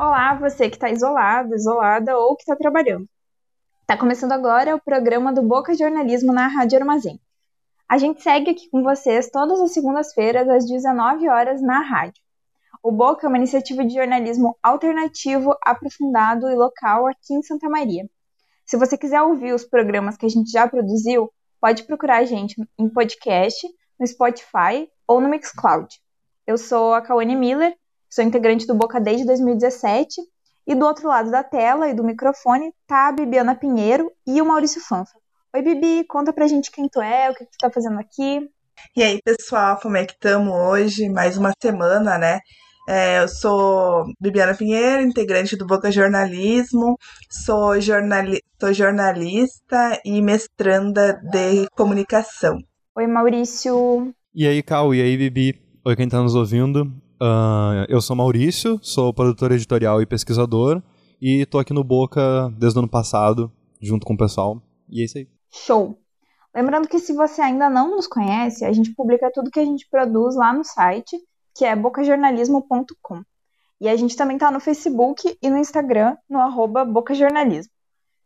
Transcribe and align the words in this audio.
Olá, 0.00 0.32
você 0.34 0.70
que 0.70 0.76
está 0.76 0.88
isolado, 0.88 1.56
isolada 1.56 2.16
ou 2.16 2.36
que 2.36 2.42
está 2.42 2.54
trabalhando. 2.54 3.04
Está 3.80 3.96
começando 3.96 4.30
agora 4.30 4.76
o 4.76 4.80
programa 4.80 5.32
do 5.32 5.42
Boca 5.42 5.74
Jornalismo 5.74 6.32
na 6.32 6.46
Rádio 6.46 6.78
Armazém. 6.78 7.20
A 7.88 7.98
gente 7.98 8.22
segue 8.22 8.52
aqui 8.52 8.70
com 8.70 8.84
vocês 8.84 9.28
todas 9.28 9.60
as 9.60 9.72
segundas-feiras 9.72 10.48
às 10.48 10.68
19 10.68 11.28
horas 11.28 11.60
na 11.60 11.80
rádio. 11.80 12.22
O 12.80 12.92
Boca 12.92 13.26
é 13.26 13.28
uma 13.28 13.38
iniciativa 13.38 13.84
de 13.84 13.94
jornalismo 13.94 14.56
alternativo, 14.62 15.52
aprofundado 15.64 16.48
e 16.48 16.54
local 16.54 17.08
aqui 17.08 17.34
em 17.34 17.42
Santa 17.42 17.68
Maria. 17.68 18.08
Se 18.64 18.76
você 18.76 18.96
quiser 18.96 19.20
ouvir 19.22 19.52
os 19.52 19.64
programas 19.64 20.16
que 20.16 20.26
a 20.26 20.30
gente 20.30 20.48
já 20.48 20.68
produziu, 20.68 21.28
pode 21.60 21.82
procurar 21.82 22.18
a 22.18 22.24
gente 22.24 22.54
em 22.78 22.88
podcast, 22.88 23.66
no 23.98 24.06
Spotify 24.06 24.88
ou 25.08 25.20
no 25.20 25.28
Mixcloud. 25.28 25.88
Eu 26.46 26.56
sou 26.56 26.94
a 26.94 27.02
Kawane 27.02 27.34
Miller, 27.34 27.76
sou 28.08 28.24
integrante 28.24 28.66
do 28.66 28.74
Boca 28.74 29.00
desde 29.00 29.26
2017 29.26 30.20
e 30.66 30.74
do 30.74 30.84
outro 30.84 31.08
lado 31.08 31.30
da 31.30 31.42
tela 31.42 31.88
e 31.88 31.94
do 31.94 32.04
microfone 32.04 32.72
tá 32.86 33.08
a 33.08 33.12
Bibiana 33.12 33.54
Pinheiro 33.54 34.12
e 34.26 34.40
o 34.40 34.46
Maurício 34.46 34.80
Fanfa. 34.80 35.18
Oi, 35.54 35.62
Bibi, 35.62 36.04
conta 36.04 36.32
pra 36.32 36.46
gente 36.46 36.70
quem 36.70 36.88
tu 36.88 37.00
é, 37.00 37.30
o 37.30 37.34
que 37.34 37.44
tu 37.44 37.56
tá 37.58 37.70
fazendo 37.70 37.98
aqui. 37.98 38.46
E 38.94 39.02
aí, 39.02 39.18
pessoal, 39.22 39.78
como 39.80 39.96
é 39.96 40.04
que 40.04 40.12
estamos 40.12 40.52
hoje? 40.52 41.08
Mais 41.08 41.38
uma 41.38 41.52
semana, 41.60 42.18
né? 42.18 42.40
É, 42.86 43.22
eu 43.22 43.28
sou 43.28 44.04
Bibiana 44.20 44.54
Pinheiro, 44.54 45.02
integrante 45.02 45.56
do 45.56 45.66
Boca 45.66 45.90
Jornalismo, 45.90 46.96
sou, 47.30 47.80
jornali 47.80 48.40
sou 48.58 48.72
jornalista 48.72 50.00
e 50.04 50.22
mestranda 50.22 51.14
de 51.14 51.68
comunicação. 51.76 52.58
Oi, 52.96 53.06
Maurício. 53.06 54.14
E 54.34 54.46
aí, 54.46 54.62
Cal, 54.62 54.94
e 54.94 55.02
aí, 55.02 55.16
Bibi? 55.16 55.60
Oi, 55.84 55.96
quem 55.96 56.06
está 56.06 56.22
nos 56.22 56.34
ouvindo. 56.34 56.90
Uh, 57.20 57.84
eu 57.88 58.00
sou 58.00 58.14
Maurício, 58.14 58.78
sou 58.80 59.12
produtor 59.12 59.50
editorial 59.50 60.00
e 60.00 60.06
pesquisador, 60.06 60.80
e 61.20 61.42
estou 61.42 61.60
aqui 61.60 61.72
no 61.72 61.82
Boca 61.82 62.48
desde 62.56 62.78
o 62.78 62.80
ano 62.80 62.88
passado, 62.88 63.52
junto 63.80 64.06
com 64.06 64.14
o 64.14 64.18
pessoal. 64.18 64.62
E 64.88 65.02
é 65.02 65.04
isso 65.04 65.18
aí. 65.18 65.28
Show! 65.50 65.98
Lembrando 66.54 66.88
que 66.88 66.98
se 66.98 67.12
você 67.12 67.42
ainda 67.42 67.68
não 67.68 67.90
nos 67.90 68.06
conhece, 68.06 68.64
a 68.64 68.72
gente 68.72 68.94
publica 68.94 69.30
tudo 69.32 69.50
que 69.50 69.60
a 69.60 69.64
gente 69.64 69.86
produz 69.90 70.36
lá 70.36 70.52
no 70.52 70.64
site 70.64 71.16
que 71.54 71.64
é 71.64 71.74
bocajornalismo.com. 71.74 73.22
E 73.80 73.88
a 73.88 73.96
gente 73.96 74.16
também 74.16 74.36
está 74.36 74.50
no 74.50 74.60
Facebook 74.60 75.36
e 75.42 75.50
no 75.50 75.58
Instagram, 75.58 76.16
no 76.28 76.38
arroba 76.38 76.84
bocajornalismo. 76.84 77.72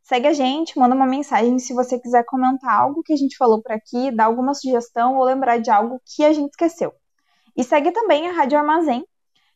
Segue 0.03 0.27
a 0.27 0.33
gente, 0.33 0.79
manda 0.79 0.95
uma 0.95 1.07
mensagem 1.07 1.59
se 1.59 1.73
você 1.73 1.99
quiser 1.99 2.25
comentar 2.25 2.75
algo 2.75 3.03
que 3.03 3.13
a 3.13 3.17
gente 3.17 3.37
falou 3.37 3.63
por 3.63 3.73
aqui, 3.73 4.11
dar 4.11 4.27
alguma 4.27 4.53
sugestão 4.53 5.17
ou 5.17 5.25
lembrar 5.25 5.59
de 5.59 5.71
algo 5.71 6.01
que 6.05 6.25
a 6.25 6.33
gente 6.33 6.51
esqueceu. 6.51 6.93
E 7.57 7.65
segue 7.65 7.93
também 7.93 8.29
a 8.29 8.33
Rádio 8.33 8.59
Armazém, 8.59 9.05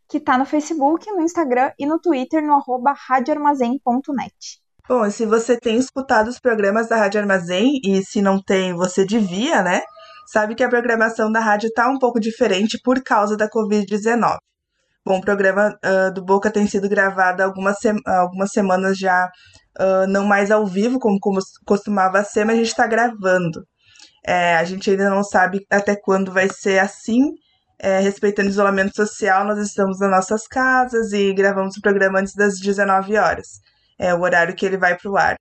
que 0.09 0.19
está 0.19 0.37
no 0.39 0.45
Facebook, 0.45 1.11
no 1.11 1.23
Instagram 1.23 1.73
e 1.79 1.87
no 1.87 1.99
Twitter, 1.99 2.43
no 2.43 2.55
arroba 2.55 2.93
radioarmazém.net. 2.93 4.61
Bom, 4.89 5.11
se 5.11 5.27
você 5.27 5.59
tem 5.59 5.77
escutado 5.77 6.29
os 6.29 6.39
programas 6.39 6.89
da 6.89 6.97
Rádio 6.97 7.21
Armazém, 7.21 7.81
e 7.85 8.05
se 8.05 8.23
não 8.23 8.41
tem, 8.41 8.75
você 8.75 9.05
devia, 9.05 9.63
né? 9.63 9.83
sabe 10.27 10.55
que 10.55 10.65
a 10.65 10.69
programação 10.69 11.31
da 11.31 11.41
rádio 11.41 11.69
está 11.69 11.89
um 11.89 11.99
pouco 11.99 12.19
diferente 12.21 12.79
por 12.83 13.03
causa 13.03 13.37
da 13.37 13.49
Covid-19. 13.49 14.37
Bom, 15.05 15.19
o 15.19 15.21
programa 15.21 15.79
uh, 15.85 16.13
do 16.13 16.25
Boca 16.25 16.51
tem 16.51 16.67
sido 16.67 16.89
gravado 16.89 17.43
algumas, 17.43 17.79
se 17.79 17.93
algumas 18.05 18.51
semanas 18.51 18.99
já, 18.99 19.31
uh, 19.79 20.07
não 20.09 20.25
mais 20.27 20.51
ao 20.51 20.67
vivo, 20.67 20.99
como, 20.99 21.19
como 21.21 21.39
costumava 21.65 22.25
ser, 22.25 22.45
mas 22.45 22.57
a 22.57 22.59
gente 22.59 22.69
está 22.69 22.87
gravando. 22.89 23.65
É, 24.27 24.57
a 24.57 24.65
gente 24.65 24.91
ainda 24.91 25.09
não 25.09 25.23
sabe 25.23 25.65
até 25.71 25.95
quando 25.95 26.33
vai 26.33 26.49
ser 26.49 26.81
assim, 26.81 27.23
é, 27.79 28.01
respeitando 28.01 28.49
o 28.49 28.51
isolamento 28.51 28.95
social, 28.95 29.45
nós 29.45 29.59
estamos 29.59 29.99
nas 30.01 30.11
nossas 30.11 30.47
casas 30.47 31.13
e 31.13 31.33
gravamos 31.35 31.77
o 31.77 31.81
programa 31.81 32.21
antes 32.21 32.35
das 32.35 32.59
19 32.59 33.17
horas. 33.17 33.47
É 33.99 34.15
o 34.15 34.21
horário 34.21 34.55
que 34.55 34.65
ele 34.65 34.77
vai 34.77 34.97
para 34.97 35.11
o 35.11 35.17
ar. 35.17 35.37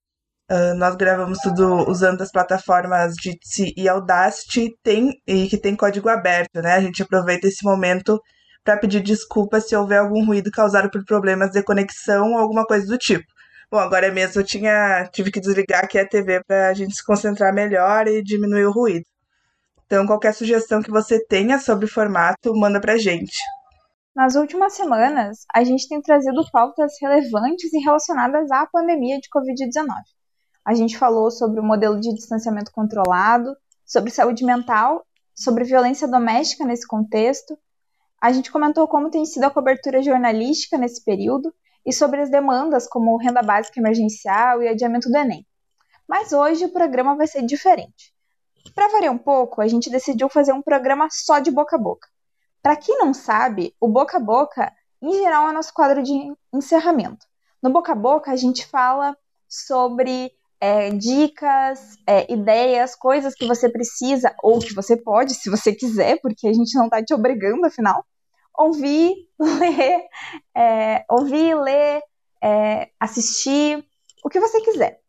Uh, 0.52 0.76
nós 0.78 0.96
gravamos 0.96 1.40
tudo 1.40 1.90
usando 1.90 2.22
as 2.22 2.32
plataformas 2.32 3.16
Jitsi 3.20 3.74
e 3.76 3.90
Audacity 3.90 4.70
tem, 4.84 5.12
e 5.26 5.48
que 5.48 5.58
tem 5.58 5.76
código 5.76 6.08
aberto, 6.08 6.62
né? 6.62 6.74
A 6.74 6.82
gente 6.82 7.02
aproveita 7.02 7.48
esse 7.48 7.66
momento 7.66 8.20
para 8.64 8.78
pedir 8.78 9.02
desculpas 9.02 9.68
se 9.68 9.76
houver 9.76 10.00
algum 10.00 10.26
ruído 10.26 10.52
causado 10.52 10.90
por 10.92 11.04
problemas 11.06 11.52
de 11.52 11.64
conexão 11.64 12.34
ou 12.34 12.38
alguma 12.38 12.66
coisa 12.66 12.86
do 12.86 12.98
tipo. 12.98 13.26
Bom, 13.72 13.80
agora 13.80 14.12
mesmo 14.12 14.42
eu 14.42 14.46
tinha, 14.46 15.08
tive 15.12 15.32
que 15.32 15.40
desligar 15.40 15.84
aqui 15.84 15.98
a 15.98 16.08
TV 16.08 16.42
para 16.48 16.70
a 16.70 16.74
gente 16.74 16.96
se 16.96 17.04
concentrar 17.04 17.54
melhor 17.54 18.08
e 18.08 18.22
diminuir 18.24 18.66
o 18.66 18.72
ruído. 18.72 19.06
Então, 19.86 20.08
qualquer 20.08 20.34
sugestão 20.34 20.82
que 20.82 20.90
você 20.90 21.24
tenha 21.24 21.60
sobre 21.60 21.86
o 21.86 21.92
formato, 21.92 22.56
manda 22.56 22.82
pra 22.82 22.98
gente. 22.98 23.38
Nas 24.16 24.36
últimas 24.36 24.74
semanas, 24.74 25.46
a 25.54 25.64
gente 25.64 25.88
tem 25.88 26.02
trazido 26.02 26.44
pautas 26.52 26.94
relevantes 27.00 27.72
e 27.74 27.80
relacionadas 27.80 28.50
à 28.50 28.66
pandemia 28.66 29.20
de 29.20 29.28
Covid-19. 29.30 29.88
A 30.66 30.74
gente 30.74 30.98
falou 30.98 31.30
sobre 31.30 31.60
o 31.60 31.64
modelo 31.64 32.00
de 32.00 32.16
distanciamento 32.16 32.72
controlado, 32.72 33.56
sobre 33.86 34.10
saúde 34.10 34.44
mental, 34.44 35.06
sobre 35.36 35.66
violência 35.66 36.08
doméstica 36.08 36.66
nesse 36.66 36.88
contexto. 36.88 37.56
A 38.20 38.32
gente 38.32 38.52
comentou 38.52 38.88
como 38.88 39.12
tem 39.12 39.26
sido 39.26 39.44
a 39.44 39.52
cobertura 39.52 40.02
jornalística 40.02 40.78
nesse 40.78 41.04
período 41.04 41.54
e 41.86 41.94
sobre 41.94 42.22
as 42.22 42.32
demandas 42.32 42.88
como 42.88 43.18
renda 43.18 43.44
básica 43.44 43.80
emergencial 43.80 44.64
e 44.64 44.68
adiamento 44.68 45.10
do 45.10 45.18
Enem. 45.18 45.46
Mas 46.08 46.34
hoje 46.34 46.66
o 46.66 46.74
programa 46.74 47.16
vai 47.16 47.28
ser 47.28 47.46
diferente. 47.46 48.15
Para 48.74 48.90
variar 48.90 49.14
um 49.14 49.18
pouco, 49.18 49.62
a 49.62 49.68
gente 49.68 49.90
decidiu 49.90 50.30
fazer 50.30 50.54
um 50.54 50.62
programa 50.62 51.08
só 51.12 51.40
de 51.40 51.52
boca 51.52 51.76
a 51.76 51.80
boca. 51.80 52.08
Para 52.62 52.76
quem 52.76 52.98
não 52.98 53.14
sabe, 53.14 53.76
o 53.80 53.88
boca 53.88 54.18
a 54.18 54.20
boca, 54.20 54.72
em 55.02 55.14
geral, 55.14 55.50
é 55.50 55.52
nosso 55.52 55.74
quadro 55.74 56.02
de 56.02 56.34
encerramento. 56.54 57.26
No 57.62 57.72
boca 57.72 57.92
a 57.92 57.96
boca, 57.96 58.32
a 58.32 58.36
gente 58.36 58.66
fala 58.66 59.16
sobre 59.48 60.32
é, 60.60 60.90
dicas, 60.90 61.98
é, 62.08 62.32
ideias, 62.32 62.96
coisas 62.96 63.36
que 63.36 63.46
você 63.46 63.70
precisa, 63.70 64.36
ou 64.42 64.60
que 64.60 64.74
você 64.74 64.98
pode, 64.98 65.36
se 65.36 65.50
você 65.50 65.74
quiser, 65.74 66.20
porque 66.22 66.48
a 66.48 66.54
gente 66.54 66.76
não 66.76 66.86
está 66.86 67.04
te 67.04 67.14
obrigando, 67.14 67.66
afinal, 67.66 68.04
ouvir, 68.58 69.14
ler, 69.40 70.08
é, 70.56 71.06
ouvir, 71.10 71.56
ler, 71.56 72.02
é, 72.42 72.90
assistir, 73.00 73.86
o 74.24 74.30
que 74.30 74.40
você 74.40 74.60
quiser. 74.62 75.00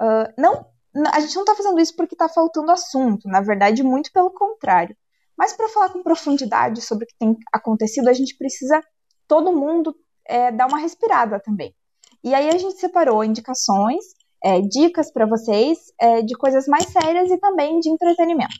Uh, 0.00 0.32
não, 0.38 0.66
a 1.12 1.20
gente 1.20 1.34
não 1.34 1.42
está 1.42 1.54
fazendo 1.54 1.80
isso 1.80 1.94
porque 1.94 2.14
está 2.14 2.28
faltando 2.28 2.70
assunto, 2.70 3.28
na 3.28 3.40
verdade, 3.40 3.82
muito 3.82 4.10
pelo 4.12 4.30
contrário. 4.30 4.96
Mas 5.36 5.52
para 5.52 5.68
falar 5.68 5.90
com 5.90 6.02
profundidade 6.02 6.80
sobre 6.80 7.04
o 7.04 7.08
que 7.08 7.18
tem 7.18 7.36
acontecido, 7.52 8.08
a 8.08 8.12
gente 8.12 8.36
precisa 8.36 8.82
todo 9.28 9.52
mundo 9.52 9.94
é, 10.24 10.50
dar 10.50 10.66
uma 10.66 10.78
respirada 10.78 11.40
também. 11.40 11.74
E 12.24 12.34
aí 12.34 12.48
a 12.48 12.58
gente 12.58 12.80
separou 12.80 13.22
indicações 13.22 14.04
é, 14.42 14.60
dicas 14.60 15.12
para 15.12 15.26
vocês 15.26 15.78
é, 16.00 16.22
de 16.22 16.34
coisas 16.34 16.66
mais 16.66 16.86
sérias 16.86 17.30
e 17.30 17.38
também 17.38 17.78
de 17.80 17.90
entretenimento. 17.90 18.54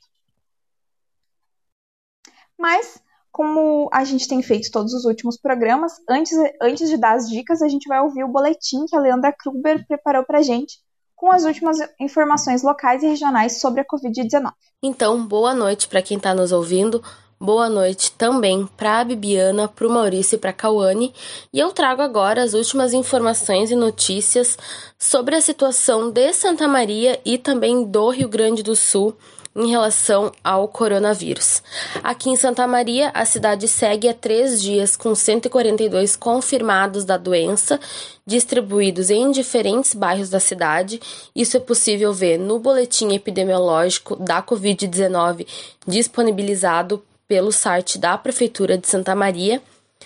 Mas, 2.59 3.01
como 3.31 3.89
a 3.93 4.05
gente 4.05 4.29
tem 4.29 4.43
feito 4.43 4.71
todos 4.71 4.93
os 4.95 5.05
últimos 5.05 5.39
programas, 5.39 5.95
antes, 6.09 6.37
antes 6.61 6.89
de 6.89 6.97
dar 6.97 7.15
as 7.15 7.29
dicas, 7.29 7.63
a 7.63 7.69
gente 7.69 7.89
vai 7.89 8.01
ouvir 8.01 8.25
o 8.25 8.29
boletim 8.29 8.87
que 8.87 8.97
a 8.97 9.01
Leandra 9.01 9.33
Kruber 9.33 9.87
preparou 9.87 10.25
para 10.25 10.39
a 10.39 10.43
gente 10.43 10.79
com 11.17 11.33
as 11.33 11.45
últimas 11.45 11.79
informações 11.99 12.63
locais 12.63 13.03
e 13.03 13.09
regionais 13.09 13.59
sobre 13.59 13.81
a 13.81 13.85
Covid-19. 13.85 14.53
Então, 14.83 15.27
boa 15.27 15.55
noite 15.55 15.89
para 15.89 16.03
quem 16.03 16.19
está 16.19 16.35
nos 16.35 16.53
ouvindo. 16.53 17.03
Boa 17.39 17.69
noite 17.69 18.13
também 18.13 18.67
para 18.79 19.01
a 19.01 19.05
Bibiana, 19.05 19.69
para 19.69 19.87
o 19.87 19.91
Maurício 19.91 20.37
e 20.37 20.39
para 20.39 20.51
a 20.51 20.55
Cauane, 20.55 21.13
e 21.53 21.59
eu 21.59 21.71
trago 21.71 22.01
agora 22.01 22.43
as 22.43 22.55
últimas 22.55 22.95
informações 22.95 23.71
e 23.71 23.77
notícias 23.77 24.57
sobre 24.99 25.35
a 25.35 25.43
situação 25.43 26.11
de 26.11 26.33
Santa 26.33 26.67
Maria 26.67 27.21
e 27.27 27.37
também 27.37 27.85
do 27.85 28.09
Rio 28.09 28.27
Grande 28.27 28.63
do 28.63 28.75
Sul 28.75 29.15
em 29.57 29.71
relação 29.71 30.31
ao 30.45 30.69
coronavírus. 30.69 31.63
Aqui 32.03 32.29
em 32.29 32.37
Santa 32.37 32.67
Maria, 32.67 33.11
a 33.15 33.25
cidade 33.25 33.67
segue 33.67 34.09
há 34.09 34.15
três 34.15 34.61
dias 34.61 34.95
com 34.95 35.15
142 35.15 36.15
confirmados 36.15 37.05
da 37.05 37.17
doença, 37.17 37.81
distribuídos 38.27 39.09
em 39.09 39.31
diferentes 39.31 39.95
bairros 39.95 40.29
da 40.29 40.39
cidade. 40.39 41.01
Isso 41.35 41.57
é 41.57 41.61
possível 41.61 42.13
ver 42.13 42.39
no 42.39 42.59
boletim 42.59 43.15
epidemiológico 43.15 44.17
da 44.17 44.43
Covid-19 44.43 45.47
disponibilizado 45.87 47.03
pelo 47.27 47.51
site 47.51 47.99
da 47.99 48.17
Prefeitura 48.19 48.77
de 48.77 48.87
Santa 48.87 49.15
Maria. 49.15 49.63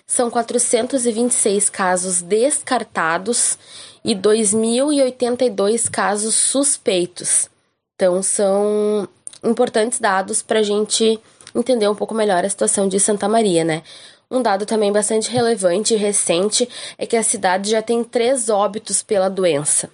são 0.07 0.31
426 0.31 1.69
casos 1.69 2.23
descartados 2.23 3.59
e 4.05 4.15
2.082 4.15 5.91
casos 5.91 6.35
suspeitos. 6.35 7.49
Então, 7.95 8.23
são 8.23 9.09
importantes 9.43 9.99
dados 9.99 10.43
para 10.43 10.61
a 10.61 10.63
gente 10.63 11.19
entender 11.55 11.89
um 11.89 11.95
pouco 11.95 12.15
melhor 12.15 12.45
a 12.45 12.49
situação 12.49 12.89
de 12.89 13.01
Santa 13.01 13.29
Maria, 13.29 13.65
né? 13.65 13.83
Um 14.31 14.41
dado 14.41 14.65
também 14.65 14.93
bastante 14.93 15.31
relevante 15.31 15.95
e 15.95 15.97
recente 15.97 16.69
é 16.97 17.05
que 17.05 17.17
a 17.17 17.23
cidade 17.23 17.71
já 17.71 17.83
tem 17.83 18.05
três 18.05 18.49
óbitos 18.49 19.03
pela 19.03 19.29
doença. 19.29 19.91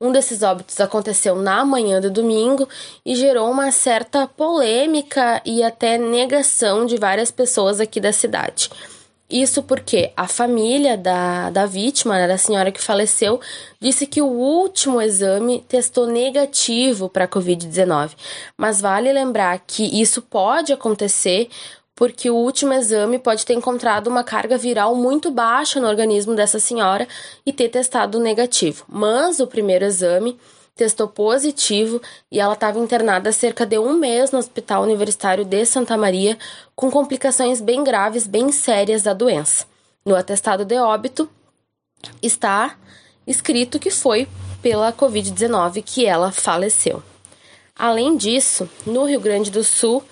Um 0.00 0.10
desses 0.10 0.42
óbitos 0.42 0.80
aconteceu 0.80 1.36
na 1.36 1.64
manhã 1.64 2.00
do 2.00 2.10
domingo 2.10 2.66
e 3.04 3.14
gerou 3.14 3.50
uma 3.50 3.70
certa 3.70 4.26
polêmica 4.26 5.42
e 5.44 5.62
até 5.62 5.98
negação 5.98 6.86
de 6.86 6.96
várias 6.96 7.30
pessoas 7.30 7.80
aqui 7.80 8.00
da 8.00 8.12
cidade. 8.12 8.70
Isso 9.30 9.62
porque 9.62 10.12
a 10.16 10.26
família 10.26 10.96
da, 10.96 11.50
da 11.50 11.64
vítima, 11.64 12.16
né, 12.18 12.26
da 12.26 12.36
senhora 12.36 12.72
que 12.72 12.82
faleceu, 12.82 13.40
disse 13.80 14.06
que 14.06 14.20
o 14.20 14.26
último 14.26 15.00
exame 15.00 15.64
testou 15.68 16.06
negativo 16.06 17.08
para 17.08 17.24
a 17.26 17.28
Covid-19. 17.28 18.10
Mas 18.56 18.80
vale 18.80 19.12
lembrar 19.12 19.60
que 19.64 19.84
isso 20.00 20.20
pode 20.20 20.72
acontecer 20.72 21.48
porque 21.94 22.30
o 22.30 22.34
último 22.34 22.72
exame 22.72 23.18
pode 23.18 23.44
ter 23.44 23.52
encontrado 23.52 24.06
uma 24.06 24.24
carga 24.24 24.56
viral 24.56 24.94
muito 24.94 25.30
baixa 25.30 25.78
no 25.78 25.86
organismo 25.86 26.34
dessa 26.34 26.58
senhora 26.58 27.06
e 27.44 27.52
ter 27.52 27.68
testado 27.68 28.18
negativo. 28.18 28.84
Mas 28.88 29.38
o 29.38 29.46
primeiro 29.46 29.84
exame 29.84 30.38
testou 30.80 31.08
positivo 31.08 32.00
e 32.32 32.40
ela 32.40 32.54
estava 32.54 32.78
internada 32.78 33.28
há 33.28 33.32
cerca 33.34 33.66
de 33.66 33.78
um 33.78 33.92
mês 33.92 34.30
no 34.30 34.38
Hospital 34.38 34.82
Universitário 34.82 35.44
de 35.44 35.66
Santa 35.66 35.94
Maria 35.94 36.38
com 36.74 36.90
complicações 36.90 37.60
bem 37.60 37.84
graves, 37.84 38.26
bem 38.26 38.50
sérias 38.50 39.02
da 39.02 39.12
doença. 39.12 39.66
No 40.06 40.16
atestado 40.16 40.64
de 40.64 40.78
óbito 40.78 41.28
está 42.22 42.78
escrito 43.26 43.78
que 43.78 43.90
foi 43.90 44.26
pela 44.62 44.90
Covid-19 44.90 45.84
que 45.84 46.06
ela 46.06 46.32
faleceu. 46.32 47.02
Além 47.76 48.16
disso, 48.16 48.66
no 48.86 49.04
Rio 49.04 49.20
Grande 49.20 49.50
do 49.50 49.62
Sul, 49.62 50.02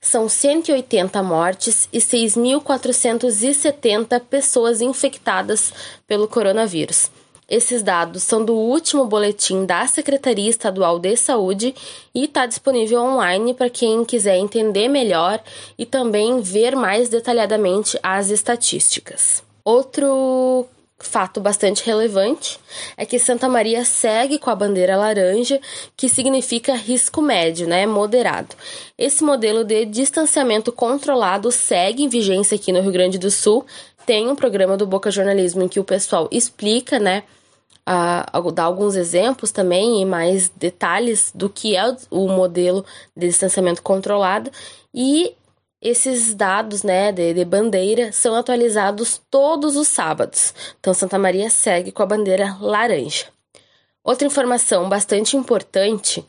são 0.00 0.28
180 0.28 1.22
mortes 1.22 1.88
e 1.92 1.98
6.470 1.98 4.20
pessoas 4.28 4.80
infectadas 4.80 5.72
pelo 6.04 6.26
coronavírus. 6.26 7.12
Esses 7.50 7.82
dados 7.82 8.22
são 8.22 8.44
do 8.44 8.54
último 8.54 9.04
boletim 9.04 9.66
da 9.66 9.84
Secretaria 9.88 10.48
Estadual 10.48 11.00
de 11.00 11.16
Saúde 11.16 11.74
e 12.14 12.26
está 12.26 12.46
disponível 12.46 13.00
online 13.00 13.52
para 13.54 13.68
quem 13.68 14.04
quiser 14.04 14.36
entender 14.36 14.86
melhor 14.88 15.42
e 15.76 15.84
também 15.84 16.40
ver 16.40 16.76
mais 16.76 17.08
detalhadamente 17.08 17.98
as 18.04 18.30
estatísticas. 18.30 19.42
Outro 19.64 20.68
fato 21.00 21.40
bastante 21.40 21.84
relevante 21.84 22.60
é 22.96 23.04
que 23.04 23.18
Santa 23.18 23.48
Maria 23.48 23.84
segue 23.84 24.38
com 24.38 24.50
a 24.50 24.54
bandeira 24.54 24.96
laranja, 24.96 25.60
que 25.96 26.08
significa 26.08 26.74
risco 26.74 27.20
médio, 27.20 27.66
né, 27.66 27.84
moderado. 27.86 28.54
Esse 28.96 29.24
modelo 29.24 29.64
de 29.64 29.86
distanciamento 29.86 30.70
controlado 30.70 31.50
segue 31.50 32.04
em 32.04 32.08
vigência 32.08 32.54
aqui 32.54 32.70
no 32.70 32.80
Rio 32.80 32.92
Grande 32.92 33.18
do 33.18 33.30
Sul. 33.30 33.66
Tem 34.06 34.28
um 34.28 34.36
programa 34.36 34.76
do 34.76 34.86
Boca 34.86 35.10
Jornalismo 35.10 35.62
em 35.62 35.68
que 35.68 35.80
o 35.80 35.84
pessoal 35.84 36.28
explica, 36.30 36.98
né, 36.98 37.24
uh, 37.90 38.52
dar 38.52 38.64
alguns 38.64 38.94
exemplos 38.94 39.50
também 39.50 40.00
e 40.00 40.04
mais 40.04 40.48
detalhes 40.48 41.32
do 41.34 41.50
que 41.50 41.76
é 41.76 41.96
o 42.10 42.28
modelo 42.28 42.84
de 43.16 43.26
distanciamento 43.26 43.82
controlado 43.82 44.50
e 44.94 45.34
esses 45.82 46.34
dados 46.34 46.82
né, 46.82 47.10
de, 47.10 47.32
de, 47.32 47.44
bandeira 47.44 48.12
são 48.12 48.34
atualizados 48.34 49.20
todos 49.30 49.76
os 49.76 49.88
sábados. 49.88 50.54
Então, 50.78 50.92
Santa 50.92 51.18
Maria 51.18 51.48
segue 51.48 51.90
com 51.90 52.02
a 52.02 52.06
bandeira 52.06 52.56
laranja. 52.60 53.26
Outra 54.04 54.26
informação 54.26 54.90
bastante 54.90 55.38
importante 55.38 56.24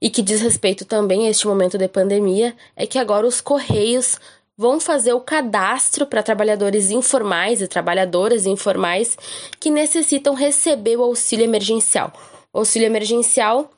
e 0.00 0.10
que 0.10 0.22
diz 0.22 0.40
respeito 0.40 0.84
também 0.84 1.26
a 1.26 1.30
este 1.30 1.46
momento 1.46 1.78
de 1.78 1.86
pandemia 1.86 2.54
é 2.74 2.86
que 2.86 2.98
agora 2.98 3.26
os 3.26 3.40
Correios 3.40 4.18
vão 4.60 4.78
fazer 4.78 5.14
o 5.14 5.20
cadastro 5.22 6.04
para 6.04 6.22
trabalhadores 6.22 6.90
informais 6.90 7.62
e 7.62 7.66
trabalhadoras 7.66 8.44
informais 8.44 9.16
que 9.58 9.70
necessitam 9.70 10.34
receber 10.34 10.98
o 10.98 11.02
auxílio 11.02 11.44
emergencial. 11.44 12.12
O 12.52 12.58
auxílio 12.58 12.84
emergencial 12.84 13.70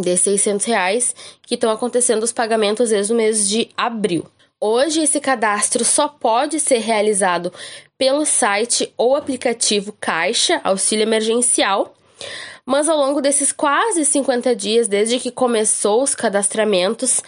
de 0.00 0.16
600 0.16 0.64
reais 0.64 1.14
que 1.42 1.56
estão 1.56 1.70
acontecendo 1.70 2.22
os 2.22 2.32
pagamentos 2.32 2.88
desde 2.88 3.12
o 3.12 3.16
mês 3.16 3.46
de 3.46 3.68
abril. 3.76 4.24
Hoje, 4.58 5.02
esse 5.02 5.20
cadastro 5.20 5.84
só 5.84 6.08
pode 6.08 6.58
ser 6.58 6.78
realizado 6.78 7.52
pelo 7.98 8.24
site 8.24 8.90
ou 8.96 9.14
aplicativo 9.14 9.94
Caixa 10.00 10.58
Auxílio 10.64 11.02
Emergencial. 11.02 11.94
Mas 12.66 12.88
ao 12.88 12.96
longo 12.96 13.20
desses 13.20 13.52
quase 13.52 14.04
50 14.04 14.56
dias, 14.56 14.88
desde 14.88 15.20
que 15.20 15.30
começou 15.30 16.02
os 16.02 16.14
cadastramentos, 16.14 17.22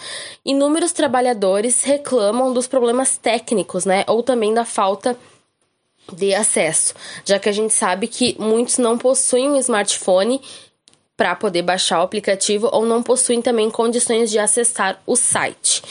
inúmeros 0.44 0.92
trabalhadores 0.92 1.82
reclamam 1.82 2.54
dos 2.54 2.66
problemas 2.66 3.18
técnicos, 3.18 3.84
né? 3.84 4.04
Ou 4.06 4.22
também 4.22 4.54
da 4.54 4.64
falta 4.64 5.16
de 6.12 6.34
acesso, 6.34 6.94
já 7.24 7.38
que 7.38 7.48
a 7.48 7.52
gente 7.52 7.74
sabe 7.74 8.06
que 8.06 8.36
muitos 8.38 8.78
não 8.78 8.96
possuem 8.96 9.50
um 9.50 9.56
smartphone 9.56 10.40
para 11.16 11.34
poder 11.34 11.62
baixar 11.62 12.00
o 12.00 12.02
aplicativo 12.02 12.68
ou 12.72 12.84
não 12.84 13.02
possuem 13.02 13.40
também 13.40 13.70
condições 13.70 14.30
de 14.30 14.38
acessar 14.38 15.00
o 15.06 15.16
site. 15.16 15.82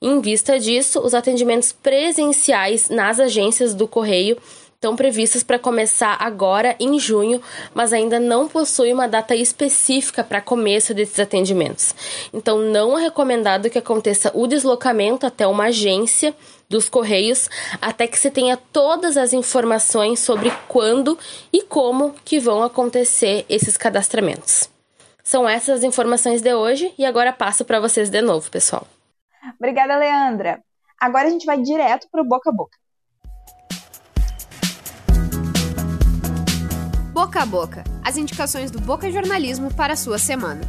Em 0.00 0.20
vista 0.20 0.58
disso, 0.58 1.00
os 1.00 1.14
atendimentos 1.14 1.72
presenciais 1.72 2.88
nas 2.90 3.18
agências 3.18 3.74
do 3.74 3.88
correio 3.88 4.36
estão 4.84 4.94
previstos 4.94 5.42
para 5.42 5.58
começar 5.58 6.14
agora 6.20 6.76
em 6.78 6.98
junho, 6.98 7.40
mas 7.72 7.90
ainda 7.90 8.20
não 8.20 8.46
possui 8.46 8.92
uma 8.92 9.08
data 9.08 9.34
específica 9.34 10.22
para 10.22 10.42
começo 10.42 10.92
desses 10.92 11.18
atendimentos. 11.18 11.94
Então, 12.34 12.58
não 12.58 12.98
é 12.98 13.02
recomendado 13.04 13.70
que 13.70 13.78
aconteça 13.78 14.30
o 14.34 14.46
deslocamento 14.46 15.26
até 15.26 15.46
uma 15.46 15.64
agência 15.64 16.36
dos 16.68 16.90
Correios 16.90 17.48
até 17.80 18.06
que 18.06 18.18
se 18.18 18.30
tenha 18.30 18.58
todas 18.58 19.16
as 19.16 19.32
informações 19.32 20.20
sobre 20.20 20.52
quando 20.68 21.18
e 21.50 21.62
como 21.62 22.14
que 22.22 22.38
vão 22.38 22.62
acontecer 22.62 23.46
esses 23.48 23.78
cadastramentos. 23.78 24.68
São 25.22 25.48
essas 25.48 25.78
as 25.78 25.84
informações 25.84 26.42
de 26.42 26.52
hoje 26.52 26.92
e 26.98 27.06
agora 27.06 27.32
passo 27.32 27.64
para 27.64 27.80
vocês 27.80 28.10
de 28.10 28.20
novo, 28.20 28.50
pessoal. 28.50 28.86
Obrigada, 29.58 29.96
Leandra. 29.96 30.62
Agora 31.00 31.28
a 31.28 31.30
gente 31.30 31.46
vai 31.46 31.58
direto 31.62 32.06
para 32.10 32.20
o 32.20 32.24
boca 32.24 32.50
a 32.50 32.52
boca. 32.52 32.83
Boca 37.14 37.42
a 37.42 37.46
boca. 37.46 37.84
As 38.02 38.16
indicações 38.16 38.72
do 38.72 38.80
Boca 38.80 39.08
Jornalismo 39.08 39.72
para 39.72 39.92
a 39.92 39.96
sua 39.96 40.18
semana. 40.18 40.62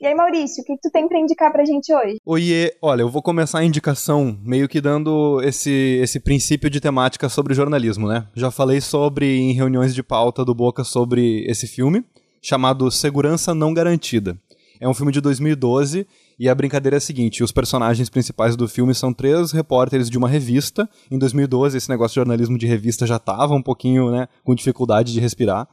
E 0.00 0.06
aí, 0.06 0.14
Maurício, 0.14 0.62
o 0.62 0.64
que, 0.64 0.76
que 0.76 0.80
tu 0.80 0.92
tem 0.92 1.08
para 1.08 1.18
indicar 1.18 1.50
pra 1.50 1.64
gente 1.64 1.92
hoje? 1.92 2.18
Oiê, 2.24 2.72
olha, 2.80 3.02
eu 3.02 3.08
vou 3.08 3.20
começar 3.20 3.58
a 3.58 3.64
indicação 3.64 4.38
meio 4.44 4.68
que 4.68 4.80
dando 4.80 5.40
esse, 5.42 5.98
esse 6.00 6.20
princípio 6.20 6.70
de 6.70 6.80
temática 6.80 7.28
sobre 7.28 7.52
jornalismo, 7.52 8.06
né? 8.06 8.28
Já 8.32 8.52
falei 8.52 8.80
sobre 8.80 9.36
em 9.36 9.52
reuniões 9.52 9.92
de 9.92 10.04
pauta 10.04 10.44
do 10.44 10.54
Boca 10.54 10.84
sobre 10.84 11.44
esse 11.48 11.66
filme, 11.66 12.04
chamado 12.40 12.88
Segurança 12.92 13.52
Não 13.56 13.74
Garantida. 13.74 14.38
É 14.80 14.88
um 14.88 14.94
filme 14.94 15.10
de 15.10 15.20
2012 15.20 16.06
e 16.42 16.48
a 16.48 16.54
brincadeira 16.56 16.96
é 16.96 16.98
a 16.98 17.00
seguinte: 17.00 17.44
os 17.44 17.52
personagens 17.52 18.10
principais 18.10 18.56
do 18.56 18.66
filme 18.66 18.92
são 18.96 19.14
três 19.14 19.52
repórteres 19.52 20.10
de 20.10 20.18
uma 20.18 20.28
revista. 20.28 20.90
Em 21.08 21.16
2012, 21.16 21.78
esse 21.78 21.88
negócio 21.88 22.14
de 22.14 22.16
jornalismo 22.16 22.58
de 22.58 22.66
revista 22.66 23.06
já 23.06 23.14
estava 23.14 23.54
um 23.54 23.62
pouquinho 23.62 24.10
né, 24.10 24.26
com 24.42 24.52
dificuldade 24.52 25.12
de 25.12 25.20
respirar. 25.20 25.68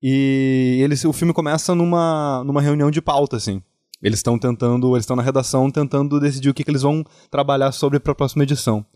E 0.00 0.78
eles, 0.80 1.04
o 1.04 1.12
filme 1.12 1.34
começa 1.34 1.74
numa, 1.74 2.44
numa 2.44 2.62
reunião 2.62 2.88
de 2.88 3.02
pauta, 3.02 3.36
assim. 3.36 3.60
Eles 4.00 4.20
estão 4.20 4.38
tentando, 4.38 4.94
eles 4.94 5.02
estão 5.02 5.16
na 5.16 5.24
redação 5.24 5.68
tentando 5.72 6.20
decidir 6.20 6.50
o 6.50 6.54
que, 6.54 6.62
que 6.62 6.70
eles 6.70 6.82
vão 6.82 7.02
trabalhar 7.28 7.72
sobre 7.72 7.98
para 7.98 8.12
a 8.12 8.14
próxima 8.14 8.44
edição. 8.44 8.86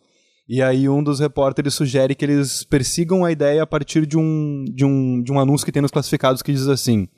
E 0.49 0.63
aí 0.63 0.89
um 0.89 1.03
dos 1.03 1.19
repórteres 1.19 1.75
sugere 1.75 2.15
que 2.15 2.25
eles 2.25 2.63
persigam 2.63 3.25
a 3.25 3.33
ideia 3.33 3.65
a 3.65 3.67
partir 3.67 4.07
de 4.07 4.17
um, 4.17 4.65
de 4.73 4.85
um, 4.85 5.21
de 5.25 5.33
um 5.33 5.41
anúncio 5.41 5.65
que 5.65 5.73
tem 5.73 5.83
nos 5.83 5.91
classificados 5.91 6.41
que 6.41 6.53
diz 6.53 6.69
assim: 6.69 7.09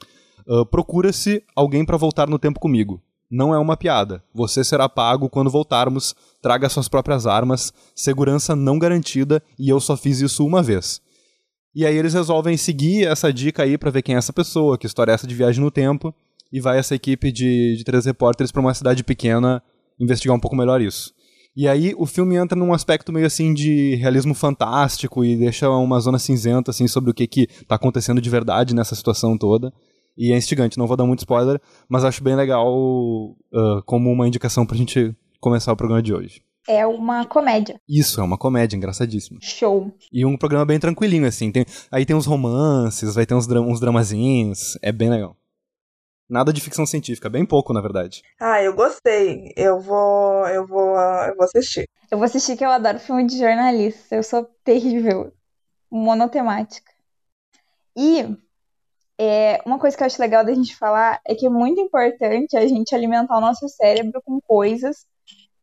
uh, 0.49 0.65
procura-se 0.65 1.45
alguém 1.55 1.85
para 1.85 1.99
voltar 1.99 2.27
no 2.27 2.39
tempo 2.39 2.59
comigo. 2.59 3.03
Não 3.33 3.55
é 3.55 3.59
uma 3.59 3.79
piada. 3.79 4.23
Você 4.35 4.63
será 4.63 4.91
pago 4.91 5.31
quando 5.31 5.49
voltarmos. 5.49 6.15
Traga 6.43 6.69
suas 6.69 6.87
próprias 6.87 7.27
armas. 7.27 7.73
Segurança 7.95 8.55
não 8.55 8.79
garantida 8.79 9.43
e 9.59 9.71
eu 9.71 9.81
só 9.81 9.97
fiz 9.97 10.21
isso 10.21 10.45
uma 10.45 10.63
vez. 10.63 11.01
E 11.75 11.87
aí 11.87 11.97
eles 11.97 12.13
resolvem 12.13 12.59
seguir 12.59 13.07
essa 13.07 13.33
dica 13.33 13.63
aí 13.63 13.79
para 13.79 13.91
ver 13.91 14.03
quem 14.03 14.15
é 14.15 14.19
essa 14.19 14.35
pessoa, 14.35 14.77
que 14.77 14.87
história 14.87 15.13
é 15.13 15.15
essa 15.15 15.27
de 15.27 15.35
viagem 15.35 15.65
no 15.65 15.71
tempo, 15.71 16.15
e 16.53 16.61
vai 16.61 16.79
essa 16.79 16.95
equipe 16.95 17.33
de, 17.33 17.77
de 17.79 17.85
três 17.85 18.05
repórteres 18.05 18.53
para 18.53 18.61
uma 18.61 18.75
cidade 18.75 19.03
pequena 19.03 19.63
investigar 19.99 20.37
um 20.37 20.41
pouco 20.41 20.55
melhor 20.55 20.83
isso. 20.83 21.15
E 21.57 21.67
aí 21.67 21.95
o 21.97 22.05
filme 22.05 22.37
entra 22.37 22.59
num 22.59 22.75
aspecto 22.75 23.11
meio 23.11 23.27
assim 23.27 23.55
de 23.55 23.95
realismo 23.95 24.35
fantástico 24.35 25.25
e 25.25 25.37
deixa 25.37 25.71
uma 25.71 25.99
zona 26.01 26.19
cinzenta 26.19 26.71
assim 26.71 26.87
sobre 26.87 27.11
o 27.11 27.15
que 27.15 27.27
que 27.27 27.47
tá 27.67 27.77
acontecendo 27.77 28.21
de 28.21 28.29
verdade 28.29 28.75
nessa 28.75 28.95
situação 28.95 29.39
toda. 29.39 29.73
E 30.17 30.33
é 30.33 30.37
instigante, 30.37 30.79
não 30.79 30.87
vou 30.87 30.97
dar 30.97 31.07
muito 31.07 31.21
spoiler, 31.21 31.61
mas 31.89 32.05
acho 32.05 32.23
bem 32.23 32.37
legal 32.37 32.71
uh, 32.71 33.83
como 33.87 34.11
uma 34.11 34.29
indicação 34.29 34.67
pra 34.67 34.77
gente 34.77 35.15
começar 35.41 35.73
o 35.73 35.77
programa 35.77 36.03
de 36.03 36.13
hoje? 36.13 36.43
É 36.69 36.87
uma 36.87 37.25
comédia. 37.27 37.81
Isso, 37.89 38.21
é 38.21 38.25
uma 38.25 38.39
comédia 38.39 38.77
engraçadíssima. 38.77 39.41
Show. 39.43 39.93
E 40.13 40.25
um 40.25 40.37
programa 40.37 40.65
bem 40.65 40.79
tranquilinho, 40.79 41.27
assim. 41.27 41.51
Tem, 41.51 41.67
aí 41.91 42.07
tem 42.07 42.15
uns 42.15 42.27
romances, 42.27 43.15
vai 43.15 43.27
ter 43.27 43.35
uns, 43.35 43.47
dra 43.47 43.61
uns 43.61 43.81
dramazinhos. 43.81 44.79
É 44.81 44.93
bem 44.93 45.11
legal. 45.11 45.37
Nada 46.29 46.53
de 46.53 46.61
ficção 46.61 46.87
científica, 46.87 47.29
bem 47.29 47.45
pouco, 47.45 47.73
na 47.73 47.81
verdade. 47.81 48.23
Ah, 48.41 48.63
eu 48.63 48.75
gostei. 48.75 49.53
Eu 49.57 49.81
vou. 49.81 50.47
Eu 50.47 50.67
vou. 50.67 50.97
Eu 50.97 51.37
vou 51.37 51.45
assistir. 51.45 51.89
Eu 52.11 52.19
vou 52.19 52.25
assistir 52.25 52.57
que 52.57 52.65
eu 52.65 52.71
adoro 52.71 53.01
filme 53.01 53.27
de 53.27 53.37
jornalista. 53.39 54.15
Eu 54.15 54.23
sou 54.23 54.45
terrível. 54.65 55.33
Monotemática. 55.91 56.91
E 57.97 58.37
é, 59.19 59.61
uma 59.65 59.79
coisa 59.79 59.97
que 59.97 60.03
eu 60.03 60.07
acho 60.07 60.21
legal 60.21 60.45
da 60.45 60.55
gente 60.55 60.77
falar 60.77 61.21
é 61.27 61.35
que 61.35 61.47
é 61.47 61.51
muito 61.51 61.81
importante 61.81 62.57
a 62.57 62.67
gente 62.67 62.95
alimentar 62.95 63.37
o 63.37 63.41
nosso 63.41 63.69
cérebro 63.69 64.21
com 64.25 64.41
coisas 64.41 65.07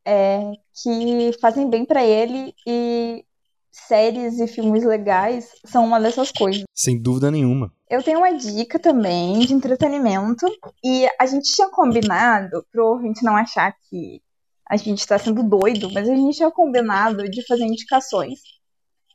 é, 0.05 0.51
que 0.81 1.31
fazem 1.39 1.69
bem 1.69 1.85
para 1.85 2.03
ele 2.03 2.53
e 2.65 3.25
séries 3.71 4.39
e 4.39 4.47
filmes 4.47 4.83
legais 4.83 5.51
são 5.65 5.85
uma 5.85 5.99
dessas 5.99 6.31
coisas. 6.31 6.63
Sem 6.73 7.01
dúvida 7.01 7.31
nenhuma. 7.31 7.73
Eu 7.89 8.03
tenho 8.03 8.19
uma 8.19 8.33
dica 8.33 8.79
também 8.79 9.39
de 9.39 9.53
entretenimento 9.53 10.45
e 10.83 11.07
a 11.19 11.25
gente 11.25 11.51
tinha 11.53 11.69
combinado, 11.69 12.65
pro 12.71 12.87
ouvinte 12.87 13.23
não 13.23 13.35
achar 13.35 13.73
que 13.89 14.21
a 14.67 14.77
gente 14.77 14.99
está 14.99 15.17
sendo 15.17 15.43
doido, 15.43 15.91
mas 15.91 16.07
a 16.07 16.15
gente 16.15 16.37
tinha 16.37 16.51
combinado 16.51 17.23
de 17.29 17.45
fazer 17.47 17.65
indicações 17.65 18.39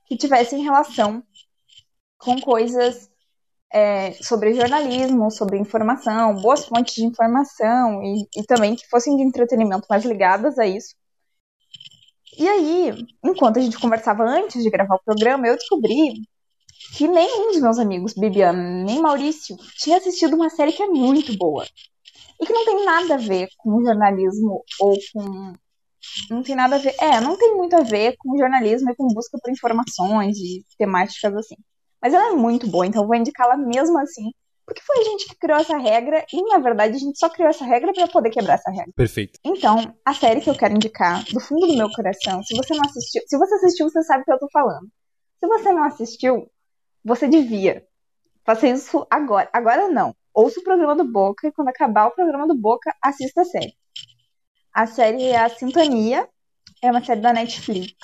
que 0.07 0.17
tivessem 0.17 0.65
relação 0.65 1.23
com 2.19 2.41
coisas 2.41 3.09
é, 3.75 4.13
sobre 4.23 4.55
jornalismo, 4.55 5.33
sobre 5.33 5.59
informação, 5.59 6.37
boas 6.37 6.65
fontes 6.65 6.95
de 6.95 7.05
informação 7.05 8.01
e, 8.05 8.29
e 8.37 8.45
também 8.45 8.77
que 8.77 8.89
fossem 8.89 9.17
de 9.17 9.23
entretenimento 9.25 9.87
mais 9.91 10.05
ligadas 10.05 10.57
a 10.61 10.67
isso. 10.67 10.95
E 12.39 12.49
aí, 12.49 13.07
enquanto 13.25 13.59
a 13.59 13.63
gente 13.63 13.79
conversava 13.79 14.23
antes 14.23 14.63
de 14.63 14.71
gravar 14.71 14.95
o 14.95 15.03
programa, 15.05 15.49
eu 15.49 15.57
descobri 15.57 16.15
que 16.97 17.09
nenhum 17.09 17.53
dos 17.53 17.61
meus 17.61 17.79
amigos, 17.81 18.15
Bibiana 18.15 18.85
nem 18.85 19.01
Maurício, 19.01 19.57
tinha 19.77 19.99
assistido 19.99 20.35
uma 20.37 20.51
série 20.51 20.73
que 20.73 20.83
é 20.83 20.87
muito 20.87 21.37
boa. 21.37 21.67
E 22.41 22.47
que 22.47 22.53
não 22.53 22.65
tem 22.65 22.85
nada 22.85 23.15
a 23.15 23.19
ver 23.19 23.49
com 23.59 23.85
jornalismo 23.85 24.65
ou 24.81 24.97
com. 25.13 25.53
Não 26.31 26.43
tem 26.43 26.55
nada 26.55 26.77
a 26.77 26.79
ver. 26.79 26.95
É, 27.01 27.21
não 27.21 27.37
tem 27.37 27.55
muito 27.57 27.75
a 27.75 27.83
ver 27.83 28.17
com 28.19 28.37
jornalismo 28.37 28.91
e 28.91 28.97
com 28.97 29.09
busca 29.09 29.39
por 29.41 29.51
informações 29.51 30.37
e 30.39 30.65
temáticas 30.79 31.35
assim. 31.35 31.57
Mas 32.05 32.13
ela 32.13 32.33
é 32.33 32.33
muito 32.33 32.71
boa, 32.71 32.87
então 32.87 33.01
eu 33.01 33.09
vou 33.09 33.17
indicá-la 33.17 33.57
mesmo 33.57 33.99
assim. 33.99 34.31
Porque 34.67 34.83
foi 34.83 34.99
a 34.99 35.05
gente 35.05 35.27
que 35.27 35.37
criou 35.37 35.59
essa 35.59 35.79
regra 35.79 36.23
e, 36.31 36.43
na 36.43 36.59
verdade, 36.59 36.97
a 36.97 36.99
gente 36.99 37.19
só 37.19 37.31
criou 37.31 37.49
essa 37.49 37.65
regra 37.65 37.95
para 37.95 38.07
poder 38.09 38.29
quebrar 38.29 38.55
essa 38.55 38.71
regra. 38.71 38.93
Perfeito. 38.95 39.39
Então, 39.43 39.95
a 40.05 40.13
série 40.13 40.43
que 40.43 40.51
eu 40.51 40.55
quero 40.55 40.75
indicar, 40.75 41.25
do 41.25 41.41
fundo 41.41 41.67
do 41.67 41.75
meu 41.75 41.91
coração, 41.91 42.43
se 42.43 42.55
você 42.55 42.75
não 42.75 42.83
assistiu, 42.85 43.23
se 43.27 43.39
você 43.39 43.55
assistiu, 43.55 43.89
você 43.89 44.03
sabe 44.03 44.21
o 44.21 44.25
que 44.27 44.33
eu 44.33 44.39
tô 44.39 44.49
falando. 44.53 44.87
Se 45.41 45.47
você 45.47 45.73
não 45.73 45.83
assistiu, 45.85 46.51
você 47.03 47.27
devia 47.27 47.87
fazer 48.45 48.73
isso 48.73 49.07
agora. 49.11 49.49
Agora 49.51 49.89
não. 49.89 50.15
Ouça 50.35 50.61
o 50.61 50.65
programa 50.65 50.95
do 50.95 51.05
Boca 51.05 51.49
e 51.49 51.53
quando 51.53 51.69
acabar 51.69 52.09
o 52.09 52.11
programa 52.11 52.47
do 52.47 52.55
Boca, 52.55 52.95
assista 53.01 53.41
a 53.41 53.45
série. 53.47 53.75
A 54.75 54.87
série 54.87 55.25
é 55.25 55.39
A 55.39 55.49
Sintonia, 55.49 56.29
é 56.83 56.91
uma 56.91 57.03
série 57.03 57.23
da 57.23 57.33
Netflix. 57.33 57.95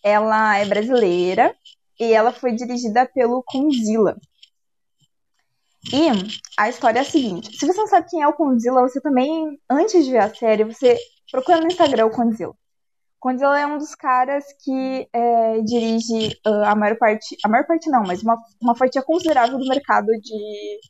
Ela 0.00 0.58
é 0.58 0.64
brasileira 0.64 1.52
e 1.98 2.12
ela 2.12 2.32
foi 2.32 2.52
dirigida 2.52 3.06
pelo 3.06 3.42
Conzilla. 3.42 4.16
E 5.92 6.08
a 6.58 6.68
história 6.68 6.98
é 6.98 7.02
a 7.02 7.04
seguinte: 7.04 7.56
se 7.56 7.66
você 7.66 7.78
não 7.78 7.86
sabe 7.86 8.08
quem 8.08 8.22
é 8.22 8.28
o 8.28 8.32
Condzilla, 8.32 8.82
você 8.82 9.00
também, 9.00 9.58
antes 9.70 10.04
de 10.04 10.10
ver 10.10 10.18
a 10.18 10.34
série, 10.34 10.64
você 10.64 10.96
procura 11.30 11.60
no 11.60 11.66
Instagram 11.66 12.06
o 12.06 12.10
Condzilla. 12.10 12.54
Condzilla 13.20 13.58
é 13.58 13.66
um 13.66 13.78
dos 13.78 13.94
caras 13.94 14.44
que 14.62 15.08
é, 15.12 15.60
dirige 15.62 16.38
uh, 16.46 16.64
a 16.64 16.74
maior 16.74 16.96
parte, 16.96 17.36
a 17.44 17.48
maior 17.48 17.66
parte 17.66 17.90
não, 17.90 18.02
mas 18.02 18.22
uma, 18.22 18.36
uma 18.60 18.76
fatia 18.76 19.02
considerável 19.02 19.58
do 19.58 19.68
mercado 19.68 20.06
de. 20.06 20.80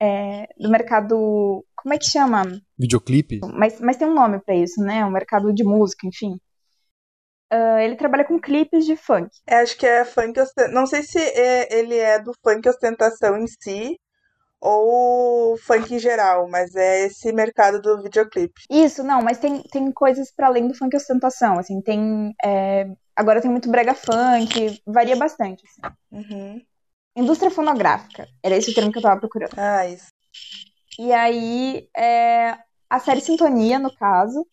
É, 0.00 0.48
do 0.58 0.68
mercado. 0.68 1.64
Como 1.76 1.94
é 1.94 1.98
que 1.98 2.06
chama? 2.06 2.42
Videoclipe? 2.78 3.40
Mas, 3.54 3.80
mas 3.80 3.96
tem 3.96 4.08
um 4.08 4.14
nome 4.14 4.40
para 4.40 4.54
isso, 4.54 4.80
né? 4.82 5.04
O 5.04 5.10
mercado 5.10 5.52
de 5.52 5.64
música, 5.64 6.06
enfim. 6.06 6.36
Uh, 7.52 7.78
ele 7.80 7.96
trabalha 7.96 8.24
com 8.24 8.40
clipes 8.40 8.86
de 8.86 8.96
funk. 8.96 9.28
É, 9.46 9.56
acho 9.56 9.76
que 9.76 9.86
é 9.86 10.06
funk. 10.06 10.40
Não 10.70 10.86
sei 10.86 11.02
se 11.02 11.18
é, 11.18 11.78
ele 11.78 11.98
é 11.98 12.18
do 12.18 12.32
funk 12.42 12.66
ostentação 12.66 13.36
em 13.36 13.46
si, 13.46 14.00
ou 14.58 15.58
funk 15.58 15.94
em 15.94 15.98
geral, 15.98 16.48
mas 16.48 16.74
é 16.74 17.06
esse 17.06 17.30
mercado 17.32 17.82
do 17.82 18.02
videoclipe. 18.02 18.62
Isso, 18.70 19.02
não, 19.02 19.20
mas 19.20 19.38
tem, 19.38 19.60
tem 19.64 19.92
coisas 19.92 20.32
para 20.34 20.46
além 20.46 20.66
do 20.66 20.74
funk 20.74 20.96
ostentação, 20.96 21.58
assim, 21.58 21.82
tem... 21.82 22.32
É, 22.42 22.86
agora 23.14 23.42
tem 23.42 23.50
muito 23.50 23.70
brega 23.70 23.92
funk, 23.92 24.80
varia 24.86 25.16
bastante, 25.16 25.62
assim. 25.66 25.94
Uhum. 26.10 26.62
Indústria 27.14 27.50
fonográfica, 27.50 28.26
era 28.42 28.56
esse 28.56 28.70
o 28.70 28.74
termo 28.74 28.90
que 28.90 28.98
eu 28.98 29.02
tava 29.02 29.20
procurando. 29.20 29.52
Ah, 29.58 29.86
isso. 29.86 30.06
E 30.98 31.12
aí, 31.12 31.88
é, 31.94 32.56
a 32.88 32.98
série 32.98 33.20
Sintonia, 33.20 33.78
no 33.78 33.94
caso, 33.94 34.46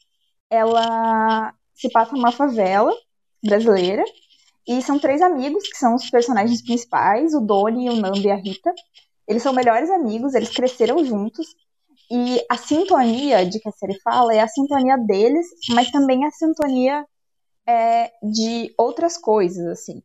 ela 0.50 1.54
se 1.80 1.90
passa 1.90 2.14
numa 2.14 2.32
favela 2.32 2.94
brasileira, 3.44 4.04
e 4.68 4.82
são 4.82 5.00
três 5.00 5.22
amigos 5.22 5.68
que 5.68 5.78
são 5.78 5.96
os 5.96 6.10
personagens 6.10 6.62
principais, 6.62 7.34
o 7.34 7.40
Doni, 7.40 7.90
o 7.90 7.96
Nando 7.96 8.20
e 8.20 8.30
a 8.30 8.36
Rita, 8.36 8.74
eles 9.28 9.44
são 9.44 9.54
melhores 9.54 9.90
amigos, 9.90 10.34
eles 10.34 10.50
cresceram 10.50 11.04
juntos. 11.06 11.48
E 12.12 12.44
a 12.50 12.58
sintonia 12.58 13.46
de 13.46 13.60
que 13.60 13.70
a 13.70 13.72
série 13.72 14.00
fala 14.02 14.34
é 14.34 14.40
a 14.40 14.48
sintonia 14.48 14.98
deles, 14.98 15.48
mas 15.70 15.92
também 15.92 16.26
a 16.26 16.32
sintonia 16.32 17.06
é, 17.68 18.12
de 18.24 18.74
outras 18.76 19.18
coisas, 19.18 19.66
assim. 19.68 20.02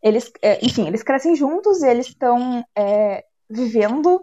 Eles, 0.00 0.30
é, 0.40 0.64
enfim, 0.64 0.86
eles 0.86 1.02
crescem 1.02 1.34
juntos 1.34 1.82
e 1.82 1.88
eles 1.88 2.06
estão 2.06 2.64
é, 2.76 3.24
vivendo 3.50 4.20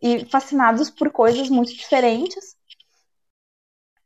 e 0.00 0.24
fascinados 0.26 0.88
por 0.88 1.10
coisas 1.10 1.48
muito 1.48 1.72
diferentes. 1.74 2.56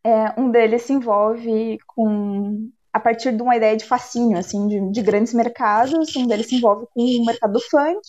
É, 0.07 0.41
um 0.41 0.53
deles 0.53 0.83
se 0.83 0.93
envolve 0.93 1.79
com 1.85 2.71
a 2.93 3.01
partir 3.01 3.33
de 3.33 3.43
uma 3.43 3.57
ideia 3.57 3.77
de 3.77 3.85
fascínio, 3.85 4.39
assim, 4.39 4.69
de, 4.69 4.93
de, 4.93 5.03
grandes 5.03 5.35
mercados. 5.35 6.15
Um 6.15 6.29
deles 6.29 6.47
se 6.47 6.55
envolve 6.55 6.87
com 6.95 7.03
o 7.03 7.27
mercado 7.27 7.55
do 7.55 7.61
funk, 7.61 8.01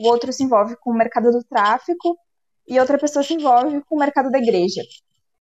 o 0.00 0.08
outro 0.08 0.32
se 0.32 0.42
envolve 0.42 0.74
com 0.80 0.90
o 0.90 0.98
mercado 0.98 1.30
do 1.30 1.44
tráfico 1.44 2.18
e 2.66 2.80
outra 2.80 2.98
pessoa 2.98 3.22
se 3.22 3.32
envolve 3.34 3.80
com 3.84 3.94
o 3.94 3.98
mercado 4.00 4.28
da 4.28 4.38
igreja. 4.38 4.82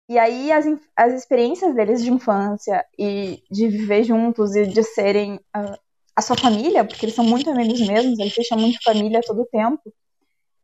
E 0.09 0.19
aí 0.19 0.51
as, 0.51 0.65
as 0.97 1.13
experiências 1.13 1.75
deles 1.75 2.03
de 2.03 2.11
infância 2.11 2.83
e 2.99 3.43
de 3.51 3.69
viver 3.69 4.05
juntos 4.05 4.57
e 4.57 4.67
de 4.67 4.83
serem 4.83 5.35
uh, 5.35 5.79
a 6.17 6.23
sua 6.23 6.37
família, 6.37 6.83
porque 6.83 7.05
eles 7.05 7.15
são 7.15 7.27
muito 7.27 7.51
amigos 7.51 7.87
mesmos, 7.87 8.19
eles 8.19 8.33
se 8.33 8.43
chamam 8.45 8.71
de 8.71 8.83
família 8.83 9.21
todo 9.23 9.43
o 9.43 9.47
tempo, 9.47 9.83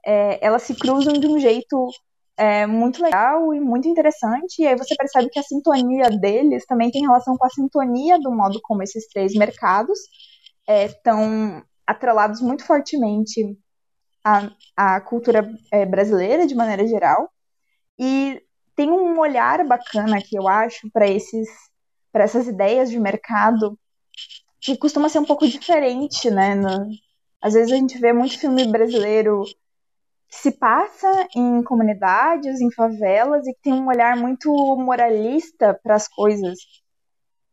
é, 0.05 0.39
elas 0.45 0.63
se 0.63 0.75
cruzam 0.75 1.13
de 1.13 1.27
um 1.27 1.39
jeito 1.39 1.91
é 2.41 2.67
muito 2.67 3.03
legal 3.03 3.53
e 3.53 3.61
muito 3.61 3.87
interessante. 3.87 4.63
E 4.63 4.67
aí 4.67 4.75
você 4.75 4.97
percebe 4.97 5.29
que 5.29 5.39
a 5.39 5.43
sintonia 5.43 6.09
deles 6.09 6.65
também 6.65 6.91
tem 6.91 7.03
relação 7.03 7.37
com 7.37 7.45
a 7.45 7.51
sintonia 7.51 8.19
do 8.19 8.31
modo 8.31 8.59
como 8.63 8.83
esses 8.83 9.07
três 9.09 9.35
mercados 9.35 9.99
estão 10.67 11.59
é, 11.59 11.63
atrelados 11.87 12.41
muito 12.41 12.65
fortemente 12.65 13.59
à, 14.25 14.51
à 14.75 15.01
cultura 15.03 15.47
é, 15.71 15.85
brasileira 15.85 16.47
de 16.47 16.55
maneira 16.55 16.87
geral. 16.87 17.29
E 17.99 18.43
tem 18.75 18.91
um 18.91 19.19
olhar 19.19 19.63
bacana 19.67 20.23
que 20.23 20.35
eu 20.35 20.49
acho 20.49 20.91
para 20.91 21.07
esses 21.07 21.47
para 22.11 22.25
essas 22.25 22.49
ideias 22.49 22.91
de 22.91 22.99
mercado 22.99 23.79
que 24.61 24.79
costuma 24.79 25.11
ser 25.11 25.19
um 25.19 25.27
pouco 25.27 25.47
diferente, 25.47 26.31
né? 26.31 26.55
No, 26.55 26.89
às 27.43 27.53
vezes 27.53 27.71
a 27.71 27.77
gente 27.77 27.99
vê 27.99 28.15
muito 28.15 28.39
filme 28.39 28.67
brasileiro 28.67 29.45
se 30.31 30.53
passa 30.53 31.29
em 31.37 31.63
comunidades, 31.63 32.61
em 32.61 32.71
favelas 32.71 33.47
e 33.47 33.53
que 33.55 33.63
tem 33.63 33.73
um 33.75 33.89
olhar 33.89 34.17
muito 34.17 34.51
moralista 34.77 35.79
para 35.83 35.97
as 35.97 36.09
coisas. 36.09 36.59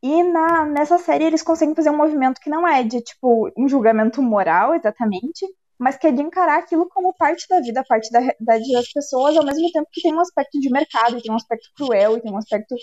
E 0.01 0.23
na, 0.23 0.65
nessa 0.65 0.97
série 0.97 1.25
eles 1.25 1.41
conseguem 1.41 1.75
fazer 1.75 1.89
um 1.89 1.97
movimento 1.97 2.39
que 2.39 2.49
não 2.49 2.67
é 2.67 2.83
de 2.83 3.01
tipo 3.01 3.51
um 3.57 3.67
julgamento 3.67 4.21
moral 4.21 4.75
exatamente, 4.75 5.45
mas 5.77 5.97
que 5.97 6.07
é 6.07 6.11
de 6.11 6.21
encarar 6.21 6.59
aquilo 6.59 6.87
como 6.89 7.13
parte 7.13 7.47
da 7.49 7.59
vida, 7.59 7.83
parte 7.87 8.11
da 8.11 8.19
realidade 8.19 8.71
das 8.71 8.91
pessoas, 8.91 9.35
ao 9.35 9.45
mesmo 9.45 9.71
tempo 9.71 9.87
que 9.91 10.01
tem 10.01 10.13
um 10.13 10.19
aspecto 10.19 10.59
de 10.59 10.69
mercado, 10.69 11.21
tem 11.21 11.31
um 11.31 11.35
aspecto 11.35 11.69
cruel, 11.75 12.21
tem 12.21 12.31
um 12.31 12.37
aspecto 12.37 12.75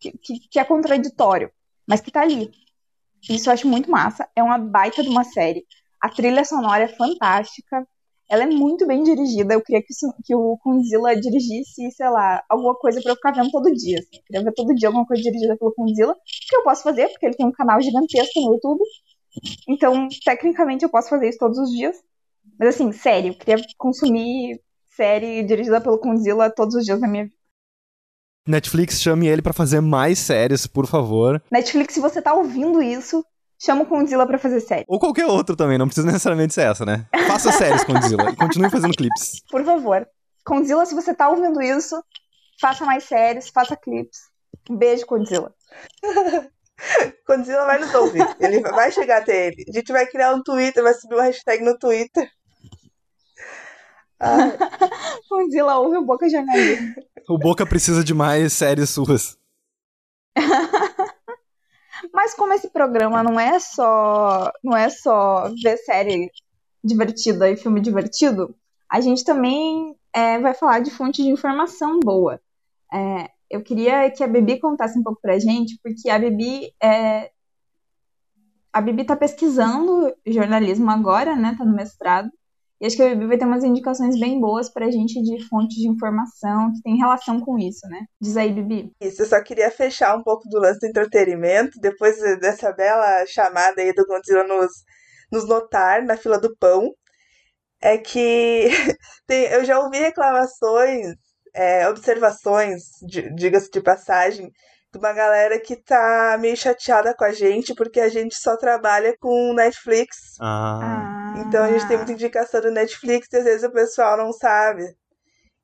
que, 0.00 0.12
que, 0.18 0.48
que 0.48 0.58
é 0.58 0.64
contraditório, 0.64 1.50
mas 1.86 2.00
que 2.00 2.10
tá 2.10 2.22
ali. 2.22 2.50
Isso 3.28 3.48
eu 3.48 3.54
acho 3.54 3.68
muito 3.68 3.90
massa. 3.90 4.28
É 4.36 4.42
uma 4.42 4.58
baita 4.58 5.02
de 5.02 5.08
uma 5.08 5.24
série. 5.24 5.64
A 6.00 6.08
trilha 6.08 6.44
sonora 6.44 6.84
é 6.84 6.88
fantástica. 6.88 7.86
Ela 8.28 8.44
é 8.44 8.46
muito 8.46 8.86
bem 8.86 9.02
dirigida. 9.02 9.54
Eu 9.54 9.62
queria 9.62 9.82
que, 9.82 9.92
isso, 9.92 10.12
que 10.24 10.34
o 10.34 10.56
Kunzilla 10.58 11.14
dirigisse, 11.14 11.90
sei 11.90 12.08
lá, 12.08 12.42
alguma 12.48 12.74
coisa 12.74 13.00
para 13.02 13.12
eu 13.12 13.16
ficar 13.16 13.32
vendo 13.32 13.50
todo 13.50 13.72
dia. 13.72 13.98
Assim. 13.98 14.16
Eu 14.16 14.22
queria 14.26 14.44
ver 14.44 14.54
todo 14.54 14.74
dia 14.74 14.88
alguma 14.88 15.06
coisa 15.06 15.22
dirigida 15.22 15.56
pelo 15.56 15.74
Kunzilla. 15.74 16.14
Que 16.48 16.56
eu 16.56 16.62
posso 16.62 16.82
fazer, 16.82 17.08
porque 17.08 17.26
ele 17.26 17.36
tem 17.36 17.46
um 17.46 17.52
canal 17.52 17.80
gigantesco 17.80 18.40
no 18.40 18.54
YouTube. 18.54 18.82
Então, 19.68 20.08
tecnicamente, 20.24 20.84
eu 20.84 20.90
posso 20.90 21.08
fazer 21.08 21.28
isso 21.28 21.38
todos 21.38 21.58
os 21.58 21.70
dias. 21.70 21.96
Mas, 22.58 22.70
assim, 22.74 22.92
sério, 22.92 23.32
eu 23.32 23.34
queria 23.34 23.64
consumir 23.76 24.60
série 24.96 25.42
dirigida 25.42 25.80
pelo 25.80 25.98
Kunzilla 25.98 26.50
todos 26.50 26.74
os 26.74 26.84
dias 26.84 27.00
da 27.00 27.08
minha 27.08 27.24
vida. 27.24 27.36
Netflix, 28.46 29.00
chame 29.00 29.26
ele 29.26 29.40
para 29.40 29.54
fazer 29.54 29.80
mais 29.80 30.18
séries, 30.18 30.66
por 30.66 30.86
favor. 30.86 31.42
Netflix, 31.50 31.94
se 31.94 32.00
você 32.00 32.20
tá 32.20 32.34
ouvindo 32.34 32.82
isso, 32.82 33.24
chama 33.58 33.82
o 33.82 33.86
Condzilla 33.86 34.26
pra 34.26 34.38
fazer 34.38 34.60
série. 34.60 34.84
Ou 34.88 34.98
qualquer 34.98 35.26
outro 35.26 35.56
também, 35.56 35.78
não 35.78 35.86
precisa 35.86 36.06
necessariamente 36.06 36.54
ser 36.54 36.62
essa, 36.62 36.84
né? 36.84 37.06
Faça 37.26 37.50
séries, 37.52 37.84
Condzilla, 37.84 38.30
e 38.30 38.36
continue 38.36 38.70
fazendo 38.70 38.94
clipes. 38.94 39.42
Por 39.50 39.64
favor. 39.64 40.06
Condzilla, 40.44 40.84
se 40.84 40.94
você 40.94 41.14
tá 41.14 41.28
ouvindo 41.28 41.62
isso, 41.62 42.02
faça 42.60 42.84
mais 42.84 43.04
séries, 43.04 43.48
faça 43.48 43.76
clipes. 43.76 44.18
Um 44.68 44.76
beijo, 44.76 45.06
Condzilla. 45.06 45.52
Condzilla 47.26 47.64
vai 47.64 47.78
nos 47.78 47.94
ouvir. 47.94 48.26
Ele 48.40 48.60
vai 48.60 48.90
chegar 48.90 49.22
até 49.22 49.46
ele. 49.46 49.64
A 49.68 49.72
gente 49.72 49.92
vai 49.92 50.06
criar 50.06 50.34
um 50.34 50.42
Twitter, 50.42 50.82
vai 50.82 50.94
subir 50.94 51.14
uma 51.14 51.24
hashtag 51.24 51.64
no 51.64 51.78
Twitter. 51.78 52.28
Ai. 54.20 54.56
Condzilla 55.28 55.78
ouve 55.78 55.96
o 55.98 56.04
Boca 56.04 56.28
Jornalismo. 56.28 56.94
O 57.28 57.38
Boca 57.38 57.64
precisa 57.66 58.04
de 58.04 58.12
mais 58.12 58.52
séries 58.52 58.90
suas. 58.90 59.38
Mas 62.14 62.32
como 62.32 62.52
esse 62.52 62.70
programa 62.70 63.24
não 63.24 63.40
é 63.40 63.58
só 63.58 64.52
não 64.62 64.76
é 64.76 64.88
só 64.88 65.50
ver 65.60 65.76
série 65.78 66.30
divertida 66.82 67.50
e 67.50 67.56
filme 67.56 67.80
divertido, 67.80 68.54
a 68.88 69.00
gente 69.00 69.24
também 69.24 69.96
é, 70.12 70.38
vai 70.38 70.54
falar 70.54 70.78
de 70.78 70.92
fonte 70.92 71.24
de 71.24 71.28
informação 71.28 71.98
boa. 71.98 72.40
É, 72.92 73.30
eu 73.50 73.62
queria 73.62 74.08
que 74.12 74.22
a 74.22 74.28
Bibi 74.28 74.60
contasse 74.60 74.96
um 74.96 75.02
pouco 75.02 75.20
pra 75.20 75.40
gente, 75.40 75.76
porque 75.82 76.08
a 76.08 76.16
Bibi 76.16 76.72
é, 76.80 77.32
a 78.72 78.80
Bibi 78.80 79.04
tá 79.04 79.16
pesquisando 79.16 80.14
jornalismo 80.24 80.90
agora, 80.90 81.34
né? 81.34 81.56
Tá 81.58 81.64
no 81.64 81.74
mestrado. 81.74 82.30
E 82.84 82.86
acho 82.86 82.96
que 82.96 83.02
a 83.02 83.08
Bibi 83.08 83.26
vai 83.28 83.38
ter 83.38 83.46
umas 83.46 83.64
indicações 83.64 84.20
bem 84.20 84.38
boas 84.38 84.68
pra 84.68 84.90
gente 84.90 85.14
de 85.22 85.42
fontes 85.48 85.74
de 85.74 85.88
informação 85.88 86.70
que 86.70 86.82
tem 86.82 86.98
relação 86.98 87.40
com 87.40 87.58
isso, 87.58 87.88
né? 87.88 88.04
Diz 88.20 88.36
aí, 88.36 88.52
Bibi. 88.52 88.92
Isso, 89.00 89.22
eu 89.22 89.26
só 89.26 89.42
queria 89.42 89.70
fechar 89.70 90.14
um 90.14 90.22
pouco 90.22 90.46
do 90.50 90.60
lance 90.60 90.80
do 90.80 90.88
entretenimento, 90.88 91.80
depois 91.80 92.20
dessa 92.40 92.70
bela 92.72 93.24
chamada 93.24 93.80
aí 93.80 93.90
do 93.94 94.04
Godzilla 94.04 94.44
nos, 94.44 94.70
nos 95.32 95.48
notar 95.48 96.02
na 96.02 96.14
fila 96.18 96.38
do 96.38 96.54
pão. 96.58 96.92
É 97.80 97.96
que 97.96 98.68
tem, 99.26 99.44
eu 99.44 99.64
já 99.64 99.80
ouvi 99.80 99.96
reclamações, 99.96 101.06
é, 101.54 101.88
observações, 101.88 102.82
diga-se 103.34 103.70
de 103.70 103.80
passagem, 103.80 104.50
de 104.94 104.98
uma 104.98 105.12
galera 105.12 105.58
que 105.58 105.74
tá 105.74 106.38
meio 106.40 106.56
chateada 106.56 107.12
com 107.14 107.24
a 107.24 107.32
gente 107.32 107.74
porque 107.74 108.00
a 108.00 108.08
gente 108.08 108.36
só 108.36 108.56
trabalha 108.56 109.16
com 109.18 109.52
Netflix. 109.52 110.36
Ah. 110.40 111.34
Então 111.38 111.64
a 111.64 111.68
gente 111.68 111.86
tem 111.88 111.96
muita 111.96 112.12
indicação 112.12 112.60
do 112.60 112.70
Netflix 112.70 113.26
e 113.32 113.36
às 113.36 113.44
vezes 113.44 113.64
o 113.64 113.72
pessoal 113.72 114.16
não 114.16 114.32
sabe. 114.32 114.84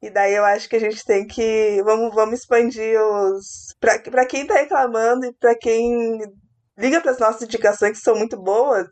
E 0.02 0.10
daí 0.10 0.34
eu 0.34 0.44
acho 0.44 0.68
que 0.68 0.76
a 0.76 0.80
gente 0.80 1.04
tem 1.04 1.26
que. 1.26 1.80
Vamos, 1.84 2.12
vamos 2.12 2.40
expandir 2.40 3.00
os. 3.00 3.75
Pra, 3.78 3.99
pra 4.00 4.26
quem 4.26 4.46
tá 4.46 4.54
reclamando 4.54 5.26
e 5.26 5.32
pra 5.34 5.54
quem 5.54 6.18
liga 6.76 7.00
para 7.00 7.12
as 7.12 7.18
nossas 7.18 7.42
indicações 7.42 7.99
que 7.99 8.04
são 8.04 8.16
muito 8.16 8.37
boas, 8.37 8.88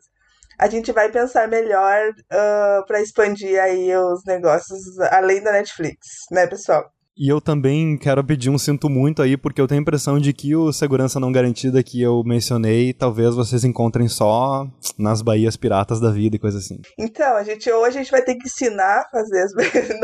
a 0.57 0.69
gente 0.69 0.91
vai 0.91 1.11
pensar 1.11 1.49
melhor 1.49 2.11
uh, 2.11 2.85
para 2.85 3.01
expandir 3.01 3.59
aí 3.61 3.93
os 3.97 4.23
negócios 4.25 4.99
além 5.11 5.41
da 5.43 5.51
Netflix, 5.51 5.97
né, 6.31 6.47
pessoal? 6.47 6.89
E 7.19 7.27
eu 7.27 7.41
também 7.41 7.97
quero 7.97 8.23
pedir 8.23 8.49
um 8.49 8.57
sinto 8.57 8.89
muito 8.89 9.21
aí, 9.21 9.35
porque 9.35 9.59
eu 9.59 9.67
tenho 9.67 9.79
a 9.79 9.81
impressão 9.81 10.17
de 10.17 10.31
que 10.31 10.55
o 10.55 10.71
segurança 10.71 11.19
não 11.19 11.33
garantida 11.33 11.83
que 11.83 12.01
eu 12.01 12.23
mencionei, 12.23 12.93
talvez 12.93 13.35
vocês 13.35 13.65
encontrem 13.65 14.07
só 14.07 14.65
nas 14.97 15.21
baías 15.21 15.57
piratas 15.57 15.99
da 15.99 16.11
vida 16.11 16.37
e 16.37 16.39
coisa 16.39 16.59
assim. 16.59 16.79
Então, 16.97 17.35
a 17.35 17.43
gente 17.43 17.69
hoje 17.69 17.97
a 17.97 18.01
gente 18.01 18.11
vai 18.11 18.21
ter 18.21 18.35
que 18.35 18.47
ensinar 18.47 19.01
a 19.01 19.09
fazer 19.09 19.41
as 19.41 19.51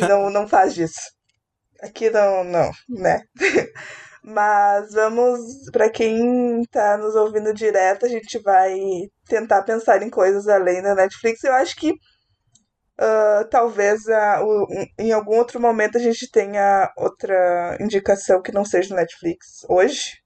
não, 0.00 0.08
não, 0.08 0.30
não 0.30 0.48
faz 0.48 0.74
disso. 0.74 1.00
Aqui 1.82 2.08
não, 2.08 2.44
não, 2.44 2.70
né? 2.88 3.20
Mas 4.24 4.94
vamos, 4.94 5.38
para 5.70 5.90
quem 5.90 6.62
tá 6.70 6.96
nos 6.96 7.14
ouvindo 7.14 7.52
direto, 7.52 8.06
a 8.06 8.08
gente 8.08 8.38
vai 8.38 8.74
tentar 9.26 9.64
pensar 9.64 10.02
em 10.02 10.08
coisas 10.08 10.48
além 10.48 10.80
da 10.80 10.94
Netflix. 10.94 11.44
Eu 11.44 11.52
acho 11.52 11.76
que 11.76 11.92
Uh, 13.00 13.48
talvez 13.48 14.02
uh, 14.04 14.44
uh, 14.44 14.66
em 14.98 15.10
algum 15.10 15.38
outro 15.38 15.58
momento 15.58 15.96
a 15.96 16.00
gente 16.00 16.30
tenha 16.30 16.92
outra 16.98 17.78
indicação 17.80 18.42
que 18.42 18.52
não 18.52 18.62
seja 18.62 18.94
Netflix. 18.94 19.64
Hoje? 19.70 20.18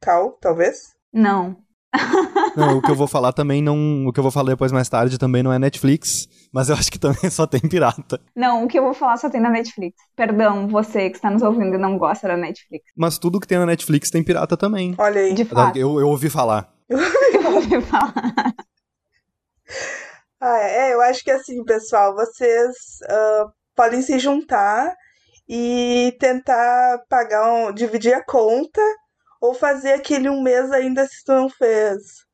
Cal, 0.00 0.38
talvez? 0.40 0.78
Não. 1.12 1.58
não, 2.56 2.78
o 2.78 2.82
que 2.82 2.90
eu 2.90 2.94
vou 2.94 3.06
falar 3.06 3.34
também 3.34 3.60
não. 3.60 4.06
O 4.06 4.12
que 4.14 4.18
eu 4.18 4.22
vou 4.22 4.32
falar 4.32 4.52
depois 4.52 4.72
mais 4.72 4.88
tarde 4.88 5.18
também 5.18 5.42
não 5.42 5.52
é 5.52 5.58
Netflix, 5.58 6.26
mas 6.50 6.70
eu 6.70 6.74
acho 6.74 6.90
que 6.90 6.98
também 6.98 7.28
só 7.28 7.46
tem 7.46 7.60
pirata. 7.60 8.18
Não, 8.34 8.64
o 8.64 8.68
que 8.68 8.78
eu 8.78 8.82
vou 8.82 8.94
falar 8.94 9.18
só 9.18 9.28
tem 9.28 9.40
na 9.40 9.50
Netflix. 9.50 9.94
Perdão, 10.16 10.66
você 10.66 11.10
que 11.10 11.16
está 11.16 11.30
nos 11.30 11.42
ouvindo 11.42 11.74
e 11.74 11.78
não 11.78 11.98
gosta 11.98 12.28
da 12.28 12.36
Netflix. 12.36 12.86
Mas 12.96 13.18
tudo 13.18 13.38
que 13.38 13.46
tem 13.46 13.58
na 13.58 13.66
Netflix 13.66 14.10
tem 14.10 14.24
pirata 14.24 14.56
também. 14.56 14.94
Olha 14.96 15.20
aí. 15.20 15.34
De 15.34 15.44
fato. 15.44 15.76
Eu, 15.76 16.00
eu 16.00 16.08
ouvi 16.08 16.30
falar. 16.30 16.72
eu 16.88 17.54
ouvi 17.54 17.78
falar. 17.82 18.14
Ah, 20.44 20.58
é, 20.58 20.92
eu 20.92 21.00
acho 21.00 21.22
que 21.22 21.30
assim, 21.30 21.62
pessoal, 21.62 22.16
vocês 22.16 22.74
uh, 23.04 23.48
podem 23.76 24.02
se 24.02 24.18
juntar 24.18 24.92
e 25.48 26.16
tentar 26.18 26.98
pagar 27.08 27.48
um, 27.52 27.72
dividir 27.72 28.12
a 28.12 28.24
conta 28.24 28.80
ou 29.40 29.54
fazer 29.54 29.92
aquele 29.92 30.28
um 30.28 30.42
mês 30.42 30.72
ainda 30.72 31.06
se 31.06 31.24
tu 31.24 31.32
não 31.32 31.48
fez. 31.48 32.26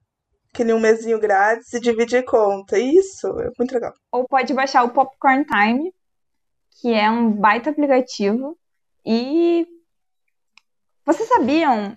Aquele 0.54 0.72
um 0.72 0.80
mesinho 0.80 1.20
grátis 1.20 1.70
e 1.74 1.80
dividir 1.80 2.20
a 2.20 2.24
conta. 2.24 2.78
Isso, 2.78 3.26
é 3.40 3.50
muito 3.58 3.74
legal. 3.74 3.92
Ou 4.10 4.26
pode 4.26 4.54
baixar 4.54 4.84
o 4.84 4.90
Popcorn 4.90 5.44
Time, 5.44 5.92
que 6.80 6.94
é 6.94 7.10
um 7.10 7.30
baita 7.30 7.68
aplicativo. 7.68 8.58
E 9.04 9.66
vocês 11.04 11.28
sabiam 11.28 11.94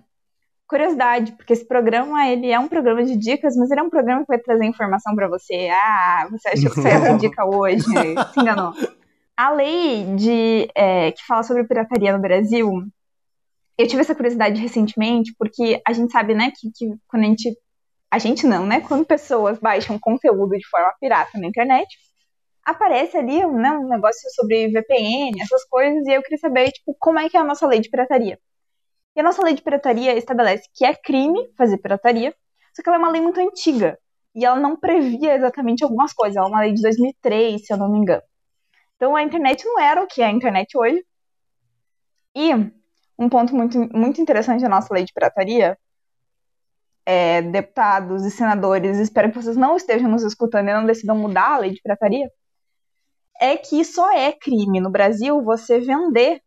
curiosidade, 0.71 1.34
porque 1.34 1.51
esse 1.51 1.67
programa 1.67 2.25
ele 2.29 2.49
é 2.49 2.57
um 2.57 2.69
programa 2.69 3.03
de 3.03 3.17
dicas, 3.17 3.57
mas 3.57 3.69
ele 3.69 3.81
é 3.81 3.84
um 3.84 3.89
programa 3.89 4.21
que 4.21 4.29
vai 4.29 4.39
trazer 4.39 4.63
informação 4.63 5.13
para 5.13 5.27
você. 5.27 5.67
Ah, 5.69 6.29
você 6.31 6.47
achou 6.47 6.71
que 6.71 6.79
você 6.79 6.88
ia 6.88 7.17
dica 7.19 7.45
hoje? 7.45 7.84
Se 8.34 8.39
enganou. 8.39 8.73
A 9.36 9.51
lei 9.51 10.05
de, 10.15 10.69
é, 10.73 11.12
que 11.12 11.25
fala 11.27 11.43
sobre 11.43 11.65
pirataria 11.65 12.15
no 12.15 12.21
Brasil, 12.21 12.71
eu 13.77 13.86
tive 13.86 14.01
essa 14.01 14.15
curiosidade 14.15 14.62
recentemente, 14.62 15.36
porque 15.38 15.81
a 15.86 15.91
gente 15.91 16.10
sabe, 16.10 16.34
né, 16.34 16.53
que, 16.55 16.71
que 16.73 16.95
quando 17.07 17.23
a 17.23 17.27
gente. 17.27 17.53
A 18.10 18.19
gente 18.19 18.45
não, 18.45 18.65
né? 18.65 18.81
Quando 18.81 19.05
pessoas 19.05 19.57
baixam 19.57 19.97
conteúdo 19.97 20.51
de 20.57 20.67
forma 20.69 20.93
pirata 20.99 21.38
na 21.38 21.47
internet, 21.47 21.88
aparece 22.65 23.17
ali 23.17 23.45
né, 23.45 23.71
um 23.71 23.88
negócio 23.88 24.29
sobre 24.36 24.67
VPN, 24.67 25.41
essas 25.41 25.63
coisas, 25.65 26.05
e 26.05 26.13
eu 26.13 26.21
queria 26.21 26.38
saber, 26.38 26.71
tipo, 26.71 26.93
como 26.99 27.19
é 27.19 27.29
que 27.29 27.38
é 27.38 27.39
a 27.39 27.43
nossa 27.43 27.65
lei 27.65 27.79
de 27.79 27.89
pirataria. 27.89 28.38
E 29.15 29.19
a 29.19 29.24
nossa 29.24 29.43
lei 29.43 29.54
de 29.54 29.62
pirataria 29.62 30.15
estabelece 30.15 30.69
que 30.74 30.86
é 30.86 30.95
crime 30.95 31.52
fazer 31.58 31.78
pirataria, 31.78 32.34
só 32.74 32.82
que 32.82 32.89
ela 32.89 32.97
é 32.97 33.00
uma 33.00 33.12
lei 33.12 33.21
muito 33.21 33.39
antiga. 33.39 33.97
E 34.34 34.45
ela 34.45 34.60
não 34.60 34.78
previa 34.78 35.36
exatamente 35.36 35.84
algumas 35.84 36.13
coisas. 36.13 36.38
Ela 36.38 36.47
é 36.47 36.50
uma 36.50 36.62
lei 36.62 36.74
de 36.74 36.82
2003, 36.82 37.65
se 37.65 37.74
eu 37.74 37.78
não 37.78 37.91
me 37.91 37.97
engano. 38.00 38.24
Então 38.95 39.15
a 39.15 39.24
internet 39.24 39.65
não 39.65 39.80
era 39.80 40.02
o 40.02 40.08
que 40.08 40.21
é 40.21 40.26
a 40.26 40.32
internet 40.32 40.78
hoje. 40.78 41.04
E 42.36 42.54
um 43.19 43.30
ponto 43.30 43.54
muito, 43.56 43.78
muito 43.95 44.21
interessante 44.21 44.62
da 44.62 44.69
nossa 44.69 44.93
lei 44.93 45.04
de 45.04 45.13
pirataria 45.13 45.78
é, 47.06 47.41
deputados 47.41 48.26
e 48.26 48.32
senadores, 48.32 48.97
espero 48.97 49.30
que 49.30 49.41
vocês 49.41 49.58
não 49.58 49.76
estejam 49.76 50.10
nos 50.10 50.24
escutando 50.24 50.69
e 50.69 50.74
não 50.74 50.86
decidam 50.86 51.17
mudar 51.17 51.56
a 51.56 51.58
lei 51.60 51.71
de 51.71 51.82
pirataria, 51.82 52.30
é 53.39 53.58
que 53.58 53.84
só 53.84 54.12
é 54.15 54.32
crime 54.32 54.80
no 54.80 54.91
Brasil 54.91 55.41
você 55.43 55.80
vender, 55.80 56.41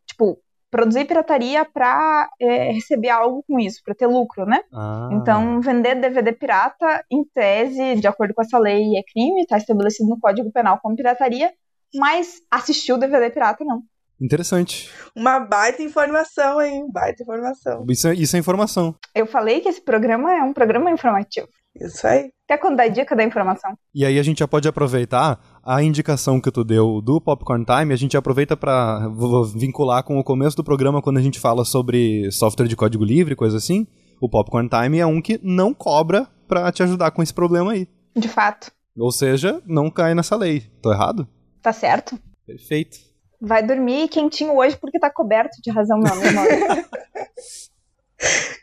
produzir 0.74 1.04
pirataria 1.04 1.64
para 1.64 2.28
é, 2.40 2.72
receber 2.72 3.08
algo 3.08 3.44
com 3.46 3.60
isso, 3.60 3.80
para 3.84 3.94
ter 3.94 4.08
lucro, 4.08 4.44
né? 4.44 4.60
Ah. 4.72 5.08
Então, 5.12 5.60
vender 5.60 5.94
DVD 5.94 6.32
pirata, 6.32 7.04
em 7.08 7.22
tese, 7.32 7.94
de 7.94 8.08
acordo 8.08 8.34
com 8.34 8.42
essa 8.42 8.58
lei, 8.58 8.98
é 8.98 9.02
crime, 9.04 9.42
está 9.42 9.56
estabelecido 9.56 10.08
no 10.08 10.18
Código 10.18 10.50
Penal 10.50 10.80
como 10.82 10.96
pirataria, 10.96 11.52
mas 11.94 12.42
assistir 12.50 12.92
o 12.92 12.98
DVD 12.98 13.30
pirata 13.30 13.64
não. 13.64 13.82
Interessante. 14.20 14.90
Uma 15.14 15.38
baita 15.38 15.80
informação, 15.80 16.60
hein? 16.60 16.88
Baita 16.90 17.22
informação. 17.22 17.86
Isso 17.88 18.08
é, 18.08 18.14
isso 18.14 18.34
é 18.34 18.40
informação. 18.40 18.96
Eu 19.14 19.26
falei 19.26 19.60
que 19.60 19.68
esse 19.68 19.80
programa 19.80 20.34
é 20.34 20.42
um 20.42 20.52
programa 20.52 20.90
informativo. 20.90 21.46
Isso 21.80 22.06
aí. 22.06 22.30
Quer 22.46 22.58
quando 22.58 22.76
dá 22.76 22.86
dica 22.86 23.16
da 23.16 23.24
informação? 23.24 23.76
E 23.94 24.04
aí 24.04 24.18
a 24.18 24.22
gente 24.22 24.38
já 24.38 24.48
pode 24.48 24.68
aproveitar 24.68 25.40
a 25.62 25.82
indicação 25.82 26.40
que 26.40 26.50
tu 26.50 26.62
deu 26.62 27.00
do 27.00 27.20
Popcorn 27.20 27.64
Time, 27.64 27.92
a 27.92 27.96
gente 27.96 28.16
aproveita 28.16 28.56
para 28.56 29.08
vincular 29.56 30.04
com 30.04 30.18
o 30.18 30.24
começo 30.24 30.56
do 30.56 30.64
programa 30.64 31.02
quando 31.02 31.18
a 31.18 31.22
gente 31.22 31.40
fala 31.40 31.64
sobre 31.64 32.30
software 32.30 32.68
de 32.68 32.76
código 32.76 33.04
livre, 33.04 33.34
coisa 33.34 33.56
assim. 33.56 33.86
O 34.20 34.28
Popcorn 34.28 34.68
Time 34.68 34.98
é 34.98 35.06
um 35.06 35.20
que 35.20 35.40
não 35.42 35.74
cobra 35.74 36.28
para 36.46 36.70
te 36.70 36.82
ajudar 36.82 37.10
com 37.10 37.22
esse 37.22 37.32
problema 37.32 37.72
aí. 37.72 37.88
De 38.14 38.28
fato. 38.28 38.70
Ou 38.96 39.10
seja, 39.10 39.60
não 39.66 39.90
cai 39.90 40.14
nessa 40.14 40.36
lei. 40.36 40.70
Tô 40.80 40.92
errado? 40.92 41.26
Tá 41.60 41.72
certo. 41.72 42.18
Perfeito. 42.46 42.98
Vai 43.40 43.62
dormir 43.66 44.08
quentinho 44.08 44.54
hoje 44.54 44.76
porque 44.76 44.98
tá 44.98 45.10
coberto 45.10 45.60
de 45.62 45.70
razão, 45.70 45.98
meu 45.98 46.12
amigo. 46.12 46.88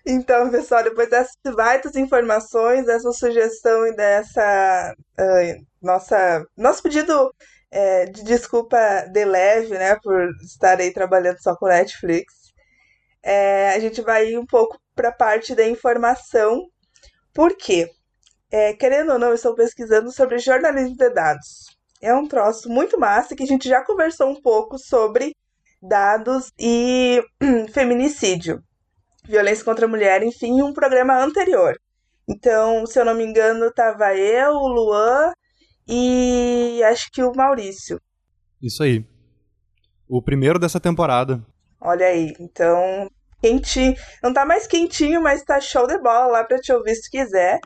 Então, 0.06 0.50
pessoal, 0.52 0.84
depois 0.84 1.10
dessas 1.10 1.36
várias 1.56 1.95
informações, 1.95 2.86
dessa 2.86 3.12
sugestão 3.12 3.86
e 3.88 3.95
dessa 3.95 4.93
uh, 5.19 5.65
nossa 5.82 6.45
nosso 6.58 6.82
pedido 6.84 7.34
é, 7.71 8.06
de 8.06 8.24
desculpa 8.24 8.78
de 9.12 9.26
leve, 9.26 9.78
né, 9.78 9.95
por 10.04 10.30
estar 10.43 10.80
aí 10.80 10.91
trabalhando 10.93 11.41
só 11.41 11.56
com 11.56 11.67
Netflix, 11.67 12.34
É, 13.24 13.71
a 13.76 13.80
gente 13.80 14.02
vai 14.02 14.30
ir 14.32 14.38
um 14.38 14.45
pouco 14.45 14.80
para 14.95 15.10
a 15.10 15.12
parte 15.13 15.56
da 15.56 15.65
informação. 15.67 16.67
Por 17.34 17.56
quê? 17.58 17.89
É, 18.52 18.74
querendo 18.74 19.13
ou 19.13 19.19
não, 19.19 19.30
eu 19.30 19.36
estou 19.36 19.56
pesquisando 19.56 20.12
sobre 20.12 20.39
jornalismo 20.39 20.95
de 20.97 21.10
dados. 21.12 21.67
É 22.02 22.13
um 22.15 22.28
troço 22.28 22.69
muito 22.69 23.00
massa 23.00 23.36
que 23.36 23.43
a 23.43 23.47
gente 23.47 23.69
já 23.69 23.84
conversou 23.86 24.30
um 24.30 24.41
pouco 24.41 24.78
sobre 24.80 25.36
dados 25.82 26.52
e 26.60 27.24
feminicídio, 27.74 28.62
violência 29.24 29.64
contra 29.64 29.86
a 29.86 29.90
mulher, 29.90 30.24
enfim, 30.24 30.58
em 30.60 30.64
um 30.64 30.74
programa 30.74 31.22
anterior. 31.24 31.76
Então, 32.28 32.86
se 32.86 33.00
eu 33.00 33.06
não 33.06 33.16
me 33.16 33.24
engano, 33.24 33.72
tava 33.72 34.16
eu, 34.16 34.52
o 34.52 34.68
Luan 34.68 35.34
e 35.88 36.82
acho 36.86 37.12
que 37.12 37.24
o 37.24 37.34
Maurício. 37.36 38.00
Isso 38.62 38.84
aí. 38.84 39.06
O 40.08 40.22
primeiro 40.22 40.60
dessa 40.60 40.80
temporada. 40.80 41.46
Olha 41.80 42.06
aí, 42.06 42.34
então 42.40 43.10
quentinho. 43.42 43.96
Não 44.22 44.32
tá 44.32 44.46
mais 44.46 44.68
quentinho, 44.68 45.22
mas 45.22 45.44
tá 45.44 45.60
show 45.60 45.88
de 45.88 45.98
bola 45.98 46.28
lá 46.28 46.44
pra 46.44 46.60
te 46.60 46.72
ouvir 46.72 46.96
se 46.96 47.10
quiser. 47.10 47.60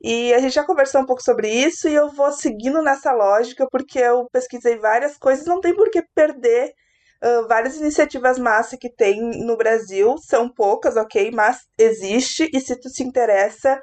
E 0.00 0.32
a 0.32 0.38
gente 0.38 0.54
já 0.54 0.64
conversou 0.64 1.00
um 1.00 1.06
pouco 1.06 1.22
sobre 1.22 1.50
isso 1.50 1.88
e 1.88 1.94
eu 1.94 2.10
vou 2.10 2.30
seguindo 2.30 2.80
nessa 2.82 3.12
lógica 3.12 3.66
porque 3.70 3.98
eu 3.98 4.28
pesquisei 4.30 4.78
várias 4.78 5.16
coisas, 5.16 5.46
não 5.46 5.60
tem 5.60 5.74
por 5.74 5.90
que 5.90 6.02
perder 6.14 6.72
uh, 7.22 7.46
várias 7.48 7.76
iniciativas 7.76 8.38
massa 8.38 8.76
que 8.76 8.90
tem 8.90 9.20
no 9.44 9.56
Brasil. 9.56 10.16
São 10.18 10.48
poucas, 10.48 10.96
ok, 10.96 11.30
mas 11.30 11.58
existe 11.78 12.50
e 12.52 12.60
se 12.60 12.76
tu 12.76 12.88
se 12.88 13.02
interessa 13.02 13.80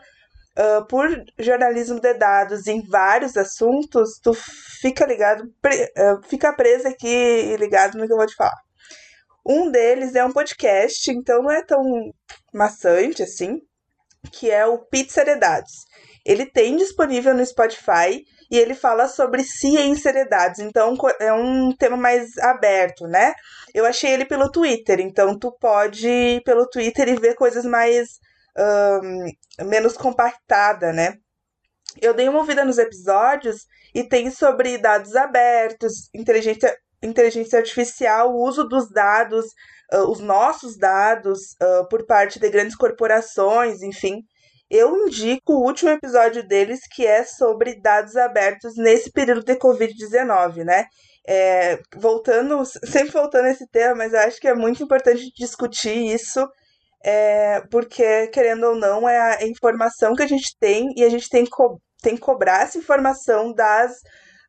uh, 0.57 0.85
por 0.87 1.09
jornalismo 1.39 1.99
de 1.99 2.13
dados 2.13 2.67
em 2.67 2.81
vários 2.87 3.35
assuntos, 3.37 4.19
tu 4.21 4.33
fica 4.33 5.05
ligado, 5.05 5.43
pre, 5.61 5.83
uh, 5.83 6.27
fica 6.27 6.53
preso 6.53 6.87
aqui 6.87 7.07
e 7.07 7.55
ligado 7.57 7.97
no 7.97 8.05
que 8.05 8.13
eu 8.13 8.17
vou 8.17 8.27
te 8.27 8.35
falar. 8.35 8.61
Um 9.45 9.69
deles 9.69 10.15
é 10.15 10.23
um 10.23 10.31
podcast, 10.31 11.11
então 11.11 11.43
não 11.43 11.51
é 11.51 11.61
tão 11.63 11.83
maçante 12.53 13.23
assim, 13.23 13.59
que 14.31 14.49
é 14.49 14.65
o 14.65 14.79
Pizza 14.79 15.25
de 15.25 15.35
Dados. 15.35 15.83
Ele 16.25 16.45
tem 16.45 16.77
disponível 16.77 17.33
no 17.33 17.45
Spotify 17.45 18.23
e 18.53 18.57
ele 18.59 18.75
fala 18.75 19.07
sobre 19.07 19.43
ciência 19.43 20.13
de 20.13 20.25
dados, 20.25 20.59
então 20.59 20.95
é 21.19 21.33
um 21.33 21.75
tema 21.75 21.97
mais 21.97 22.37
aberto, 22.37 23.07
né? 23.07 23.33
Eu 23.73 23.83
achei 23.83 24.11
ele 24.11 24.25
pelo 24.25 24.51
Twitter, 24.51 24.99
então 24.99 25.39
tu 25.39 25.51
pode 25.59 26.07
ir 26.07 26.43
pelo 26.43 26.69
Twitter 26.69 27.09
e 27.09 27.15
ver 27.15 27.33
coisas 27.33 27.65
mais 27.65 28.19
um, 28.55 29.65
menos 29.65 29.97
compactada, 29.97 30.93
né? 30.93 31.15
Eu 31.99 32.13
dei 32.13 32.29
uma 32.29 32.37
ouvida 32.37 32.63
nos 32.63 32.77
episódios 32.77 33.65
e 33.91 34.03
tem 34.03 34.29
sobre 34.29 34.77
dados 34.77 35.15
abertos, 35.15 36.11
inteligência, 36.13 36.77
inteligência 37.01 37.57
artificial, 37.57 38.35
o 38.35 38.47
uso 38.47 38.65
dos 38.65 38.87
dados, 38.87 39.47
uh, 39.91 40.11
os 40.11 40.19
nossos 40.19 40.77
dados, 40.77 41.39
uh, 41.53 41.89
por 41.89 42.05
parte 42.05 42.39
de 42.39 42.51
grandes 42.51 42.75
corporações, 42.75 43.81
enfim. 43.81 44.23
Eu 44.75 45.05
indico 45.05 45.53
o 45.53 45.63
último 45.63 45.91
episódio 45.91 46.41
deles, 46.47 46.79
que 46.91 47.05
é 47.05 47.23
sobre 47.23 47.79
dados 47.79 48.15
abertos 48.17 48.75
nesse 48.75 49.11
período 49.11 49.43
de 49.43 49.55
Covid-19, 49.55 50.63
né? 50.63 50.87
É, 51.27 51.79
voltando, 51.95 52.65
sempre 52.65 53.11
voltando 53.11 53.45
a 53.45 53.51
esse 53.51 53.69
tema, 53.69 53.93
mas 53.93 54.13
eu 54.13 54.19
acho 54.21 54.39
que 54.39 54.47
é 54.47 54.55
muito 54.55 54.81
importante 54.81 55.31
discutir 55.37 55.95
isso 55.95 56.43
é, 57.05 57.61
porque, 57.69 58.27
querendo 58.29 58.63
ou 58.63 58.75
não, 58.75 59.07
é 59.07 59.43
a 59.43 59.45
informação 59.45 60.15
que 60.15 60.23
a 60.23 60.27
gente 60.27 60.57
tem 60.59 60.91
e 60.97 61.03
a 61.03 61.09
gente 61.09 61.29
tem 61.29 61.43
que, 61.43 61.51
co 61.51 61.79
tem 62.01 62.15
que 62.15 62.21
cobrar 62.21 62.63
essa 62.63 62.79
informação 62.79 63.53
das, 63.53 63.93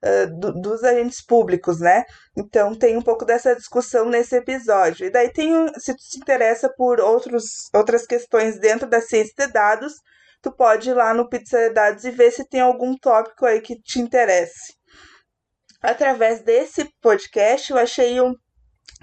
uh, 0.05 0.39
do, 0.39 0.53
dos 0.61 0.85
agentes 0.85 1.25
públicos, 1.25 1.81
né? 1.81 2.05
Então, 2.37 2.75
tem 2.75 2.97
um 2.97 3.03
pouco 3.03 3.25
dessa 3.25 3.57
discussão 3.57 4.09
nesse 4.09 4.37
episódio. 4.37 5.07
E 5.07 5.11
daí, 5.11 5.33
tem, 5.33 5.69
se 5.79 5.95
tu 5.95 6.03
se 6.03 6.19
interessa 6.19 6.69
por 6.77 7.01
outros, 7.01 7.45
outras 7.75 8.07
questões 8.07 8.59
dentro 8.59 8.89
da 8.89 9.01
ciência 9.01 9.47
de 9.47 9.53
dados, 9.53 9.95
tu 10.43 10.53
pode 10.53 10.91
ir 10.91 10.95
lá 10.95 11.15
no 11.15 11.29
Pizza 11.29 11.59
de 11.59 11.71
Dados 11.71 12.05
e 12.05 12.11
ver 12.11 12.31
se 12.31 12.47
tem 12.49 12.61
algum 12.61 12.97
tópico 12.97 13.47
aí 13.47 13.61
que 13.61 13.81
te 13.81 13.99
interesse. 13.99 14.75
Através 15.83 16.43
desse 16.43 16.89
podcast, 17.01 17.71
eu 17.71 17.79
achei 17.79 18.21
um 18.21 18.35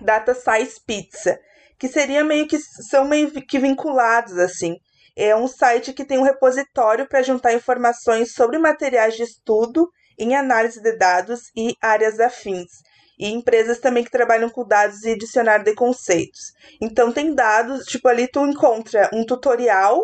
Data 0.02 0.34
Science 0.34 0.80
Pizza 0.86 1.40
que 1.82 1.88
seria 1.88 2.24
meio 2.24 2.48
que 2.48 2.60
são 2.60 3.06
meio 3.06 3.32
que 3.32 3.58
vinculados 3.58 4.38
assim. 4.38 4.76
É 5.18 5.36
um 5.36 5.48
site 5.48 5.94
que 5.94 6.06
tem 6.06 6.20
um 6.20 6.24
repositório 6.24 7.08
para 7.10 7.24
juntar 7.24 7.56
informações 7.56 8.34
sobre 8.34 8.60
materiais 8.60 9.16
de 9.16 9.24
estudo 9.24 9.90
em 10.22 10.36
análise 10.36 10.82
de 10.82 10.96
dados 10.96 11.52
e 11.56 11.76
áreas 11.82 12.20
afins. 12.20 12.70
E 13.20 13.28
empresas 13.28 13.80
também 13.80 14.04
que 14.04 14.12
trabalham 14.12 14.50
com 14.50 14.66
dados 14.66 15.04
e 15.04 15.18
dicionário 15.18 15.66
de 15.66 15.74
conceitos. 15.74 16.54
Então 16.80 17.12
tem 17.12 17.36
dados, 17.36 17.86
tipo 17.86 18.08
ali 18.08 18.28
tu 18.28 18.46
encontra 18.46 19.10
um 19.14 19.26
tutorial 19.26 20.02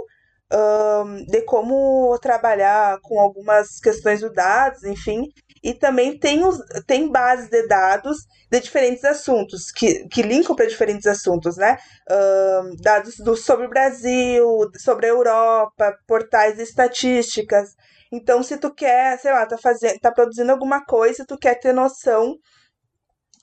um, 0.54 1.26
de 1.26 1.42
como 1.42 2.18
trabalhar 2.20 3.00
com 3.02 3.20
algumas 3.20 3.80
questões 3.80 4.22
do 4.22 4.32
dados, 4.32 4.84
enfim, 4.84 5.30
e 5.64 5.74
também 5.74 6.18
tem, 6.18 6.46
os, 6.46 6.58
tem 6.86 7.12
bases 7.12 7.50
de 7.50 7.68
dados 7.68 8.18
de 8.50 8.60
diferentes 8.60 9.04
assuntos, 9.04 9.72
que, 9.72 10.08
que 10.08 10.22
linkam 10.22 10.56
para 10.56 10.68
diferentes 10.68 11.06
assuntos, 11.06 11.58
né? 11.58 11.78
Um, 12.10 12.76
dados 12.82 13.18
do, 13.18 13.36
sobre 13.36 13.66
o 13.66 13.70
Brasil, 13.70 14.72
sobre 14.78 15.08
a 15.08 15.10
Europa, 15.10 15.98
portais 16.08 16.56
de 16.56 16.64
estatísticas. 16.64 17.76
Então, 18.12 18.41
se 18.43 18.58
tu 18.58 18.74
quer, 18.74 19.20
sei 19.20 19.32
lá, 19.32 19.46
tá, 19.46 19.58
fazendo, 19.58 20.00
tá 20.00 20.12
produzindo 20.12 20.52
alguma 20.52 20.84
coisa, 20.86 21.26
tu 21.28 21.38
quer 21.38 21.56
ter 21.56 21.74
noção 21.74 22.36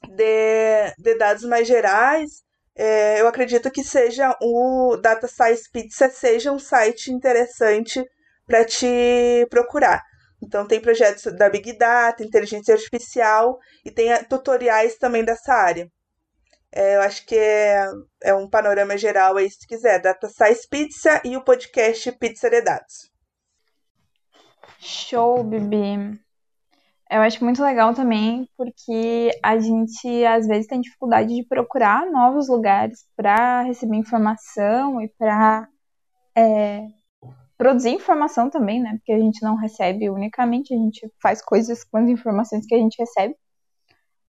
de, 0.08 0.94
de 0.98 1.14
dados 1.16 1.44
mais 1.44 1.66
gerais, 1.66 2.42
é, 2.76 3.20
eu 3.20 3.28
acredito 3.28 3.70
que 3.70 3.84
seja 3.84 4.36
o 4.40 4.96
Data 4.96 5.28
Science 5.28 5.70
Pizza 5.72 6.08
seja 6.08 6.52
um 6.52 6.58
site 6.58 7.12
interessante 7.12 8.04
para 8.46 8.64
te 8.64 9.46
procurar. 9.50 10.02
Então, 10.42 10.66
tem 10.66 10.80
projetos 10.80 11.24
da 11.36 11.48
Big 11.48 11.76
Data, 11.78 12.22
inteligência 12.22 12.74
artificial 12.74 13.58
e 13.84 13.90
tem 13.90 14.12
eh, 14.12 14.22
tutoriais 14.24 14.96
também 14.96 15.24
dessa 15.24 15.54
área. 15.54 15.88
É, 16.72 16.96
eu 16.96 17.02
acho 17.02 17.24
que 17.24 17.36
é, 17.36 17.86
é, 18.22 18.34
um 18.34 18.50
panorama 18.50 18.96
geral 18.98 19.36
aí, 19.36 19.48
se 19.50 19.66
quiser. 19.66 20.00
Data 20.00 20.28
Science 20.28 20.68
Pizza 20.68 21.22
e 21.24 21.36
o 21.36 21.44
podcast 21.44 22.10
Pizza 22.18 22.50
de 22.50 22.60
Dados. 22.60 23.13
Show, 24.84 25.42
Bibi. 25.42 26.20
Eu 27.10 27.22
acho 27.22 27.42
muito 27.42 27.62
legal 27.62 27.94
também, 27.94 28.46
porque 28.54 29.30
a 29.42 29.58
gente 29.58 30.24
às 30.26 30.46
vezes 30.46 30.66
tem 30.66 30.80
dificuldade 30.80 31.34
de 31.34 31.42
procurar 31.42 32.04
novos 32.10 32.48
lugares 32.48 33.06
para 33.16 33.62
receber 33.62 33.96
informação 33.96 35.00
e 35.00 35.08
para 35.18 35.66
é, 36.36 36.86
produzir 37.56 37.90
informação 37.90 38.50
também, 38.50 38.78
né? 38.78 38.96
Porque 38.98 39.12
a 39.12 39.18
gente 39.18 39.42
não 39.42 39.56
recebe 39.56 40.10
unicamente, 40.10 40.74
a 40.74 40.76
gente 40.76 41.10
faz 41.22 41.40
coisas 41.40 41.82
com 41.82 41.96
as 41.96 42.08
informações 42.10 42.66
que 42.66 42.74
a 42.74 42.78
gente 42.78 42.96
recebe. 42.98 43.34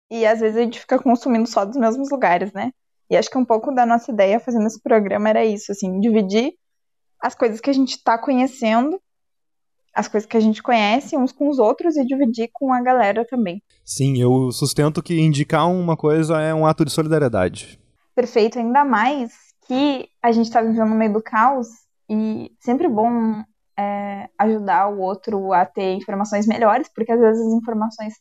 E 0.10 0.26
às 0.26 0.42
vezes 0.42 0.58
a 0.58 0.64
gente 0.64 0.82
fica 0.82 1.02
consumindo 1.02 1.48
só 1.48 1.64
dos 1.64 1.78
mesmos 1.78 2.10
lugares, 2.12 2.52
né? 2.52 2.74
E 3.10 3.16
acho 3.16 3.30
que 3.30 3.38
um 3.38 3.46
pouco 3.46 3.74
da 3.74 3.86
nossa 3.86 4.12
ideia 4.12 4.38
fazendo 4.38 4.68
esse 4.68 4.82
programa 4.82 5.30
era 5.30 5.46
isso, 5.46 5.72
assim, 5.72 5.98
dividir 6.02 6.56
as 7.22 7.36
coisas 7.36 7.62
que 7.62 7.70
a 7.70 7.74
gente 7.74 7.92
está 7.92 8.18
conhecendo, 8.18 9.02
as 9.94 10.08
coisas 10.08 10.28
que 10.28 10.38
a 10.38 10.40
gente 10.40 10.64
conhece 10.64 11.18
uns 11.18 11.32
com 11.32 11.50
os 11.50 11.60
outros 11.60 11.98
e 11.98 12.06
dividir 12.06 12.50
com 12.54 12.74
a 12.74 12.82
galera 12.82 13.26
também. 13.26 13.62
Sim, 13.84 14.18
eu 14.18 14.52
sustento 14.52 15.04
que 15.04 15.20
indicar 15.20 15.70
uma 15.70 15.98
coisa 15.98 16.40
é 16.40 16.54
um 16.54 16.66
ato 16.66 16.86
de 16.86 16.92
solidariedade. 16.92 17.80
Perfeito, 18.16 18.60
ainda 18.60 18.86
mais 18.86 19.32
que 19.68 20.08
a 20.22 20.32
gente 20.32 20.48
está 20.48 20.62
vivendo 20.62 20.90
no 20.90 20.96
meio 20.96 21.14
do 21.14 21.22
caos 21.22 21.68
e 22.10 22.52
sempre 22.60 22.88
bom 22.88 23.44
é, 23.78 24.30
ajudar 24.38 24.90
o 24.90 25.00
outro 25.00 25.54
a 25.54 25.66
ter 25.66 25.94
informações 25.94 26.46
melhores, 26.46 26.90
porque 26.94 27.12
às 27.12 27.20
vezes 27.20 27.48
as 27.48 27.54
informações 27.54 28.14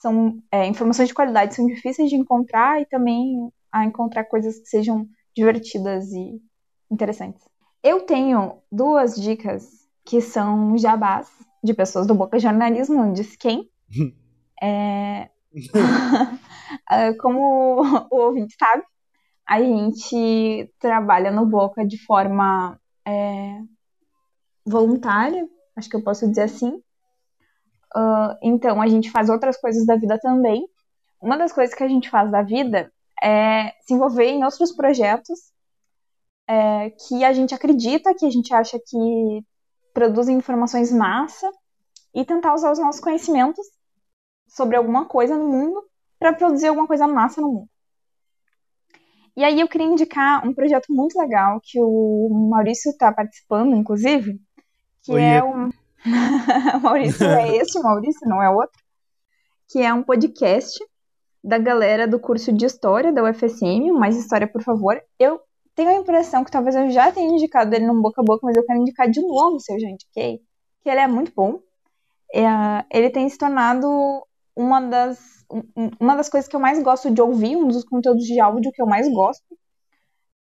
são 0.00 0.42
é, 0.50 0.66
informações 0.66 1.08
de 1.08 1.14
qualidade 1.14 1.54
são 1.54 1.66
difíceis 1.66 2.10
de 2.10 2.16
encontrar 2.16 2.80
e 2.80 2.86
também 2.86 3.50
a 3.70 3.84
encontrar 3.84 4.24
coisas 4.24 4.58
que 4.58 4.66
sejam 4.66 5.06
divertidas 5.34 6.10
e 6.12 6.40
interessantes. 6.90 7.42
Eu 7.82 8.00
tenho 8.00 8.58
duas 8.70 9.14
dicas 9.14 9.81
que 10.04 10.20
são 10.20 10.76
jabás 10.76 11.28
de 11.62 11.74
pessoas 11.74 12.06
do 12.06 12.14
Boca 12.14 12.38
Jornalismo, 12.38 12.96
não 12.96 13.12
disse 13.12 13.36
quem. 13.38 13.70
é... 14.62 15.30
Como 17.20 17.82
o 18.10 18.16
ouvinte 18.16 18.54
sabe, 18.58 18.82
a 19.46 19.60
gente 19.60 20.72
trabalha 20.78 21.30
no 21.30 21.44
Boca 21.44 21.86
de 21.86 22.02
forma 22.04 22.78
é, 23.06 23.60
voluntária, 24.64 25.46
acho 25.76 25.88
que 25.90 25.96
eu 25.96 26.02
posso 26.02 26.26
dizer 26.28 26.42
assim. 26.42 26.82
Uh, 27.94 28.34
então, 28.42 28.80
a 28.80 28.88
gente 28.88 29.10
faz 29.10 29.28
outras 29.28 29.58
coisas 29.58 29.84
da 29.84 29.96
vida 29.96 30.18
também. 30.18 30.66
Uma 31.20 31.36
das 31.36 31.52
coisas 31.52 31.74
que 31.74 31.84
a 31.84 31.88
gente 31.88 32.08
faz 32.08 32.30
da 32.30 32.42
vida 32.42 32.90
é 33.22 33.72
se 33.82 33.94
envolver 33.94 34.24
em 34.24 34.44
outros 34.44 34.72
projetos 34.72 35.38
é, 36.48 36.90
que 36.90 37.24
a 37.24 37.32
gente 37.32 37.54
acredita, 37.54 38.14
que 38.14 38.26
a 38.26 38.30
gente 38.30 38.52
acha 38.52 38.78
que 38.78 39.44
produzem 39.92 40.36
informações 40.36 40.92
massa 40.92 41.50
e 42.14 42.24
tentar 42.24 42.54
usar 42.54 42.70
os 42.72 42.78
nossos 42.78 43.00
conhecimentos 43.00 43.64
sobre 44.48 44.76
alguma 44.76 45.06
coisa 45.06 45.36
no 45.36 45.48
mundo 45.48 45.82
para 46.18 46.32
produzir 46.32 46.68
alguma 46.68 46.86
coisa 46.86 47.06
massa 47.06 47.40
no 47.40 47.48
mundo. 47.48 47.68
E 49.36 49.42
aí 49.42 49.60
eu 49.60 49.68
queria 49.68 49.86
indicar 49.86 50.46
um 50.46 50.52
projeto 50.52 50.86
muito 50.90 51.18
legal 51.18 51.58
que 51.62 51.80
o 51.80 52.28
Maurício 52.50 52.90
está 52.90 53.10
participando, 53.10 53.74
inclusive, 53.74 54.38
que 55.02 55.12
Oi, 55.12 55.22
é 55.22 55.42
um. 55.42 55.70
Maurício 56.82 57.26
é 57.26 57.56
esse, 57.56 57.80
Maurício, 57.80 58.28
não 58.28 58.42
é 58.42 58.50
outro. 58.50 58.78
Que 59.70 59.80
é 59.80 59.92
um 59.92 60.02
podcast 60.02 60.78
da 61.42 61.56
galera 61.56 62.06
do 62.06 62.20
curso 62.20 62.52
de 62.52 62.66
História 62.66 63.10
da 63.10 63.24
UFSM, 63.24 63.90
Mais 63.92 64.16
História, 64.16 64.46
por 64.46 64.62
favor. 64.62 65.02
Eu 65.18 65.40
tenho 65.74 65.90
a 65.90 65.94
impressão 65.94 66.44
que 66.44 66.50
talvez 66.50 66.74
eu 66.74 66.90
já 66.90 67.10
tenha 67.12 67.32
indicado 67.32 67.74
ele 67.74 67.86
no 67.86 68.00
boca 68.00 68.20
a 68.20 68.24
boca, 68.24 68.40
mas 68.44 68.56
eu 68.56 68.64
quero 68.64 68.80
indicar 68.80 69.10
de 69.10 69.20
novo 69.20 69.60
se 69.60 69.72
eu 69.72 69.80
já 69.80 69.88
indiquei, 69.88 70.40
que 70.82 70.90
ele 70.90 71.00
é 71.00 71.06
muito 71.06 71.32
bom. 71.34 71.60
É, 72.34 72.42
ele 72.90 73.10
tem 73.10 73.28
se 73.28 73.38
tornado 73.38 74.26
uma 74.56 74.80
das, 74.80 75.44
uma 76.00 76.16
das 76.16 76.28
coisas 76.28 76.48
que 76.48 76.56
eu 76.56 76.60
mais 76.60 76.82
gosto 76.82 77.10
de 77.10 77.20
ouvir, 77.20 77.56
um 77.56 77.68
dos 77.68 77.84
conteúdos 77.84 78.24
de 78.24 78.40
áudio 78.40 78.72
que 78.72 78.82
eu 78.82 78.86
mais 78.86 79.08
gosto. 79.12 79.44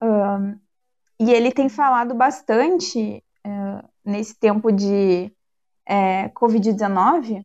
Uh, 0.03 0.59
e 1.19 1.33
ele 1.33 1.51
tem 1.53 1.69
falado 1.69 2.14
bastante 2.14 3.23
uh, 3.47 3.88
nesse 4.05 4.38
tempo 4.38 4.71
de 4.71 5.33
é, 5.87 6.29
Covid-19 6.31 7.43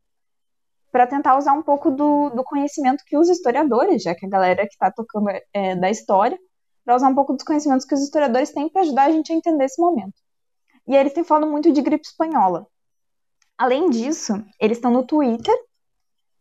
para 0.92 1.08
tentar 1.08 1.38
usar 1.38 1.54
um 1.54 1.64
pouco 1.64 1.90
do, 1.90 2.30
do, 2.30 2.44
conhecimento 2.44 3.04
que 3.06 3.18
os 3.18 3.28
historiadores, 3.28 4.04
já 4.04 4.14
que 4.14 4.26
a 4.28 4.30
galera 4.30 4.68
que 4.68 4.74
está 4.74 4.92
tocando 4.92 5.30
é, 5.52 5.76
da 5.76 5.90
história, 5.90 6.38
para 6.86 6.96
usar 6.96 7.10
um 7.10 7.16
pouco 7.16 7.34
dos 7.34 7.44
conhecimentos 7.44 7.86
que 7.86 7.96
os 7.96 8.02
historiadores 8.02 8.52
têm 8.52 8.70
para 8.70 8.82
ajudar 8.82 9.04
a 9.04 9.12
gente 9.12 9.32
a 9.32 9.36
entender 9.36 9.66
esse 9.66 9.82
momento. 9.82 10.14
E 10.88 10.96
aí 10.96 11.02
eles 11.02 11.14
têm 11.14 11.24
falado 11.24 11.50
muito 11.50 11.72
de 11.72 11.82
gripe 11.82 12.06
espanhola. 12.06 12.68
Além 13.58 13.90
disso, 13.90 14.34
eles 14.60 14.78
estão 14.78 14.92
no 14.92 15.06
Twitter, 15.06 15.56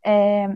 é, 0.05 0.49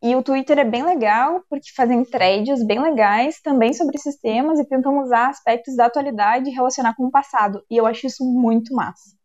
e 0.00 0.14
o 0.14 0.22
Twitter 0.22 0.58
é 0.58 0.64
bem 0.64 0.84
legal, 0.84 1.42
porque 1.50 1.72
fazem 1.74 2.04
threads 2.04 2.64
bem 2.64 2.80
legais 2.80 3.40
também 3.40 3.72
sobre 3.72 3.96
esses 3.96 4.16
temas 4.16 4.58
e 4.60 4.64
tentam 4.64 5.00
usar 5.02 5.28
aspectos 5.28 5.74
da 5.76 5.86
atualidade 5.86 6.48
e 6.48 6.52
relacionar 6.52 6.94
com 6.94 7.06
o 7.06 7.10
passado. 7.10 7.64
E 7.68 7.76
eu 7.76 7.86
acho 7.86 8.06
isso 8.06 8.24
muito 8.24 8.72
massa. 8.74 9.16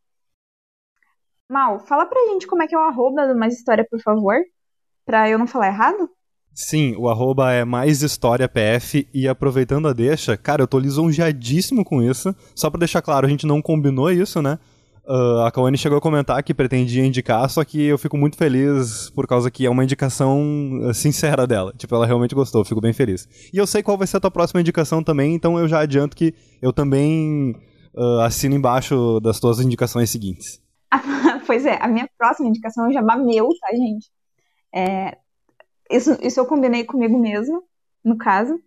Mal, 1.48 1.80
fala 1.86 2.06
pra 2.08 2.26
gente 2.30 2.48
como 2.48 2.64
é 2.64 2.68
que 2.68 2.74
é 2.76 2.78
o 2.78 2.82
arroba 2.82 3.28
do 3.28 3.38
Mais 3.38 3.54
História, 3.54 3.86
por 3.90 4.02
favor, 4.02 4.36
pra 5.06 5.30
eu 5.30 5.38
não 5.38 5.48
falar 5.48 5.68
errado. 5.68 6.10
Sim, 6.56 6.96
o 6.98 7.10
arroba 7.10 7.52
é 7.52 7.66
mais 7.66 8.04
história 8.04 8.48
PF 8.48 9.08
e 9.12 9.28
aproveitando 9.28 9.88
a 9.88 9.94
deixa, 9.94 10.38
cara, 10.38 10.62
eu 10.62 10.68
tô 10.68 10.78
lisonjeadíssimo 10.78 11.84
com 11.84 12.02
isso. 12.02 12.36
Só 12.56 12.70
pra 12.70 12.80
deixar 12.80 13.02
claro, 13.02 13.26
a 13.26 13.30
gente 13.30 13.46
não 13.48 13.62
combinou 13.62 14.12
isso, 14.12 14.42
né? 14.42 14.60
Uh, 15.06 15.42
a 15.42 15.52
Kawane 15.52 15.78
chegou 15.78 15.98
a 15.98 16.02
comentar 16.02 16.42
que 16.44 16.54
pretendia 16.54 17.06
indicar, 17.06 17.50
só 17.50 17.66
que 17.66 17.84
eu 17.84 17.98
fico 17.98 18.18
muito 18.18 18.38
feliz 18.38 19.10
por 19.10 19.28
causa 19.28 19.52
que 19.52 19.66
é 19.66 19.70
uma 19.70 19.84
indicação 19.84 20.80
uh, 20.82 20.94
sincera 20.94 21.46
dela. 21.46 21.74
Tipo, 21.76 21.96
ela 21.96 22.06
realmente 22.06 22.36
gostou, 22.36 22.63
fico 22.63 22.80
bem 22.80 22.94
feliz. 22.94 23.28
E 23.52 23.58
eu 23.58 23.68
sei 23.68 23.84
qual 23.84 23.98
vai 23.98 24.08
ser 24.08 24.18
a 24.18 24.20
tua 24.22 24.32
próxima 24.32 24.62
indicação 24.62 25.04
também, 25.04 25.34
então 25.34 25.60
eu 25.60 25.68
já 25.68 25.80
adianto 25.82 26.16
que 26.16 26.34
eu 26.62 26.72
também 26.72 27.54
uh, 27.96 28.22
assino 28.22 28.56
embaixo 28.56 29.20
das 29.20 29.39
tuas 29.39 29.60
indicações 29.60 30.10
seguintes. 30.10 30.62
pois 31.46 31.66
é, 31.66 31.78
a 31.82 31.88
minha 31.88 32.08
próxima 32.18 32.48
indicação 32.48 32.86
é 32.86 32.89
um 32.89 32.94
jabá 32.94 33.18
meu, 33.18 33.50
tá, 33.60 33.76
gente? 33.76 34.10
É, 34.74 35.18
isso, 35.96 36.18
isso 36.22 36.40
eu 36.40 36.46
combinei 36.46 36.84
comigo 36.84 37.18
mesmo, 37.18 37.64
no 38.04 38.18
caso. 38.18 38.60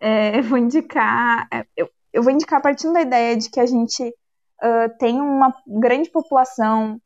É, 0.00 0.38
eu 0.40 0.42
vou 0.42 0.58
indicar. 0.58 1.48
É, 1.52 1.66
eu, 1.76 1.88
eu 2.12 2.22
vou 2.22 2.32
indicar 2.32 2.60
partindo 2.60 2.92
da 2.92 3.00
ideia 3.00 3.36
de 3.36 3.50
que 3.50 3.60
a 3.60 3.66
gente 3.66 4.02
uh, 4.08 4.98
tem 4.98 5.20
uma 5.20 5.54
grande 5.66 6.10
população 6.10 7.00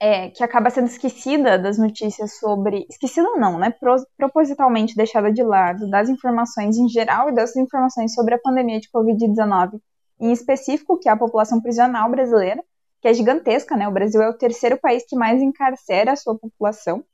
é, 0.00 0.30
que 0.30 0.42
acaba 0.42 0.68
sendo 0.68 0.88
esquecida 0.88 1.58
das 1.58 1.78
notícias 1.78 2.38
sobre. 2.38 2.84
Esquecida 2.90 3.28
não, 3.36 3.58
né? 3.58 3.70
Pro, 3.70 3.94
propositalmente 4.16 4.96
deixada 4.96 5.32
de 5.32 5.42
lado 5.42 5.88
das 5.88 6.08
informações 6.08 6.76
em 6.76 6.88
geral 6.88 7.28
e 7.28 7.34
das 7.34 7.54
informações 7.56 8.12
sobre 8.12 8.34
a 8.34 8.38
pandemia 8.38 8.80
de 8.80 8.90
Covid-19, 8.90 9.80
em 10.20 10.32
específico, 10.32 10.98
que 10.98 11.08
é 11.08 11.12
a 11.12 11.16
população 11.16 11.60
prisional 11.62 12.10
brasileira, 12.10 12.62
que 13.00 13.08
é 13.08 13.14
gigantesca, 13.14 13.76
né? 13.76 13.86
O 13.88 13.92
Brasil 13.92 14.20
é 14.20 14.28
o 14.28 14.36
terceiro 14.36 14.76
país 14.78 15.04
que 15.08 15.16
mais 15.16 15.40
encarcera 15.40 16.12
a 16.12 16.16
sua 16.16 16.36
população. 16.36 17.04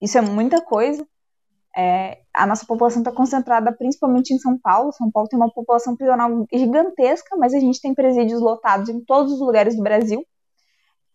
Isso 0.00 0.18
é 0.18 0.20
muita 0.20 0.60
coisa. 0.60 1.06
É, 1.76 2.22
a 2.34 2.46
nossa 2.46 2.66
população 2.66 3.00
está 3.00 3.12
concentrada 3.12 3.72
principalmente 3.72 4.34
em 4.34 4.38
São 4.38 4.58
Paulo. 4.58 4.92
São 4.92 5.10
Paulo 5.10 5.28
tem 5.28 5.38
uma 5.38 5.52
população 5.52 5.96
prisional 5.96 6.46
gigantesca, 6.52 7.36
mas 7.36 7.54
a 7.54 7.60
gente 7.60 7.80
tem 7.80 7.94
presídios 7.94 8.40
lotados 8.40 8.88
em 8.88 9.00
todos 9.04 9.32
os 9.32 9.40
lugares 9.40 9.76
do 9.76 9.82
Brasil. 9.82 10.24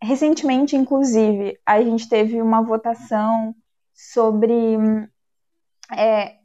Recentemente, 0.01 0.75
inclusive, 0.75 1.57
a 1.65 1.81
gente 1.81 2.07
teve 2.07 2.41
uma 2.41 2.61
votação 2.61 3.55
sobre 3.93 4.77
é, 5.91 6.35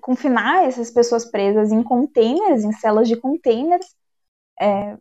confinar 0.00 0.64
essas 0.64 0.90
pessoas 0.90 1.24
presas 1.24 1.72
em 1.72 1.82
containers, 1.82 2.64
em 2.64 2.72
celas 2.72 3.08
de 3.08 3.16
containers. 3.16 3.86
É, 4.60 4.96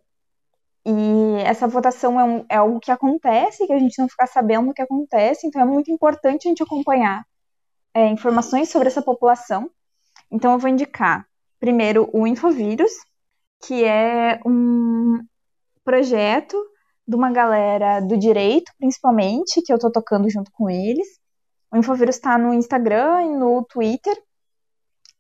e 0.90 1.42
essa 1.44 1.68
votação 1.68 2.18
é, 2.18 2.24
um, 2.24 2.46
é, 2.50 2.56
algo 2.56 2.80
que 2.80 2.92
acontece, 2.92 3.68
que 3.68 3.74
a 3.74 3.80
gente 3.80 4.00
não 4.00 4.08
fica 4.08 4.26
sabendo 4.26 4.70
o 4.70 4.74
que 4.74 4.82
acontece, 4.82 5.46
então 5.46 5.62
é 5.62 5.66
muito 5.66 5.92
importante 5.92 6.48
a 6.48 6.50
gente 6.50 6.64
acompanhar 6.64 7.26
é, 7.94 8.08
informações 8.08 8.70
sobre 8.70 8.88
essa 8.88 9.02
população. 9.02 9.70
Então 10.32 10.54
eu 10.54 10.60
vou 10.60 10.70
indicar 10.70 11.28
primeiro 11.60 12.10
o 12.14 12.26
Infovírus, 12.26 12.92
que 13.66 13.84
é 13.84 14.40
um 14.46 15.20
projeto 15.84 16.56
de 17.06 17.18
uma 17.18 17.32
galera 17.32 18.00
do 18.00 18.18
direito, 18.18 18.72
principalmente, 18.78 19.62
que 19.62 19.74
eu 19.74 19.76
estou 19.76 19.92
tocando 19.92 20.30
junto 20.30 20.50
com 20.54 20.70
eles. 20.70 21.20
O 21.70 21.76
Infovírus 21.76 22.16
está 22.16 22.38
no 22.38 22.54
Instagram 22.54 23.24
e 23.24 23.36
no 23.36 23.62
Twitter. 23.66 24.18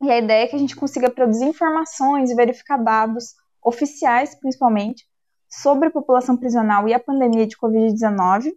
E 0.01 0.09
a 0.09 0.17
ideia 0.17 0.45
é 0.45 0.47
que 0.47 0.55
a 0.55 0.59
gente 0.59 0.77
consiga 0.77 1.09
produzir 1.09 1.45
informações 1.45 2.31
e 2.31 2.35
verificar 2.35 2.77
dados 2.77 3.33
oficiais, 3.61 4.33
principalmente, 4.33 5.05
sobre 5.49 5.87
a 5.87 5.91
população 5.91 6.35
prisional 6.37 6.87
e 6.87 6.93
a 6.93 6.99
pandemia 6.99 7.47
de 7.47 7.57
Covid-19. 7.57 8.53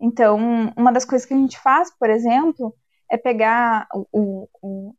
Então, 0.00 0.72
uma 0.76 0.92
das 0.92 1.04
coisas 1.04 1.26
que 1.26 1.34
a 1.34 1.36
gente 1.36 1.58
faz, 1.58 1.90
por 1.98 2.10
exemplo, 2.10 2.74
é 3.10 3.16
pegar 3.16 3.86
o, 3.94 4.06
o, 4.12 4.48
o 4.62 4.94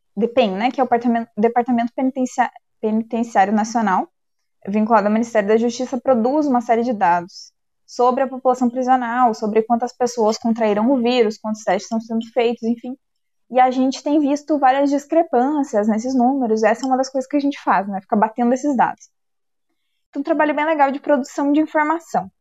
né, 0.57 0.71
que 0.71 0.81
é 0.81 0.83
o 0.83 0.87
Departamento, 0.87 1.31
Departamento 1.37 1.93
Penitenciário, 1.95 2.53
Penitenciário 2.81 3.53
Nacional, 3.53 4.07
vinculado 4.67 5.07
ao 5.07 5.13
Ministério 5.13 5.47
da 5.47 5.57
Justiça, 5.57 5.99
produz 5.99 6.47
uma 6.47 6.61
série 6.61 6.83
de 6.83 6.93
dados 6.93 7.51
sobre 7.85 8.23
a 8.23 8.27
população 8.27 8.69
prisional, 8.69 9.33
sobre 9.33 9.61
quantas 9.63 9.93
pessoas 9.93 10.37
contraíram 10.37 10.89
o 10.91 11.01
vírus, 11.01 11.37
quantos 11.37 11.63
testes 11.63 11.83
estão 11.83 12.01
sendo 12.01 12.25
feitos, 12.33 12.63
enfim. 12.63 12.97
E 13.49 13.59
a 13.59 13.71
gente 13.71 14.03
tem 14.03 14.19
visto 14.19 14.59
várias 14.59 14.89
discrepâncias 14.89 15.87
nesses 15.87 16.13
números. 16.13 16.63
Essa 16.63 16.85
é 16.85 16.87
uma 16.87 16.97
das 16.97 17.09
coisas 17.09 17.29
que 17.29 17.37
a 17.37 17.39
gente 17.39 17.61
faz, 17.61 17.87
né? 17.87 18.01
Fica 18.01 18.15
batendo 18.15 18.53
esses 18.53 18.75
dados 18.75 19.09
um 20.15 20.23
trabalho 20.23 20.55
bem 20.55 20.65
legal 20.65 20.91
de 20.91 20.99
produção 20.99 21.51
de 21.51 21.59
informação. 21.59 22.31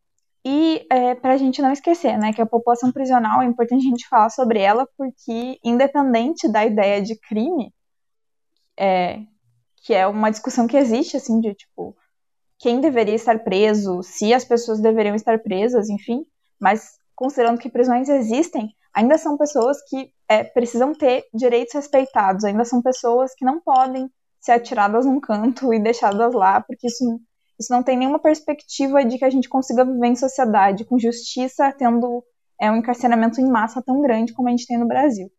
E 0.44 0.87
é, 0.90 1.14
para 1.14 1.33
a 1.33 1.37
gente 1.37 1.61
não 1.61 1.72
esquecer, 1.72 2.16
né, 2.16 2.33
que 2.33 2.40
a 2.40 2.46
população 2.46 2.92
prisional 2.92 3.42
é 3.42 3.46
importante 3.46 3.85
a 3.85 3.90
gente 3.90 4.09
falar 4.09 4.31
sobre 4.31 4.61
ela, 4.61 4.88
porque 4.96 5.59
independente 5.64 6.48
da 6.48 6.64
ideia 6.64 7.02
de 7.02 7.18
crime, 7.18 7.74
é, 8.79 9.22
que 9.85 9.92
é 9.92 10.07
uma 10.07 10.31
discussão 10.31 10.68
que 10.68 10.76
existe, 10.76 11.16
assim, 11.16 11.40
de 11.40 11.52
tipo, 11.55 11.96
quem 12.59 12.81
deveria 12.81 13.14
estar 13.14 13.40
preso, 13.40 14.02
se 14.02 14.33
as 14.33 14.44
pessoas 14.44 14.81
deveriam 14.81 15.16
estar 15.16 15.38
presas, 15.40 15.88
enfim, 15.88 16.24
mas 16.61 16.96
considerando 17.14 17.59
que 17.59 17.68
prisões 17.68 18.09
existem, 18.09 18.72
ainda 18.94 19.18
são 19.18 19.37
pessoas 19.37 19.79
que 19.88 20.12
é, 20.29 20.44
precisam 20.44 20.94
ter 20.94 21.24
direitos 21.35 21.74
respeitados, 21.74 22.44
ainda 22.44 22.64
são 22.64 22.81
pessoas 22.81 23.35
que 23.35 23.44
não 23.44 23.61
podem 23.61 24.09
ser 24.40 24.52
atiradas 24.52 25.05
num 25.07 25.18
canto 25.18 25.74
e 25.74 25.81
deixadas 25.81 26.33
lá, 26.33 26.61
porque 26.61 26.87
isso 26.87 27.20
isso 27.59 27.73
não 27.73 27.83
tem 27.83 27.97
nenhuma 27.97 28.19
perspectiva 28.19 29.03
de 29.05 29.19
que 29.19 29.25
a 29.25 29.31
gente 29.31 29.49
consiga 29.49 29.85
viver 29.85 30.07
em 30.07 30.16
sociedade 30.16 30.85
com 30.85 30.99
justiça, 30.99 31.73
tendo 31.73 32.23
é, 32.61 32.71
um 32.71 32.77
encarceramento 32.77 33.40
em 33.40 33.51
massa 33.51 33.83
tão 33.83 34.01
grande 34.03 34.33
como 34.33 34.49
a 34.49 34.51
gente 34.51 34.66
tem 34.66 34.79
no 34.79 34.87
Brasil. 34.87 35.31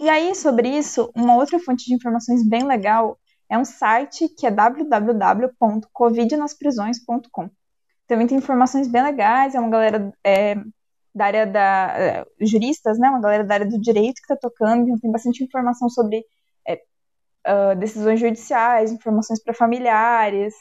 E 0.00 0.08
aí, 0.08 0.34
sobre 0.34 0.68
isso, 0.68 1.10
uma 1.14 1.36
outra 1.36 1.60
fonte 1.60 1.84
de 1.84 1.94
informações 1.94 2.46
bem 2.48 2.64
legal 2.64 3.16
é 3.48 3.56
um 3.56 3.64
site 3.64 4.28
que 4.28 4.46
é 4.46 4.50
www.covidnasprisões.com. 4.50 7.50
Também 8.06 8.26
tem 8.26 8.36
informações 8.38 8.88
bem 8.88 9.02
legais, 9.02 9.54
é 9.54 9.60
uma 9.60 9.70
galera 9.70 10.12
é, 10.24 10.56
da 11.14 11.26
área 11.26 11.46
da. 11.46 11.94
É, 11.96 12.26
juristas, 12.40 12.98
né? 12.98 13.08
Uma 13.08 13.20
galera 13.20 13.44
da 13.44 13.54
área 13.54 13.66
do 13.66 13.80
direito 13.80 14.16
que 14.16 14.32
está 14.32 14.36
tocando, 14.36 14.82
então 14.82 14.98
tem 14.98 15.10
bastante 15.10 15.44
informação 15.44 15.88
sobre 15.88 16.24
é, 16.66 16.80
uh, 17.46 17.76
decisões 17.78 18.20
judiciais, 18.20 18.92
informações 18.92 19.42
para 19.42 19.54
familiares, 19.54 20.54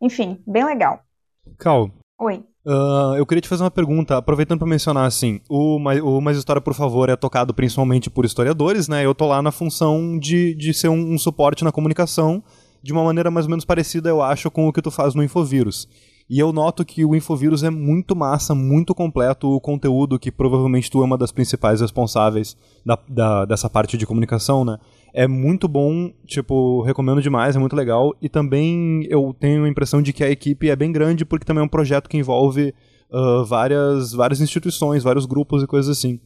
enfim, 0.00 0.38
bem 0.46 0.64
legal. 0.64 1.00
Cal. 1.58 1.90
Oi. 2.18 2.42
Uh, 2.64 3.16
eu 3.16 3.24
queria 3.24 3.40
te 3.40 3.48
fazer 3.48 3.62
uma 3.62 3.70
pergunta, 3.70 4.18
aproveitando 4.18 4.58
para 4.58 4.68
mencionar 4.68 5.06
assim, 5.06 5.40
o 5.48 5.78
Mais, 5.78 6.00
o 6.02 6.20
Mais 6.20 6.36
História, 6.36 6.60
por 6.60 6.74
favor, 6.74 7.08
é 7.08 7.16
tocado 7.16 7.54
principalmente 7.54 8.10
por 8.10 8.24
historiadores, 8.24 8.86
né? 8.86 9.04
Eu 9.04 9.14
tô 9.14 9.26
lá 9.26 9.40
na 9.40 9.50
função 9.50 10.18
de, 10.18 10.54
de 10.54 10.74
ser 10.74 10.88
um, 10.88 11.14
um 11.14 11.18
suporte 11.18 11.64
na 11.64 11.72
comunicação, 11.72 12.42
de 12.82 12.92
uma 12.92 13.02
maneira 13.02 13.30
mais 13.30 13.46
ou 13.46 13.50
menos 13.50 13.64
parecida, 13.64 14.10
eu 14.10 14.20
acho, 14.20 14.50
com 14.50 14.68
o 14.68 14.72
que 14.72 14.82
tu 14.82 14.90
faz 14.90 15.14
no 15.14 15.22
Infovírus. 15.22 15.88
E 16.28 16.38
eu 16.38 16.52
noto 16.52 16.84
que 16.84 17.04
o 17.04 17.16
Infovírus 17.16 17.64
é 17.64 17.70
muito 17.70 18.14
massa, 18.14 18.54
muito 18.54 18.94
completo 18.94 19.48
o 19.48 19.60
conteúdo, 19.60 20.18
que 20.18 20.30
provavelmente 20.30 20.88
tu 20.88 21.02
é 21.02 21.04
uma 21.04 21.18
das 21.18 21.32
principais 21.32 21.80
responsáveis 21.80 22.56
da, 22.86 22.96
da, 23.08 23.44
dessa 23.46 23.68
parte 23.68 23.96
de 23.96 24.06
comunicação, 24.06 24.64
né? 24.64 24.78
É 25.12 25.26
muito 25.26 25.66
bom, 25.66 26.12
tipo, 26.26 26.82
recomendo 26.82 27.20
demais, 27.20 27.56
é 27.56 27.58
muito 27.58 27.76
legal. 27.76 28.14
E 28.20 28.28
também 28.28 29.06
eu 29.08 29.34
tenho 29.38 29.64
a 29.64 29.68
impressão 29.68 30.00
de 30.00 30.12
que 30.12 30.22
a 30.22 30.30
equipe 30.30 30.68
é 30.68 30.76
bem 30.76 30.92
grande, 30.92 31.24
porque 31.24 31.44
também 31.44 31.62
é 31.62 31.64
um 31.64 31.68
projeto 31.68 32.08
que 32.08 32.16
envolve 32.16 32.74
uh, 33.10 33.44
várias, 33.44 34.12
várias 34.12 34.40
instituições, 34.40 35.02
vários 35.02 35.26
grupos 35.26 35.62
e 35.62 35.66
coisas 35.66 35.96
assim. 35.96 36.20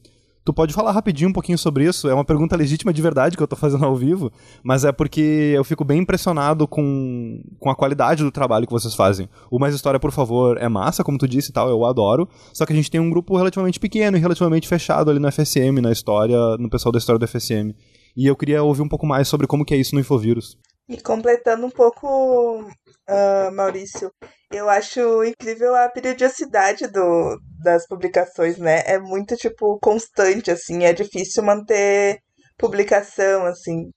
Tu 0.44 0.52
pode 0.52 0.74
falar 0.74 0.92
rapidinho 0.92 1.30
um 1.30 1.32
pouquinho 1.32 1.56
sobre 1.56 1.86
isso? 1.86 2.06
É 2.06 2.12
uma 2.12 2.24
pergunta 2.24 2.54
legítima 2.54 2.92
de 2.92 3.00
verdade 3.00 3.34
que 3.34 3.42
eu 3.42 3.48
tô 3.48 3.56
fazendo 3.56 3.82
ao 3.86 3.96
vivo, 3.96 4.30
mas 4.62 4.84
é 4.84 4.92
porque 4.92 5.52
eu 5.56 5.64
fico 5.64 5.84
bem 5.84 6.00
impressionado 6.00 6.68
com, 6.68 7.42
com 7.58 7.70
a 7.70 7.74
qualidade 7.74 8.22
do 8.22 8.30
trabalho 8.30 8.66
que 8.66 8.72
vocês 8.72 8.94
fazem. 8.94 9.26
O 9.50 9.58
Mais 9.58 9.74
História, 9.74 9.98
por 9.98 10.12
favor, 10.12 10.58
é 10.58 10.68
massa, 10.68 11.02
como 11.02 11.16
tu 11.16 11.26
disse 11.26 11.48
e 11.48 11.52
tal, 11.52 11.70
eu 11.70 11.82
adoro. 11.86 12.28
Só 12.52 12.66
que 12.66 12.74
a 12.74 12.76
gente 12.76 12.90
tem 12.90 13.00
um 13.00 13.08
grupo 13.08 13.34
relativamente 13.38 13.80
pequeno 13.80 14.18
e 14.18 14.20
relativamente 14.20 14.68
fechado 14.68 15.10
ali 15.10 15.18
no 15.18 15.32
FSM, 15.32 15.80
na 15.80 15.90
história, 15.90 16.36
no 16.58 16.68
pessoal 16.68 16.92
da 16.92 16.98
história 16.98 17.18
do 17.18 17.26
FSM. 17.26 17.74
E 18.16 18.26
eu 18.26 18.36
queria 18.36 18.62
ouvir 18.62 18.82
um 18.82 18.88
pouco 18.88 19.06
mais 19.06 19.28
sobre 19.28 19.46
como 19.46 19.64
que 19.64 19.74
é 19.74 19.76
isso 19.76 19.94
no 19.94 20.00
Infovírus. 20.00 20.56
E 20.88 21.00
completando 21.00 21.66
um 21.66 21.70
pouco, 21.70 22.62
uh, 22.62 23.52
Maurício, 23.52 24.12
eu 24.52 24.68
acho 24.68 25.24
incrível 25.24 25.74
a 25.74 25.88
periodicidade 25.88 26.86
do, 26.88 27.38
das 27.62 27.86
publicações, 27.86 28.58
né? 28.58 28.82
É 28.86 28.98
muito, 28.98 29.34
tipo, 29.36 29.78
constante, 29.80 30.50
assim, 30.50 30.84
é 30.84 30.92
difícil 30.92 31.42
manter 31.42 32.20
publicação, 32.58 33.46
assim. 33.46 33.90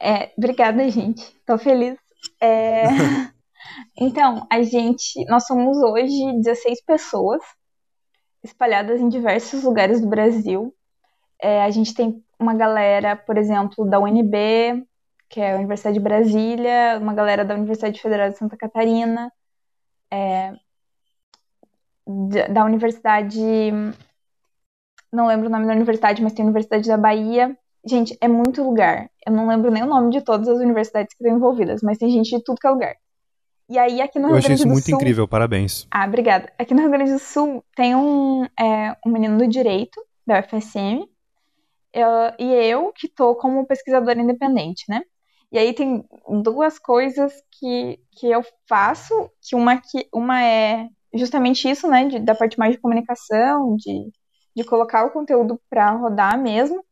É, 0.00 0.32
obrigada, 0.36 0.88
gente. 0.88 1.36
Tô 1.46 1.58
feliz. 1.58 1.96
É... 2.40 2.84
então, 3.96 4.46
a 4.50 4.62
gente, 4.62 5.24
nós 5.28 5.46
somos 5.46 5.76
hoje 5.76 6.40
16 6.42 6.82
pessoas 6.84 7.42
espalhadas 8.42 9.00
em 9.00 9.08
diversos 9.08 9.62
lugares 9.62 10.00
do 10.00 10.08
Brasil. 10.08 10.74
É, 11.40 11.62
a 11.62 11.70
gente 11.70 11.94
tem 11.94 12.22
uma 12.40 12.54
galera, 12.54 13.14
por 13.14 13.36
exemplo, 13.36 13.84
da 13.84 14.00
UNB, 14.00 14.84
que 15.28 15.40
é 15.40 15.52
a 15.52 15.56
Universidade 15.56 15.94
de 15.94 16.02
Brasília, 16.02 16.98
uma 17.00 17.14
galera 17.14 17.44
da 17.44 17.54
Universidade 17.54 18.00
Federal 18.00 18.30
de 18.30 18.38
Santa 18.38 18.56
Catarina, 18.56 19.30
é, 20.10 20.54
da 22.50 22.64
Universidade. 22.64 23.40
Não 25.12 25.26
lembro 25.26 25.48
o 25.48 25.50
nome 25.50 25.66
da 25.66 25.72
universidade, 25.72 26.22
mas 26.22 26.32
tem 26.32 26.42
a 26.42 26.46
Universidade 26.46 26.88
da 26.88 26.96
Bahia. 26.96 27.56
Gente, 27.84 28.16
é 28.20 28.26
muito 28.26 28.62
lugar. 28.62 29.10
Eu 29.26 29.32
não 29.32 29.46
lembro 29.46 29.70
nem 29.70 29.82
o 29.82 29.86
nome 29.86 30.10
de 30.10 30.20
todas 30.20 30.48
as 30.48 30.58
universidades 30.58 31.14
que 31.14 31.22
estão 31.22 31.36
envolvidas, 31.36 31.80
mas 31.82 31.98
tem 31.98 32.10
gente 32.10 32.36
de 32.36 32.42
tudo 32.42 32.58
que 32.58 32.66
é 32.66 32.70
lugar. 32.70 32.96
E 33.68 33.78
aí, 33.78 34.00
aqui 34.00 34.18
no 34.18 34.26
Eu 34.26 34.30
Rio 34.30 34.38
achei 34.38 34.48
Grande 34.48 34.60
isso 34.62 34.68
do 34.68 34.72
muito 34.72 34.84
Sul. 34.84 34.96
incrível, 34.96 35.28
parabéns. 35.28 35.86
Ah, 35.92 36.04
obrigada. 36.04 36.52
Aqui 36.58 36.74
no 36.74 36.80
Rio 36.80 36.90
Grande 36.90 37.12
do 37.12 37.18
Sul 37.20 37.64
tem 37.76 37.94
um, 37.94 38.44
é, 38.58 38.96
um 39.06 39.10
menino 39.10 39.38
do 39.38 39.46
direito, 39.46 40.04
da 40.26 40.40
UFSM, 40.40 41.06
eu- 41.92 42.32
e 42.38 42.52
eu 42.54 42.92
que 42.92 43.08
tô 43.08 43.34
como 43.36 43.66
pesquisadora 43.66 44.20
independente, 44.20 44.84
né? 44.88 45.02
E 45.52 45.58
aí 45.58 45.74
tem 45.74 46.04
duas 46.42 46.78
coisas 46.78 47.32
que, 47.52 47.98
que 48.12 48.28
eu 48.30 48.42
faço, 48.68 49.30
que 49.42 49.56
uma, 49.56 49.80
que 49.80 50.08
uma 50.14 50.42
é 50.44 50.88
justamente 51.14 51.68
isso, 51.68 51.88
né, 51.88 52.06
de- 52.06 52.20
da 52.20 52.34
parte 52.34 52.58
mais 52.58 52.72
de 52.74 52.80
comunicação, 52.80 53.76
de, 53.76 54.10
de 54.56 54.64
colocar 54.64 55.04
o 55.04 55.10
conteúdo 55.10 55.60
para 55.68 55.90
rodar 55.92 56.38
mesmo, 56.40 56.84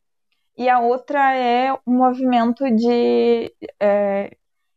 e 0.56 0.68
a 0.68 0.80
outra 0.80 1.34
é 1.34 1.72
um 1.87 1.98
movimento 1.98 2.64
de... 2.74 3.52
é, 3.80 4.37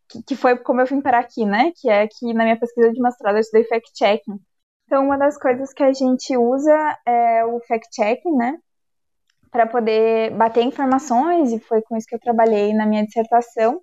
que, 0.10 0.24
que 0.24 0.36
foi 0.36 0.58
como 0.60 0.82
eu 0.82 0.86
vim 0.86 1.02
parar 1.02 1.20
aqui, 1.20 1.46
né, 1.46 1.72
que 1.76 1.90
é 1.90 2.08
que 2.08 2.34
na 2.34 2.44
minha 2.44 2.60
pesquisa 2.60 2.92
de 2.92 3.02
mestrado 3.02 3.36
eu 3.38 3.42
estudei 3.42 3.66
fact-checking. 3.66 4.40
Então, 4.86 5.06
uma 5.06 5.18
das 5.18 5.38
coisas 5.38 5.74
que 5.74 5.84
a 5.84 5.94
gente 5.94 6.38
usa 6.38 7.00
é 7.06 7.46
o 7.46 7.60
fact-checking, 7.62 8.36
né, 8.38 8.60
para 9.52 9.68
poder 9.68 10.32
bater 10.32 10.64
informações, 10.64 11.52
e 11.52 11.60
foi 11.60 11.82
com 11.82 11.98
isso 11.98 12.08
que 12.08 12.16
eu 12.16 12.20
trabalhei 12.20 12.74
na 12.74 12.86
minha 12.86 13.06
dissertação. 13.06 13.82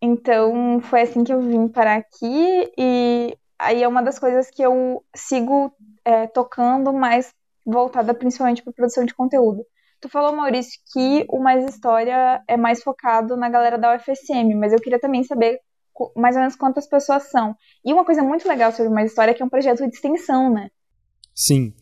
Então, 0.00 0.80
foi 0.80 1.02
assim 1.02 1.24
que 1.24 1.32
eu 1.32 1.40
vim 1.40 1.68
parar 1.68 1.96
aqui, 1.96 2.72
e 2.78 3.36
aí 3.58 3.82
é 3.82 3.88
uma 3.88 4.02
das 4.02 4.18
coisas 4.18 4.50
que 4.50 4.62
eu 4.62 5.04
sigo 5.14 5.72
é, 6.04 6.26
tocando, 6.26 6.92
mais 6.92 7.32
voltada 7.64 8.12
principalmente 8.14 8.62
para 8.62 8.72
produção 8.72 9.04
de 9.04 9.14
conteúdo. 9.14 9.64
Tu 10.00 10.08
falou, 10.08 10.32
Maurício, 10.32 10.80
que 10.92 11.24
o 11.28 11.38
Mais 11.38 11.64
História 11.64 12.42
é 12.48 12.56
mais 12.56 12.82
focado 12.82 13.36
na 13.36 13.48
galera 13.48 13.78
da 13.78 13.94
UFSM, 13.94 14.54
mas 14.56 14.72
eu 14.72 14.80
queria 14.80 14.98
também 14.98 15.22
saber 15.22 15.60
mais 16.16 16.34
ou 16.34 16.40
menos 16.40 16.56
quantas 16.56 16.88
pessoas 16.88 17.30
são. 17.30 17.54
E 17.84 17.92
uma 17.92 18.04
coisa 18.04 18.22
muito 18.22 18.48
legal 18.48 18.72
sobre 18.72 18.90
o 18.90 18.94
Mais 18.94 19.10
História 19.10 19.30
é 19.30 19.34
que 19.34 19.42
é 19.42 19.46
um 19.46 19.48
projeto 19.48 19.86
de 19.88 19.94
extensão, 19.94 20.52
né? 20.52 20.70
Sim. 21.32 21.72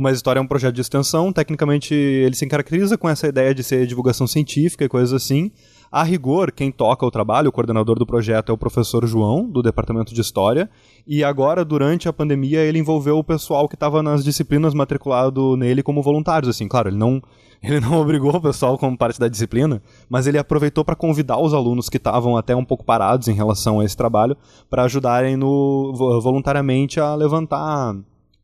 Mais 0.00 0.16
História 0.16 0.38
é 0.38 0.42
um 0.42 0.46
projeto 0.46 0.74
de 0.74 0.80
extensão, 0.80 1.32
tecnicamente 1.32 1.94
ele 1.94 2.34
se 2.34 2.46
caracteriza 2.46 2.98
com 2.98 3.08
essa 3.08 3.26
ideia 3.26 3.54
de 3.54 3.62
ser 3.62 3.86
divulgação 3.86 4.26
científica 4.26 4.84
e 4.84 4.88
coisas 4.88 5.12
assim. 5.12 5.50
A 5.90 6.02
rigor, 6.02 6.50
quem 6.50 6.70
toca 6.72 7.06
o 7.06 7.10
trabalho, 7.10 7.48
o 7.48 7.52
coordenador 7.52 7.98
do 7.98 8.04
projeto 8.04 8.50
é 8.50 8.52
o 8.52 8.58
professor 8.58 9.06
João, 9.06 9.48
do 9.48 9.62
Departamento 9.62 10.12
de 10.12 10.20
História, 10.20 10.68
e 11.06 11.22
agora, 11.22 11.64
durante 11.64 12.08
a 12.08 12.12
pandemia, 12.12 12.58
ele 12.60 12.78
envolveu 12.78 13.16
o 13.18 13.24
pessoal 13.24 13.68
que 13.68 13.76
estava 13.76 14.02
nas 14.02 14.24
disciplinas 14.24 14.74
matriculado 14.74 15.56
nele 15.56 15.82
como 15.82 16.02
voluntários, 16.02 16.50
assim, 16.50 16.66
claro, 16.66 16.88
ele 16.88 16.96
não, 16.96 17.22
ele 17.62 17.78
não 17.78 18.00
obrigou 18.00 18.34
o 18.34 18.40
pessoal 18.40 18.76
como 18.76 18.98
parte 18.98 19.20
da 19.20 19.28
disciplina, 19.28 19.80
mas 20.10 20.26
ele 20.26 20.38
aproveitou 20.38 20.84
para 20.84 20.96
convidar 20.96 21.38
os 21.38 21.54
alunos 21.54 21.88
que 21.88 21.96
estavam 21.96 22.36
até 22.36 22.54
um 22.54 22.64
pouco 22.64 22.84
parados 22.84 23.28
em 23.28 23.32
relação 23.34 23.78
a 23.78 23.84
esse 23.84 23.96
trabalho 23.96 24.36
para 24.68 24.82
ajudarem 24.82 25.36
no, 25.36 25.92
vo- 25.94 26.20
voluntariamente 26.20 26.98
a 26.98 27.14
levantar 27.14 27.94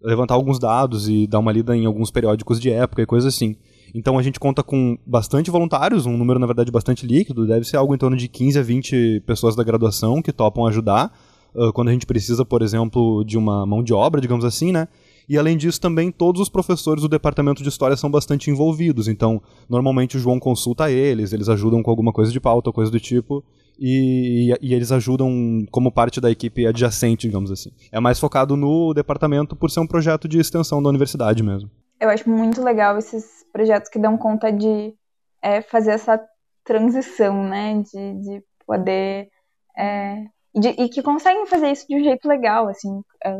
levantar 0.03 0.35
alguns 0.35 0.59
dados 0.59 1.09
e 1.09 1.27
dar 1.27 1.38
uma 1.38 1.53
lida 1.53 1.77
em 1.77 1.87
alguns 1.87 2.11
periódicos 2.11 2.61
de 2.61 2.71
época 2.71 3.03
e 3.03 3.07
coisas 3.07 3.35
assim. 3.35 3.57
Então 3.95 4.19
a 4.19 4.23
gente 4.23 4.41
conta 4.41 4.62
com 4.62 4.97
bastante 5.07 5.51
voluntários, 5.51 6.07
um 6.07 6.17
número 6.17 6.38
na 6.38 6.47
verdade 6.47 6.71
bastante 6.71 7.07
líquido, 7.07 7.47
deve 7.47 7.65
ser 7.67 7.77
algo 7.77 7.95
em 7.95 7.99
torno 7.99 8.17
de 8.17 8.27
15 8.27 8.59
a 8.59 8.62
20 8.62 9.23
pessoas 9.27 9.55
da 9.55 9.62
graduação 9.62 10.23
que 10.23 10.33
topam 10.33 10.67
ajudar, 10.67 11.12
ah, 11.55 11.71
quando 11.75 11.88
a 11.88 11.93
gente 11.93 12.07
precisa, 12.07 12.45
por 12.45 12.62
exemplo, 12.62 13.23
de 13.25 13.37
uma 13.37 13.67
mão 13.67 13.83
de 13.83 13.93
obra, 13.93 14.21
digamos 14.21 14.45
assim, 14.45 14.73
né? 14.73 14.88
E 15.29 15.38
além 15.38 15.57
disso, 15.57 15.81
também 15.81 16.11
todos 16.11 16.41
os 16.41 16.49
professores 16.49 17.03
do 17.03 17.09
departamento 17.09 17.62
de 17.62 17.69
história 17.69 17.97
são 17.97 18.11
bastante 18.11 18.51
envolvidos. 18.51 19.07
Então, 19.09 19.41
normalmente 19.69 20.17
o 20.17 20.21
João 20.21 20.38
consulta 20.38 20.91
eles, 20.91 21.33
eles 21.33 21.49
ajudam 21.49 21.83
com 21.83 21.91
alguma 21.91 22.12
coisa 22.12 22.33
de 22.33 22.41
pauta, 22.41 22.73
coisa 22.73 22.91
do 22.91 22.99
tipo, 22.99 23.45
e, 23.83 24.55
e 24.62 24.75
eles 24.75 24.92
ajudam 24.92 25.66
como 25.71 25.90
parte 25.90 26.21
da 26.21 26.31
equipe 26.31 26.66
adjacente, 26.66 27.27
digamos 27.27 27.51
assim. 27.51 27.71
É 27.90 27.99
mais 27.99 28.21
focado 28.21 28.57
no 28.57 28.95
departamento 28.95 29.57
por 29.57 29.71
ser 29.71 29.81
um 29.81 29.87
projeto 29.87 30.29
de 30.29 30.38
extensão 30.38 30.83
da 30.83 30.88
universidade 30.88 31.42
mesmo. 31.42 31.68
Eu 32.01 32.09
acho 32.09 32.29
muito 32.31 32.62
legal 32.62 32.97
esses 32.99 33.45
projetos 33.53 33.88
que 33.90 33.99
dão 33.99 34.16
conta 34.16 34.53
de 34.53 34.95
é, 35.42 35.61
fazer 35.62 35.92
essa 35.92 36.21
transição, 36.64 37.45
né? 37.49 37.83
De, 37.83 38.21
de 38.23 38.42
poder. 38.66 39.29
é, 39.77 40.25
e, 40.55 40.61
de- 40.61 40.68
e 40.83 40.88
que 40.88 41.03
conseguem 41.03 41.47
fazer 41.47 41.71
isso 41.73 41.87
de 41.88 41.97
um 41.97 42.05
jeito 42.05 42.29
legal, 42.29 42.68
assim. 42.68 43.03
é, 43.25 43.37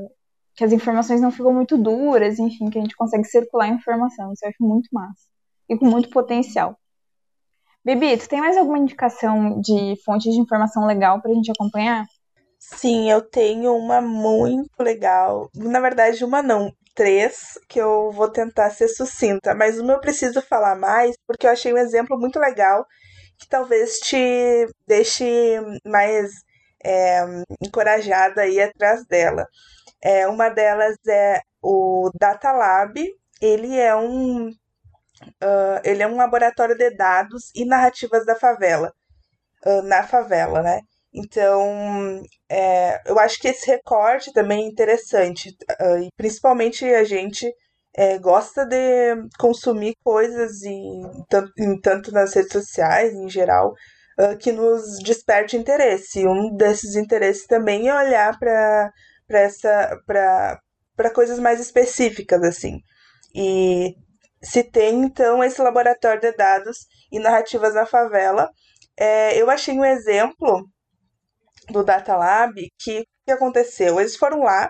que 0.55 0.64
as 0.64 0.72
informações 0.72 1.20
não 1.20 1.31
ficam 1.31 1.52
muito 1.52 1.78
duras, 1.78 2.38
enfim, 2.38 2.68
que 2.68 2.78
a 2.78 2.83
gente 2.83 2.94
consegue 2.96 3.24
circular 3.24 3.64
a 3.66 3.68
informação. 3.68 4.33
Isso 4.33 4.44
eu 4.44 4.48
acho 4.50 4.59
muito 4.62 4.88
massa. 4.92 5.22
E 5.68 5.78
com 5.78 5.87
muito 5.87 6.11
potencial. 6.11 6.76
Bibi, 7.85 8.16
tu 8.18 8.29
tem 8.29 8.40
mais 8.40 8.57
alguma 8.57 8.79
indicação 8.79 9.61
de 9.61 9.97
fontes 10.05 10.33
de 10.33 10.40
informação 10.40 10.87
legal 10.87 11.21
pra 11.21 11.33
gente 11.33 11.51
acompanhar? 11.51 12.05
Sim, 12.59 13.11
eu 13.11 13.21
tenho 13.21 13.75
uma 13.77 14.01
muito 14.01 14.71
legal. 14.81 15.51
Na 15.55 15.81
verdade, 15.81 16.25
uma 16.25 16.42
não, 16.42 16.73
três, 16.95 17.59
que 17.68 17.79
eu 17.81 18.11
vou 18.12 18.31
tentar 18.31 18.71
ser 18.71 18.88
sucinta. 18.88 19.55
Mas 19.55 19.79
uma 19.79 19.95
eu 19.95 20.01
preciso 20.01 20.40
falar 20.42 20.77
mais, 20.77 21.16
porque 21.27 21.47
eu 21.47 21.51
achei 21.51 21.73
um 21.73 21.79
exemplo 21.79 22.18
muito 22.18 22.38
legal 22.38 22.87
que 23.38 23.49
talvez 23.49 23.99
te 23.99 24.66
deixe 24.87 25.25
mais 25.85 26.31
é, 26.85 27.25
encorajada 27.61 28.42
aí 28.42 28.61
atrás 28.61 29.05
dela. 29.07 29.47
É, 30.03 30.29
uma 30.29 30.49
delas 30.51 30.97
é 31.09 31.40
o 31.62 32.11
Data 32.21 32.53
Lab. 32.53 32.95
Ele 33.40 33.77
é 33.79 33.95
um 33.97 34.51
ah, 35.40 35.80
ele 35.85 36.02
é 36.02 36.06
um 36.06 36.16
laboratório 36.16 36.76
de 36.76 36.90
dados 36.96 37.50
e 37.54 37.64
narrativas 37.64 38.25
da 38.27 38.37
favela, 38.37 38.92
ah, 39.64 39.83
na 39.83 40.02
favela, 40.04 40.62
né? 40.62 40.81
Então, 41.14 42.23
é, 42.50 43.00
eu 43.10 43.18
acho 43.18 43.38
que 43.40 43.48
esse 43.48 43.66
recorte 43.70 44.33
também 44.33 44.64
é 44.64 44.68
interessante, 44.68 45.54
ah, 45.81 45.98
e 46.00 46.08
principalmente 46.16 46.85
a 46.87 47.04
gente 47.04 47.52
é, 47.96 48.18
gosta 48.18 48.64
de 48.66 49.16
consumir 49.38 49.94
coisas 50.04 50.62
em, 50.64 51.02
tan- 51.29 51.50
em 51.58 51.81
tanto 51.81 52.12
nas 52.12 52.35
redes 52.35 52.52
sociais, 52.52 53.12
em 53.14 53.29
geral, 53.29 53.75
que 54.40 54.52
nos 54.52 54.98
desperte 55.02 55.56
interesse. 55.56 56.20
E 56.20 56.27
um 56.29 56.54
desses 56.54 56.94
interesses 56.96 57.46
também 57.46 57.88
é 57.88 57.94
olhar 57.94 58.38
para 58.38 58.90
essa 59.31 59.98
para 60.06 61.10
coisas 61.14 61.38
mais 61.38 61.60
específicas 61.60 62.42
assim. 62.42 62.79
E 63.35 63.94
se 64.43 64.65
tem 64.65 65.03
então 65.03 65.43
esse 65.43 65.61
laboratório 65.61 66.21
de 66.21 66.33
dados 66.33 66.87
e 67.11 67.19
narrativas 67.19 67.75
na 67.75 67.87
favela, 67.87 68.51
é, 68.99 69.40
eu 69.40 69.51
achei 69.51 69.79
um 69.79 69.85
exemplo 69.85 70.67
do 71.71 71.85
Data 71.85 72.17
Lab 72.17 72.55
que 72.79 73.05
que 73.25 73.33
aconteceu? 73.33 74.01
Eles 74.01 74.17
foram 74.17 74.40
lá, 74.40 74.69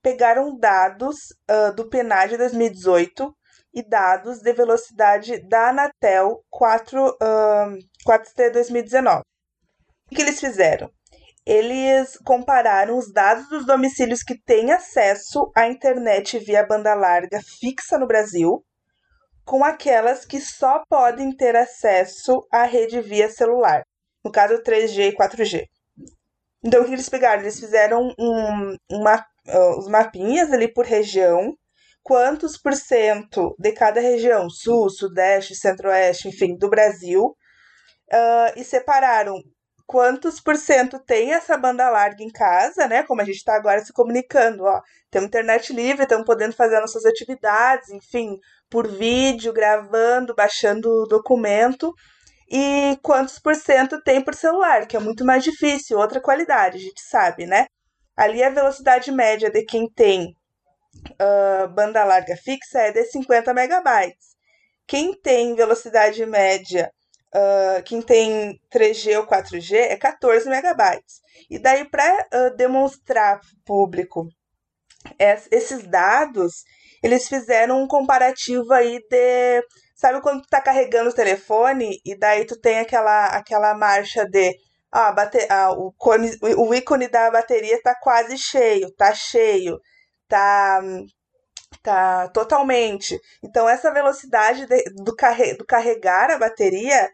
pegaram 0.00 0.56
dados 0.56 1.16
ah, 1.48 1.70
do 1.70 1.88
PNAD 1.88 2.36
2018, 2.36 3.34
e 3.74 3.82
dados 3.82 4.40
de 4.40 4.52
velocidade 4.52 5.40
da 5.48 5.70
Anatel 5.70 6.44
4, 6.50 7.08
uh, 7.08 7.78
4T 8.06 8.52
2019. 8.52 9.22
O 10.10 10.14
que 10.14 10.20
eles 10.20 10.38
fizeram? 10.38 10.90
Eles 11.44 12.18
compararam 12.18 12.98
os 12.98 13.10
dados 13.12 13.48
dos 13.48 13.66
domicílios 13.66 14.22
que 14.22 14.38
têm 14.38 14.70
acesso 14.70 15.50
à 15.56 15.66
internet 15.66 16.38
via 16.38 16.66
banda 16.66 16.94
larga 16.94 17.40
fixa 17.60 17.98
no 17.98 18.06
Brasil 18.06 18.62
com 19.44 19.64
aquelas 19.64 20.24
que 20.24 20.40
só 20.40 20.82
podem 20.88 21.34
ter 21.34 21.56
acesso 21.56 22.46
à 22.50 22.64
rede 22.64 23.00
via 23.00 23.28
celular, 23.28 23.82
no 24.24 24.30
caso 24.30 24.62
3G 24.62 25.12
e 25.12 25.16
4G. 25.16 25.66
Então, 26.64 26.82
o 26.82 26.84
que 26.84 26.92
eles 26.92 27.08
pegaram? 27.08 27.42
Eles 27.42 27.58
fizeram 27.58 28.14
um, 28.18 28.76
uma, 28.90 29.16
uh, 29.48 29.78
os 29.78 29.88
mapinhas 29.88 30.52
ali 30.52 30.72
por 30.72 30.86
região, 30.86 31.52
quantos 32.02 32.56
por 32.56 32.74
cento 32.74 33.54
de 33.58 33.72
cada 33.72 34.00
região, 34.00 34.48
sul, 34.48 34.88
sudeste, 34.88 35.56
centro-oeste, 35.56 36.28
enfim, 36.28 36.56
do 36.56 36.68
Brasil, 36.68 37.24
uh, 38.12 38.52
e 38.56 38.62
separaram 38.64 39.34
quantos 39.86 40.40
por 40.40 40.56
cento 40.56 40.98
tem 41.00 41.32
essa 41.32 41.56
banda 41.56 41.90
larga 41.90 42.22
em 42.22 42.30
casa, 42.30 42.86
né? 42.86 43.02
Como 43.02 43.20
a 43.20 43.24
gente 43.24 43.36
está 43.36 43.54
agora 43.56 43.84
se 43.84 43.92
comunicando, 43.92 44.64
ó. 44.64 44.80
Temos 45.10 45.26
internet 45.28 45.72
livre, 45.72 46.04
estamos 46.04 46.24
podendo 46.24 46.54
fazer 46.54 46.80
nossas 46.80 47.04
atividades, 47.04 47.90
enfim, 47.90 48.38
por 48.72 48.88
vídeo, 48.88 49.52
gravando, 49.52 50.34
baixando 50.34 50.88
o 50.88 51.06
documento. 51.06 51.92
E 52.50 52.98
quantos 53.02 53.38
por 53.38 53.54
cento 53.54 54.02
tem 54.02 54.22
por 54.24 54.34
celular, 54.34 54.86
que 54.86 54.96
é 54.96 55.00
muito 55.00 55.24
mais 55.24 55.44
difícil, 55.44 55.98
outra 55.98 56.20
qualidade, 56.20 56.78
a 56.78 56.80
gente 56.80 57.02
sabe, 57.02 57.46
né? 57.46 57.66
Ali 58.16 58.42
a 58.42 58.50
velocidade 58.50 59.12
média 59.12 59.50
de 59.50 59.62
quem 59.64 59.88
tem 59.90 60.34
uh, 61.20 61.68
banda 61.68 62.02
larga 62.04 62.36
fixa 62.36 62.78
é 62.80 62.92
de 62.92 63.04
50 63.04 63.54
megabytes. 63.54 64.32
Quem 64.86 65.14
tem 65.14 65.54
velocidade 65.54 66.24
média 66.26 66.90
uh, 67.34 67.82
quem 67.84 68.00
tem 68.00 68.58
3G 68.72 69.18
ou 69.18 69.26
4G 69.26 69.74
é 69.74 69.96
14 69.96 70.48
megabytes. 70.48 71.20
E 71.50 71.58
daí, 71.58 71.84
para 71.88 72.28
uh, 72.32 72.56
demonstrar 72.56 73.40
para 73.40 73.48
o 73.48 73.64
público 73.64 74.28
esses 75.50 75.82
dados, 75.86 76.62
eles 77.02 77.28
fizeram 77.28 77.82
um 77.82 77.88
comparativo 77.88 78.72
aí 78.72 79.00
de. 79.10 79.62
Sabe 79.94 80.20
quando 80.20 80.42
tu 80.42 80.48
tá 80.48 80.60
carregando 80.60 81.10
o 81.10 81.14
telefone 81.14 82.00
e 82.04 82.16
daí 82.18 82.44
tu 82.44 82.58
tem 82.58 82.78
aquela, 82.80 83.26
aquela 83.26 83.74
marcha 83.74 84.24
de. 84.26 84.56
Ah, 84.90 85.12
bate, 85.12 85.38
ah, 85.50 85.72
o, 85.72 85.92
cone, 85.96 86.30
o 86.42 86.74
ícone 86.74 87.08
da 87.08 87.30
bateria 87.30 87.80
tá 87.82 87.94
quase 87.94 88.36
cheio, 88.36 88.92
tá 88.94 89.14
cheio, 89.14 89.80
tá 90.28 90.82
tá 91.82 92.28
totalmente. 92.28 93.18
Então, 93.42 93.68
essa 93.68 93.92
velocidade 93.92 94.66
de, 94.66 94.84
do, 95.02 95.14
carre, 95.14 95.54
do 95.54 95.64
carregar 95.64 96.30
a 96.30 96.38
bateria 96.38 97.10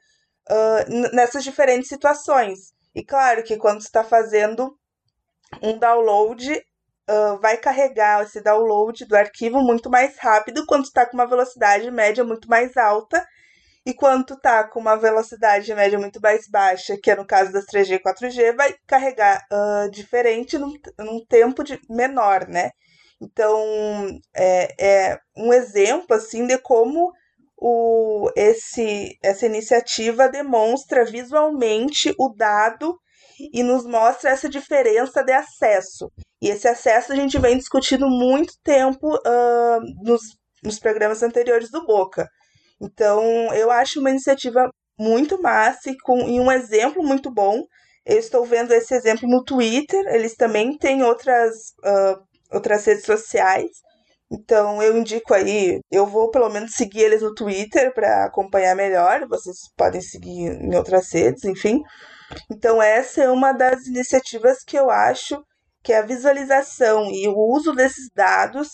uh, 0.50 1.14
nessas 1.14 1.44
diferentes 1.44 1.88
situações. 1.88 2.72
E 2.94 3.04
claro 3.04 3.42
que 3.42 3.56
quando 3.56 3.80
está 3.80 4.04
fazendo 4.04 4.76
um 5.62 5.78
download, 5.78 6.62
vai 7.40 7.56
carregar 7.56 8.22
esse 8.22 8.40
download 8.40 9.04
do 9.06 9.16
arquivo 9.16 9.60
muito 9.60 9.88
mais 9.88 10.16
rápido 10.18 10.66
quando 10.66 10.84
está 10.84 11.06
com 11.06 11.14
uma 11.14 11.26
velocidade 11.26 11.90
média 11.90 12.24
muito 12.24 12.48
mais 12.48 12.76
alta. 12.76 13.26
E 13.86 13.94
quando 13.94 14.34
está 14.34 14.64
com 14.64 14.80
uma 14.80 14.96
velocidade 14.96 15.74
média 15.74 15.98
muito 15.98 16.20
mais 16.20 16.46
baixa, 16.46 16.98
que 17.02 17.10
é 17.10 17.16
no 17.16 17.26
caso 17.26 17.50
das 17.50 17.64
3G 17.64 17.94
e 17.94 17.98
4G, 17.98 18.54
vai 18.54 18.74
carregar 18.86 19.46
uh, 19.50 19.90
diferente 19.90 20.58
num, 20.58 20.74
num 20.98 21.24
tempo 21.24 21.64
de, 21.64 21.80
menor, 21.88 22.46
né? 22.46 22.72
Então, 23.18 23.58
é, 24.36 24.74
é 24.78 25.20
um 25.36 25.54
exemplo, 25.54 26.14
assim, 26.14 26.46
de 26.46 26.58
como 26.58 27.12
o, 27.56 28.30
esse, 28.36 29.18
essa 29.22 29.46
iniciativa 29.46 30.28
demonstra 30.28 31.04
visualmente 31.04 32.14
o 32.18 32.28
dado 32.28 32.98
e 33.52 33.62
nos 33.62 33.84
mostra 33.84 34.30
essa 34.30 34.48
diferença 34.48 35.22
de 35.22 35.32
acesso. 35.32 36.10
E 36.40 36.48
esse 36.48 36.68
acesso 36.68 37.12
a 37.12 37.16
gente 37.16 37.38
vem 37.38 37.56
discutindo 37.56 38.08
muito 38.08 38.52
tempo 38.62 39.14
uh, 39.14 39.80
nos, 40.02 40.22
nos 40.62 40.78
programas 40.78 41.22
anteriores 41.22 41.70
do 41.70 41.84
Boca. 41.84 42.28
Então, 42.80 43.22
eu 43.54 43.70
acho 43.70 44.00
uma 44.00 44.10
iniciativa 44.10 44.70
muito 44.98 45.40
massa 45.40 45.90
e, 45.90 45.96
com, 45.98 46.28
e 46.28 46.40
um 46.40 46.50
exemplo 46.50 47.02
muito 47.02 47.32
bom. 47.32 47.62
Eu 48.04 48.18
estou 48.18 48.44
vendo 48.44 48.72
esse 48.72 48.94
exemplo 48.94 49.28
no 49.28 49.44
Twitter, 49.44 50.02
eles 50.08 50.34
também 50.34 50.76
têm 50.78 51.02
outras, 51.02 51.54
uh, 51.84 52.18
outras 52.52 52.84
redes 52.84 53.04
sociais. 53.04 53.70
Então 54.30 54.82
eu 54.82 54.96
indico 54.96 55.32
aí, 55.32 55.80
eu 55.90 56.06
vou 56.06 56.30
pelo 56.30 56.50
menos 56.50 56.74
seguir 56.74 57.00
eles 57.00 57.22
no 57.22 57.34
Twitter 57.34 57.92
para 57.94 58.24
acompanhar 58.24 58.74
melhor. 58.74 59.26
Vocês 59.26 59.56
podem 59.76 60.00
seguir 60.00 60.52
em 60.52 60.74
outras 60.74 61.10
redes, 61.12 61.44
enfim. 61.44 61.80
Então 62.50 62.82
essa 62.82 63.22
é 63.22 63.30
uma 63.30 63.52
das 63.52 63.86
iniciativas 63.86 64.62
que 64.64 64.76
eu 64.76 64.90
acho 64.90 65.42
que 65.82 65.92
é 65.92 65.98
a 65.98 66.06
visualização 66.06 67.10
e 67.10 67.26
o 67.28 67.36
uso 67.36 67.72
desses 67.72 68.10
dados 68.14 68.68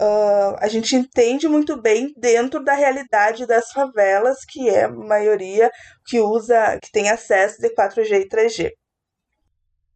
uh, 0.00 0.56
a 0.58 0.68
gente 0.68 0.96
entende 0.96 1.48
muito 1.48 1.80
bem 1.80 2.12
dentro 2.16 2.62
da 2.62 2.74
realidade 2.74 3.46
das 3.46 3.70
favelas, 3.70 4.38
que 4.48 4.68
é 4.68 4.84
a 4.84 4.90
maioria 4.90 5.70
que 6.06 6.20
usa, 6.20 6.78
que 6.82 6.90
tem 6.90 7.10
acesso 7.10 7.60
de 7.60 7.68
4G 7.74 8.22
e 8.22 8.28
3G. 8.28 8.70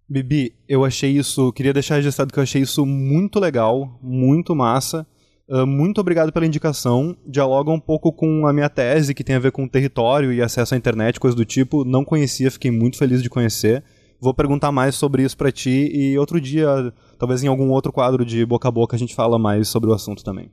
Bibi, 0.08 0.56
eu 0.66 0.84
achei 0.84 1.10
isso, 1.10 1.52
queria 1.52 1.72
deixar 1.72 1.96
registrado 1.96 2.32
que 2.32 2.38
eu 2.38 2.42
achei 2.42 2.62
isso 2.62 2.86
muito 2.86 3.38
legal, 3.38 3.98
muito 4.02 4.54
massa. 4.54 5.06
Uh, 5.48 5.66
muito 5.66 6.00
obrigado 6.00 6.32
pela 6.32 6.44
indicação. 6.44 7.16
Dialoga 7.26 7.70
um 7.70 7.80
pouco 7.80 8.12
com 8.12 8.46
a 8.46 8.52
minha 8.52 8.68
tese, 8.68 9.14
que 9.14 9.24
tem 9.24 9.36
a 9.36 9.40
ver 9.40 9.50
com 9.50 9.66
território 9.66 10.32
e 10.32 10.42
acesso 10.42 10.74
à 10.74 10.76
internet, 10.76 11.18
coisa 11.18 11.36
do 11.36 11.44
tipo. 11.44 11.84
Não 11.84 12.04
conhecia, 12.04 12.50
fiquei 12.50 12.70
muito 12.70 12.98
feliz 12.98 13.22
de 13.22 13.30
conhecer. 13.30 13.82
Vou 14.20 14.34
perguntar 14.34 14.72
mais 14.72 14.96
sobre 14.96 15.22
isso 15.22 15.36
para 15.36 15.52
ti 15.52 15.90
e 15.92 16.18
outro 16.18 16.40
dia, 16.40 16.92
talvez 17.18 17.42
em 17.42 17.46
algum 17.46 17.70
outro 17.70 17.92
quadro 17.92 18.24
de 18.24 18.44
boca 18.44 18.68
a 18.68 18.70
boca, 18.70 18.96
a 18.96 18.98
gente 18.98 19.14
fala 19.14 19.38
mais 19.38 19.68
sobre 19.68 19.88
o 19.88 19.94
assunto 19.94 20.24
também. 20.24 20.50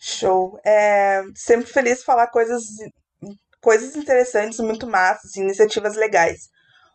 Show. 0.00 0.58
É, 0.64 1.22
sempre 1.34 1.66
feliz 1.70 2.02
falar 2.02 2.28
coisas, 2.28 2.62
coisas 3.60 3.94
interessantes, 3.94 4.58
muito 4.60 4.86
massas, 4.86 5.36
iniciativas 5.36 5.96
legais. 5.96 6.48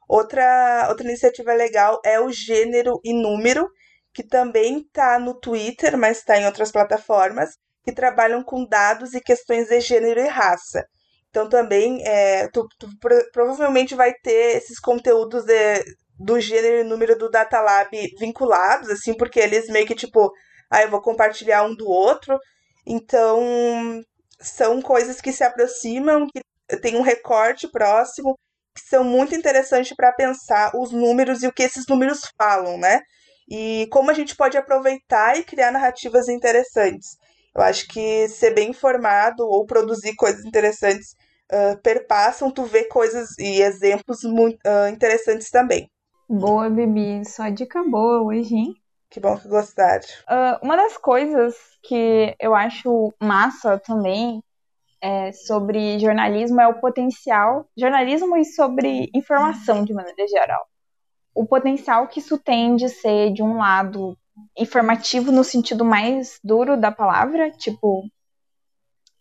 Outra, 0.09 0.87
outra 0.89 1.05
iniciativa 1.05 1.53
legal 1.53 2.01
é 2.03 2.19
o 2.19 2.31
Gênero 2.31 2.99
e 3.03 3.13
Número, 3.13 3.69
que 4.13 4.23
também 4.23 4.79
está 4.79 5.17
no 5.19 5.33
Twitter, 5.33 5.97
mas 5.97 6.19
está 6.19 6.37
em 6.37 6.45
outras 6.45 6.71
plataformas, 6.71 7.49
que 7.83 7.91
trabalham 7.91 8.43
com 8.43 8.65
dados 8.65 9.13
e 9.13 9.21
questões 9.21 9.67
de 9.67 9.79
gênero 9.81 10.19
e 10.19 10.27
raça. 10.27 10.85
Então 11.29 11.49
também 11.49 12.01
é, 12.05 12.47
tu, 12.49 12.67
tu 12.79 12.87
provavelmente 13.31 13.95
vai 13.95 14.13
ter 14.13 14.57
esses 14.57 14.79
conteúdos 14.79 15.43
de, 15.45 15.83
do 16.19 16.39
gênero 16.39 16.81
e 16.81 16.83
número 16.83 17.17
do 17.17 17.29
Datalab 17.29 17.89
vinculados, 18.19 18.89
assim, 18.89 19.15
porque 19.15 19.39
eles 19.39 19.67
meio 19.67 19.87
que 19.87 19.95
tipo, 19.95 20.31
ah, 20.69 20.83
eu 20.83 20.89
vou 20.89 21.01
compartilhar 21.01 21.63
um 21.63 21.75
do 21.75 21.89
outro. 21.89 22.37
Então 22.85 24.01
são 24.39 24.81
coisas 24.81 25.19
que 25.19 25.31
se 25.31 25.43
aproximam, 25.43 26.27
que 26.27 26.41
tem 26.81 26.95
um 26.95 27.01
recorte 27.01 27.67
próximo 27.67 28.37
que 28.75 28.81
são 28.81 29.03
muito 29.03 29.35
interessantes 29.35 29.95
para 29.95 30.11
pensar 30.11 30.71
os 30.75 30.91
números 30.91 31.43
e 31.43 31.47
o 31.47 31.53
que 31.53 31.63
esses 31.63 31.85
números 31.87 32.21
falam, 32.37 32.77
né? 32.77 33.01
E 33.55 33.85
como 33.91 34.09
a 34.09 34.15
gente 34.15 34.35
pode 34.35 34.57
aproveitar 34.57 35.37
e 35.37 35.43
criar 35.43 35.71
narrativas 35.71 36.27
interessantes. 36.27 37.19
Eu 37.55 37.61
acho 37.61 37.87
que 37.87 38.27
ser 38.29 38.55
bem 38.55 38.71
informado 38.71 39.43
ou 39.43 39.63
produzir 39.63 40.15
coisas 40.15 40.43
interessantes 40.43 41.15
uh, 41.51 41.79
perpassam, 41.83 42.49
tu 42.49 42.63
vê 42.63 42.85
coisas 42.85 43.37
e 43.37 43.61
exemplos 43.61 44.23
muito 44.23 44.57
uh, 44.65 44.89
interessantes 44.91 45.51
também. 45.51 45.87
Boa, 46.27 46.67
Bibi. 46.67 47.23
Só 47.25 47.47
dica 47.49 47.83
boa 47.83 48.23
hoje, 48.23 48.55
hein? 48.55 48.73
Que 49.07 49.19
bom 49.19 49.37
que 49.37 49.47
gostaram. 49.47 50.03
Uh, 50.27 50.65
uma 50.65 50.75
das 50.75 50.97
coisas 50.97 51.53
que 51.83 52.35
eu 52.39 52.55
acho 52.55 53.13
massa 53.21 53.77
também 53.77 54.41
é, 54.99 55.31
sobre 55.31 55.99
jornalismo 55.99 56.59
é 56.59 56.67
o 56.67 56.79
potencial, 56.79 57.69
jornalismo 57.77 58.35
e 58.35 58.45
sobre 58.45 59.11
informação 59.13 59.85
de 59.85 59.93
maneira 59.93 60.25
geral. 60.27 60.65
O 61.33 61.45
potencial 61.45 62.07
que 62.07 62.19
isso 62.19 62.37
tem 62.37 62.75
de 62.75 62.89
ser, 62.89 63.33
de 63.33 63.41
um 63.41 63.57
lado, 63.57 64.17
informativo 64.57 65.31
no 65.31 65.43
sentido 65.43 65.83
mais 65.83 66.39
duro 66.43 66.77
da 66.77 66.91
palavra, 66.91 67.51
tipo, 67.51 68.03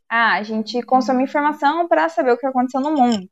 ah, 0.09 0.35
a 0.35 0.43
gente 0.43 0.81
consome 0.83 1.25
informação 1.25 1.89
para 1.89 2.09
saber 2.09 2.33
o 2.33 2.39
que 2.39 2.47
aconteceu 2.47 2.81
no 2.81 2.93
mundo. 2.93 3.29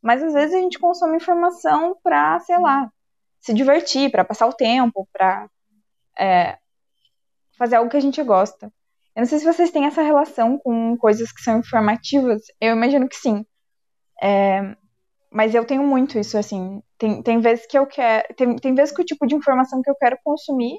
Mas 0.00 0.22
às 0.22 0.32
vezes 0.32 0.54
a 0.54 0.60
gente 0.60 0.78
consome 0.78 1.16
informação 1.16 1.96
para, 2.02 2.40
sei 2.40 2.58
lá, 2.58 2.90
se 3.40 3.52
divertir, 3.52 4.10
para 4.10 4.24
passar 4.24 4.46
o 4.46 4.52
tempo, 4.52 5.08
para 5.12 5.48
é, 6.18 6.58
fazer 7.58 7.76
algo 7.76 7.90
que 7.90 7.96
a 7.96 8.00
gente 8.00 8.22
gosta. 8.22 8.72
Eu 9.14 9.20
não 9.20 9.26
sei 9.26 9.38
se 9.38 9.44
vocês 9.44 9.70
têm 9.70 9.84
essa 9.84 10.02
relação 10.02 10.58
com 10.58 10.96
coisas 10.96 11.30
que 11.30 11.42
são 11.42 11.58
informativas. 11.58 12.42
Eu 12.60 12.72
imagino 12.72 13.08
que 13.08 13.16
sim. 13.16 13.44
É, 14.22 14.74
mas 15.32 15.54
eu 15.54 15.64
tenho 15.64 15.82
muito 15.82 16.18
isso, 16.18 16.36
assim. 16.36 16.82
Tem, 16.98 17.22
tem 17.22 17.40
vezes 17.40 17.66
que 17.66 17.78
eu 17.78 17.86
quero. 17.86 18.26
Tem, 18.36 18.56
tem 18.56 18.74
vezes 18.74 18.94
que 18.94 19.02
o 19.02 19.04
tipo 19.04 19.26
de 19.26 19.34
informação 19.34 19.82
que 19.82 19.90
eu 19.90 19.94
quero 19.94 20.18
consumir 20.22 20.78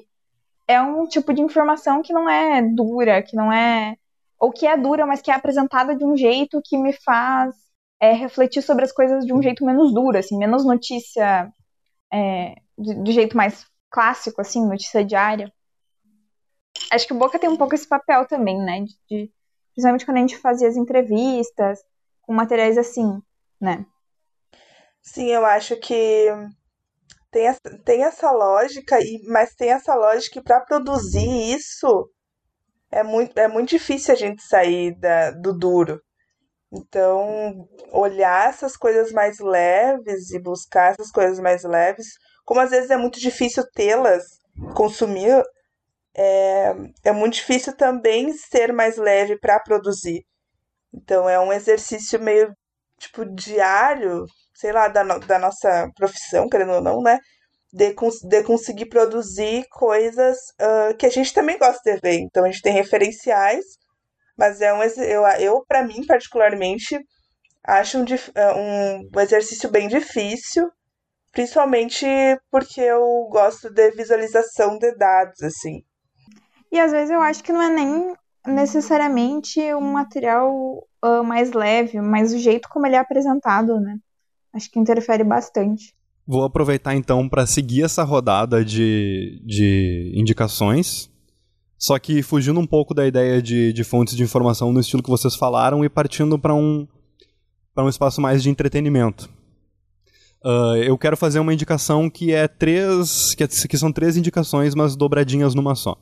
é 0.68 0.80
um 0.80 1.06
tipo 1.06 1.32
de 1.34 1.42
informação 1.42 2.02
que 2.02 2.12
não 2.12 2.28
é 2.28 2.62
dura, 2.62 3.22
que 3.22 3.36
não 3.36 3.52
é 3.52 3.96
ou 4.38 4.52
que 4.52 4.66
é 4.66 4.76
dura, 4.76 5.06
mas 5.06 5.22
que 5.22 5.30
é 5.30 5.34
apresentada 5.34 5.96
de 5.96 6.04
um 6.04 6.16
jeito 6.16 6.60
que 6.64 6.76
me 6.76 6.92
faz 6.92 7.54
é, 8.00 8.12
refletir 8.12 8.62
sobre 8.62 8.84
as 8.84 8.92
coisas 8.92 9.24
de 9.24 9.32
um 9.32 9.42
jeito 9.42 9.64
menos 9.64 9.92
duro, 9.94 10.18
assim, 10.18 10.36
menos 10.36 10.64
notícia 10.64 11.50
é, 12.12 12.54
de, 12.78 13.12
jeito 13.12 13.36
mais 13.36 13.66
clássico, 13.90 14.40
assim, 14.40 14.66
notícia 14.66 15.04
diária. 15.04 15.52
Acho 16.92 17.06
que 17.06 17.14
o 17.14 17.18
Boca 17.18 17.38
tem 17.38 17.48
um 17.48 17.56
pouco 17.56 17.74
esse 17.74 17.88
papel 17.88 18.26
também, 18.26 18.58
né? 18.58 18.80
De, 18.82 18.94
de, 19.08 19.32
principalmente 19.72 20.04
quando 20.04 20.16
a 20.18 20.20
gente 20.20 20.36
fazia 20.36 20.68
as 20.68 20.76
entrevistas 20.76 21.80
com 22.22 22.34
materiais 22.34 22.76
assim, 22.76 23.22
né? 23.60 23.86
Sim, 25.04 25.30
eu 25.30 25.44
acho 25.46 25.76
que 25.76 25.94
tem 27.30 27.46
essa, 27.48 27.60
tem 27.84 28.04
essa 28.04 28.30
lógica, 28.30 28.98
e, 29.00 29.20
mas 29.26 29.54
tem 29.54 29.70
essa 29.70 29.94
lógica 29.94 30.34
que 30.40 30.42
para 30.44 30.60
produzir 30.60 31.26
isso 31.54 32.10
é 32.90 33.02
muito, 33.04 33.38
é 33.38 33.48
muito 33.48 33.70
difícil 33.70 34.14
a 34.14 34.16
gente 34.16 34.42
sair 34.42 34.96
da, 34.98 35.32
do 35.32 35.52
duro. 35.58 36.00
Então, 36.72 37.68
olhar 37.92 38.50
essas 38.50 38.76
coisas 38.76 39.12
mais 39.12 39.38
leves 39.40 40.30
e 40.32 40.40
buscar 40.40 40.92
essas 40.92 41.10
coisas 41.12 41.40
mais 41.40 41.64
leves, 41.64 42.06
como 42.44 42.60
às 42.60 42.70
vezes 42.70 42.90
é 42.90 42.96
muito 42.98 43.20
difícil 43.20 43.64
tê-las, 43.74 44.24
consumir, 44.76 45.42
é, 46.16 46.74
é 47.04 47.12
muito 47.12 47.34
difícil 47.34 47.76
também 47.76 48.32
ser 48.34 48.72
mais 48.72 48.96
leve 48.96 49.38
para 49.38 49.60
produzir. 49.60 50.24
Então, 50.94 51.28
é 51.28 51.40
um 51.40 51.52
exercício 51.52 52.20
meio, 52.20 52.52
tipo, 52.98 53.24
diário, 53.34 54.26
sei 54.54 54.72
lá, 54.72 54.88
da, 54.88 55.02
da 55.02 55.38
nossa 55.38 55.90
profissão, 55.96 56.48
querendo 56.48 56.72
ou 56.72 56.80
não, 56.80 57.02
né? 57.02 57.18
De, 57.72 57.94
de 58.28 58.42
conseguir 58.44 58.86
produzir 58.86 59.66
coisas 59.70 60.38
uh, 60.60 60.96
que 60.96 61.06
a 61.06 61.10
gente 61.10 61.34
também 61.34 61.58
gosta 61.58 61.80
de 61.92 62.00
ver. 62.00 62.20
Então, 62.20 62.44
a 62.44 62.46
gente 62.46 62.62
tem 62.62 62.72
referenciais 62.72 63.64
mas 64.36 64.60
é 64.60 64.72
um 64.72 64.82
eu, 64.82 65.26
eu 65.38 65.64
para 65.66 65.82
mim 65.82 66.04
particularmente 66.06 66.98
acho 67.66 67.98
um, 67.98 68.04
um 69.16 69.20
exercício 69.20 69.70
bem 69.70 69.88
difícil, 69.88 70.70
principalmente 71.32 72.06
porque 72.50 72.80
eu 72.80 73.26
gosto 73.30 73.70
de 73.70 73.90
visualização 73.92 74.78
de 74.78 74.94
dados 74.96 75.40
assim. 75.42 75.82
E 76.70 76.78
às 76.78 76.92
vezes 76.92 77.10
eu 77.10 77.22
acho 77.22 77.42
que 77.42 77.52
não 77.52 77.62
é 77.62 77.70
nem 77.70 78.14
necessariamente 78.46 79.60
um 79.74 79.92
material 79.92 80.52
uh, 81.02 81.24
mais 81.24 81.52
leve, 81.52 82.00
mas 82.00 82.34
o 82.34 82.38
jeito 82.38 82.68
como 82.68 82.86
ele 82.86 82.96
é 82.96 82.98
apresentado, 82.98 83.80
né? 83.80 83.96
Acho 84.54 84.70
que 84.70 84.78
interfere 84.78 85.24
bastante. 85.24 85.94
Vou 86.26 86.44
aproveitar 86.44 86.94
então 86.94 87.28
para 87.28 87.46
seguir 87.46 87.82
essa 87.82 88.02
rodada 88.02 88.64
de, 88.64 89.42
de 89.44 90.12
indicações 90.14 91.10
só 91.84 91.98
que 91.98 92.22
fugindo 92.22 92.58
um 92.58 92.66
pouco 92.66 92.94
da 92.94 93.06
ideia 93.06 93.42
de, 93.42 93.70
de 93.70 93.84
fontes 93.84 94.16
de 94.16 94.22
informação 94.22 94.72
no 94.72 94.80
estilo 94.80 95.02
que 95.02 95.10
vocês 95.10 95.34
falaram 95.34 95.84
e 95.84 95.88
partindo 95.90 96.38
para 96.38 96.54
um, 96.54 96.88
um 97.76 97.88
espaço 97.90 98.22
mais 98.22 98.42
de 98.42 98.48
entretenimento. 98.48 99.28
Uh, 100.42 100.76
eu 100.76 100.96
quero 100.96 101.14
fazer 101.14 101.40
uma 101.40 101.52
indicação 101.52 102.08
que 102.08 102.32
é 102.32 102.48
três. 102.48 103.34
Que, 103.34 103.44
é, 103.44 103.46
que 103.46 103.76
são 103.76 103.92
três 103.92 104.16
indicações, 104.16 104.74
mas 104.74 104.96
dobradinhas 104.96 105.54
numa 105.54 105.74
só. 105.74 105.94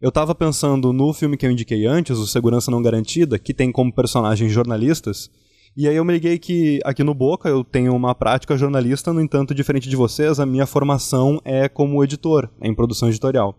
Eu 0.00 0.08
estava 0.08 0.34
pensando 0.34 0.90
no 0.90 1.12
filme 1.12 1.36
que 1.36 1.44
eu 1.44 1.50
indiquei 1.50 1.84
antes, 1.84 2.16
o 2.16 2.26
Segurança 2.26 2.70
Não 2.70 2.80
Garantida, 2.80 3.38
que 3.38 3.52
tem 3.52 3.70
como 3.70 3.92
personagens 3.92 4.50
jornalistas. 4.50 5.30
E 5.76 5.86
aí 5.86 5.94
eu 5.94 6.04
me 6.04 6.12
liguei 6.12 6.36
que 6.36 6.80
aqui 6.84 7.04
no 7.04 7.14
Boca 7.14 7.48
eu 7.48 7.62
tenho 7.62 7.94
uma 7.94 8.12
prática 8.14 8.56
jornalista, 8.56 9.12
no 9.12 9.20
entanto, 9.20 9.54
diferente 9.54 9.88
de 9.88 9.94
vocês, 9.94 10.40
a 10.40 10.44
minha 10.44 10.66
formação 10.66 11.40
é 11.44 11.68
como 11.68 12.02
editor, 12.02 12.50
é 12.60 12.68
em 12.68 12.74
produção 12.74 13.08
editorial. 13.08 13.56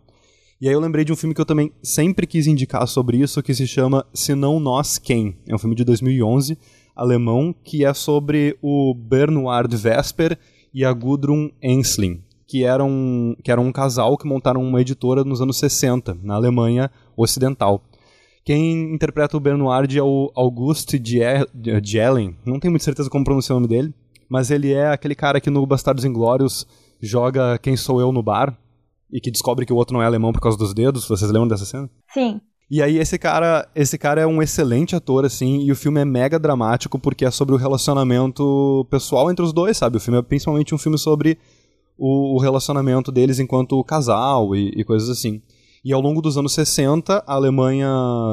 E 0.59 0.67
aí 0.67 0.73
eu 0.73 0.79
lembrei 0.79 1.05
de 1.05 1.13
um 1.13 1.15
filme 1.15 1.33
que 1.33 1.39
eu 1.39 1.45
também 1.45 1.71
sempre 1.81 2.27
quis 2.27 2.47
indicar 2.47 2.85
sobre 2.85 3.17
isso, 3.17 3.41
que 3.41 3.53
se 3.53 3.65
chama 3.65 4.05
Se 4.13 4.35
Não 4.35 4.59
Nós 4.59 4.99
Quem. 4.99 5.37
É 5.47 5.55
um 5.55 5.57
filme 5.57 5.75
de 5.75 5.85
2011, 5.85 6.57
alemão, 6.95 7.55
que 7.63 7.85
é 7.85 7.93
sobre 7.93 8.57
o 8.61 8.93
Bernhard 8.93 9.75
Vesper 9.75 10.37
e 10.73 10.83
a 10.83 10.91
Gudrun 10.91 11.49
Ensling, 11.63 12.21
que 12.45 12.63
eram, 12.63 13.35
que 13.41 13.51
eram 13.51 13.65
um 13.65 13.71
casal 13.71 14.17
que 14.17 14.27
montaram 14.27 14.61
uma 14.61 14.81
editora 14.81 15.23
nos 15.23 15.41
anos 15.41 15.57
60, 15.57 16.17
na 16.21 16.35
Alemanha 16.35 16.91
Ocidental. 17.15 17.81
Quem 18.43 18.93
interpreta 18.93 19.37
o 19.37 19.39
Bernhard 19.39 19.97
é 19.97 20.03
o 20.03 20.31
August 20.35 20.95
Jelen, 21.83 22.35
não 22.45 22.59
tenho 22.59 22.71
muita 22.71 22.85
certeza 22.85 23.09
como 23.09 23.23
pronunciar 23.23 23.57
o 23.57 23.59
nome 23.59 23.69
dele, 23.69 23.93
mas 24.29 24.49
ele 24.49 24.73
é 24.73 24.87
aquele 24.87 25.13
cara 25.13 25.39
que 25.39 25.49
no 25.49 25.65
Bastardos 25.65 26.05
Inglórios 26.05 26.65
joga 26.99 27.57
Quem 27.57 27.77
Sou 27.77 28.01
Eu 28.01 28.11
no 28.11 28.23
bar, 28.23 28.57
e 29.11 29.19
que 29.19 29.29
descobre 29.29 29.65
que 29.65 29.73
o 29.73 29.75
outro 29.75 29.93
não 29.93 30.01
é 30.01 30.05
alemão 30.05 30.31
por 30.31 30.41
causa 30.41 30.57
dos 30.57 30.73
dedos. 30.73 31.07
Vocês 31.07 31.29
lembram 31.29 31.47
dessa 31.47 31.65
cena? 31.65 31.89
Sim. 32.13 32.39
E 32.69 32.81
aí 32.81 32.97
esse 32.97 33.19
cara, 33.19 33.67
esse 33.75 33.97
cara 33.97 34.21
é 34.21 34.25
um 34.25 34.41
excelente 34.41 34.95
ator 34.95 35.25
assim, 35.25 35.59
e 35.59 35.71
o 35.71 35.75
filme 35.75 35.99
é 35.99 36.05
mega 36.05 36.39
dramático 36.39 36.97
porque 36.97 37.25
é 37.25 37.31
sobre 37.31 37.53
o 37.53 37.57
relacionamento 37.57 38.87
pessoal 38.89 39.29
entre 39.29 39.43
os 39.43 39.51
dois, 39.51 39.75
sabe? 39.75 39.97
O 39.97 39.99
filme 39.99 40.19
é 40.19 40.21
principalmente 40.21 40.73
um 40.73 40.77
filme 40.77 40.97
sobre 40.97 41.37
o, 41.97 42.35
o 42.35 42.39
relacionamento 42.39 43.11
deles 43.11 43.39
enquanto 43.39 43.83
casal 43.83 44.55
e, 44.55 44.69
e, 44.69 44.85
coisas 44.85 45.09
assim. 45.09 45.41
E 45.83 45.91
ao 45.91 46.01
longo 46.01 46.21
dos 46.21 46.37
anos 46.37 46.53
60, 46.53 47.23
a 47.25 47.33
Alemanha, 47.33 47.89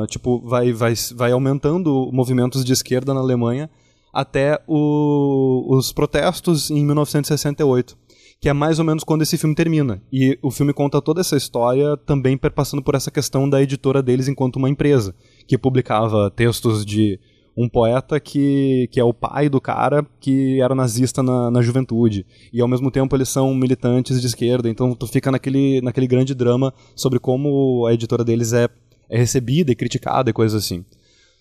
tipo, 0.09 0.41
vai 0.47 0.73
vai 0.73 0.95
vai 1.15 1.33
aumentando 1.33 2.11
movimentos 2.13 2.65
de 2.65 2.73
esquerda 2.73 3.15
na 3.15 3.21
Alemanha 3.21 3.71
até 4.13 4.61
o, 4.67 5.77
os 5.77 5.93
protestos 5.93 6.71
em 6.71 6.85
1968 6.85 7.97
que 8.41 8.49
é 8.49 8.53
mais 8.53 8.79
ou 8.79 8.85
menos 8.85 9.03
quando 9.03 9.23
esse 9.23 9.37
filme 9.37 9.55
termina. 9.55 10.01
E 10.13 10.39
o 10.43 10.51
filme 10.51 10.73
conta 10.73 11.03
toda 11.03 11.21
essa 11.21 11.37
história 11.37 11.97
também 11.97 12.37
perpassando 12.37 12.83
por 12.83 12.95
essa 12.95 13.11
questão 13.11 13.49
da 13.49 13.61
editora 13.61 14.03
deles 14.03 14.29
enquanto 14.29 14.57
uma 14.57 14.71
empresa, 14.71 15.15
que 15.47 15.59
publicava 15.59 16.31
textos 16.31 16.87
de 16.87 17.19
um 17.59 17.69
poeta 17.69 18.21
que, 18.21 18.89
que 18.93 19.01
é 19.01 19.05
o 19.05 19.13
pai 19.13 19.49
do 19.49 19.61
cara 19.61 20.07
que 20.21 20.61
era 20.61 20.77
nazista 20.77 21.25
na, 21.25 21.51
na 21.51 21.61
juventude. 21.61 22.25
E 22.53 22.61
ao 22.61 22.69
mesmo 22.69 22.89
tempo 22.89 23.17
eles 23.17 23.29
são 23.29 23.53
militantes 23.53 24.21
de 24.21 24.29
esquerda, 24.29 24.69
então 24.69 24.95
tu 24.95 25.09
fica 25.09 25.29
naquele, 25.33 25.81
naquele 25.81 26.07
grande 26.07 26.37
drama 26.37 26.73
sobre 26.95 27.19
como 27.19 27.85
a 27.89 27.93
editora 27.93 28.23
deles 28.23 28.53
é, 28.53 28.69
é 29.11 29.19
recebida 29.19 29.73
e 29.73 29.75
criticada 29.75 30.31
e 30.31 30.33
coisas 30.33 30.65
assim. 30.65 30.85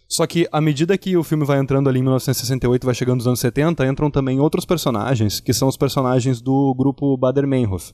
Só 0.09 0.25
que 0.25 0.47
à 0.51 0.59
medida 0.59 0.97
que 0.97 1.15
o 1.15 1.23
filme 1.23 1.45
vai 1.45 1.59
entrando 1.59 1.87
ali 1.87 1.99
em 1.99 2.01
1968 2.01 2.83
vai 2.83 2.95
chegando 2.95 3.17
nos 3.17 3.27
anos 3.27 3.39
70, 3.39 3.85
entram 3.85 4.09
também 4.09 4.39
outros 4.39 4.65
personagens, 4.65 5.39
que 5.39 5.53
são 5.53 5.67
os 5.67 5.77
personagens 5.77 6.41
do 6.41 6.73
grupo 6.73 7.15
Bader-Meinhof. 7.15 7.93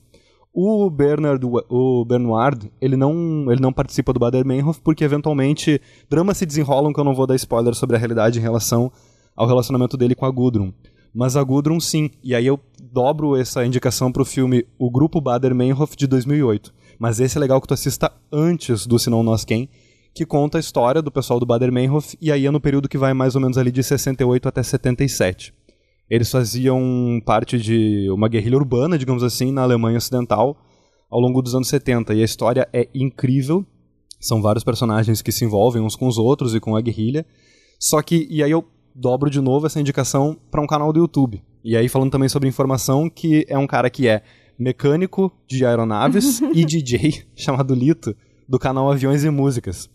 O 0.56 0.88
Bernard, 0.88 1.44
o 1.68 2.04
Bernard, 2.04 2.70
ele 2.80 2.96
não, 2.96 3.50
ele 3.50 3.60
não 3.60 3.72
participa 3.72 4.12
do 4.12 4.20
Bader-Meinhof 4.20 4.80
porque 4.82 5.02
eventualmente 5.02 5.80
dramas 6.08 6.36
se 6.38 6.46
desenrolam 6.46 6.92
que 6.92 7.00
eu 7.00 7.02
não 7.02 7.12
vou 7.12 7.26
dar 7.26 7.34
spoiler 7.34 7.74
sobre 7.74 7.96
a 7.96 7.98
realidade 7.98 8.38
em 8.38 8.42
relação 8.42 8.92
ao 9.34 9.48
relacionamento 9.48 9.96
dele 9.96 10.14
com 10.14 10.24
a 10.24 10.30
Gudrun. 10.30 10.72
Mas 11.12 11.36
a 11.36 11.42
Gudrun 11.42 11.80
sim, 11.80 12.08
e 12.22 12.36
aí 12.36 12.46
eu 12.46 12.60
dobro 12.80 13.36
essa 13.36 13.66
indicação 13.66 14.12
pro 14.12 14.24
filme 14.24 14.64
O 14.78 14.92
Grupo 14.92 15.20
Bader-Meinhof 15.20 15.96
de 15.96 16.06
2008. 16.06 16.72
Mas 17.00 17.18
esse 17.18 17.36
é 17.36 17.40
legal 17.40 17.60
que 17.60 17.66
tu 17.66 17.74
assista 17.74 18.12
antes 18.30 18.86
do 18.86 18.96
Senão 18.96 19.24
Nós 19.24 19.44
Quem, 19.44 19.68
que 20.14 20.24
conta 20.24 20.58
a 20.58 20.60
história 20.60 21.02
do 21.02 21.10
pessoal 21.10 21.40
do 21.40 21.46
Bader-Meinhof, 21.46 22.16
e 22.20 22.30
aí 22.30 22.46
é 22.46 22.50
no 22.52 22.60
período 22.60 22.88
que 22.88 22.96
vai 22.96 23.12
mais 23.12 23.34
ou 23.34 23.40
menos 23.40 23.58
ali 23.58 23.72
de 23.72 23.82
68 23.82 24.48
até 24.48 24.62
77. 24.62 25.52
Eles 26.08 26.30
faziam 26.30 27.20
parte 27.24 27.58
de 27.58 28.08
uma 28.10 28.28
guerrilha 28.28 28.56
urbana, 28.56 28.98
digamos 28.98 29.22
assim, 29.22 29.50
na 29.50 29.62
Alemanha 29.62 29.98
Ocidental, 29.98 30.56
ao 31.10 31.20
longo 31.20 31.40
dos 31.40 31.54
anos 31.54 31.68
70, 31.68 32.14
e 32.14 32.20
a 32.20 32.24
história 32.24 32.68
é 32.72 32.88
incrível. 32.94 33.64
São 34.20 34.42
vários 34.42 34.64
personagens 34.64 35.22
que 35.22 35.32
se 35.32 35.44
envolvem 35.44 35.82
uns 35.82 35.96
com 35.96 36.06
os 36.06 36.18
outros 36.18 36.54
e 36.54 36.60
com 36.60 36.76
a 36.76 36.80
guerrilha. 36.80 37.26
Só 37.78 38.00
que, 38.02 38.26
e 38.30 38.42
aí 38.42 38.50
eu 38.50 38.64
dobro 38.94 39.28
de 39.28 39.40
novo 39.40 39.66
essa 39.66 39.80
indicação 39.80 40.36
para 40.50 40.60
um 40.60 40.66
canal 40.66 40.92
do 40.92 41.00
YouTube. 41.00 41.42
E 41.62 41.76
aí 41.76 41.88
falando 41.88 42.12
também 42.12 42.28
sobre 42.28 42.48
informação, 42.48 43.08
que 43.08 43.44
é 43.48 43.58
um 43.58 43.66
cara 43.66 43.90
que 43.90 44.06
é 44.06 44.22
mecânico 44.58 45.32
de 45.48 45.64
aeronaves 45.64 46.40
e 46.54 46.64
DJ, 46.64 47.24
chamado 47.34 47.74
Lito, 47.74 48.14
do 48.48 48.58
canal 48.58 48.90
Aviões 48.90 49.24
e 49.24 49.30
Músicas. 49.30 49.90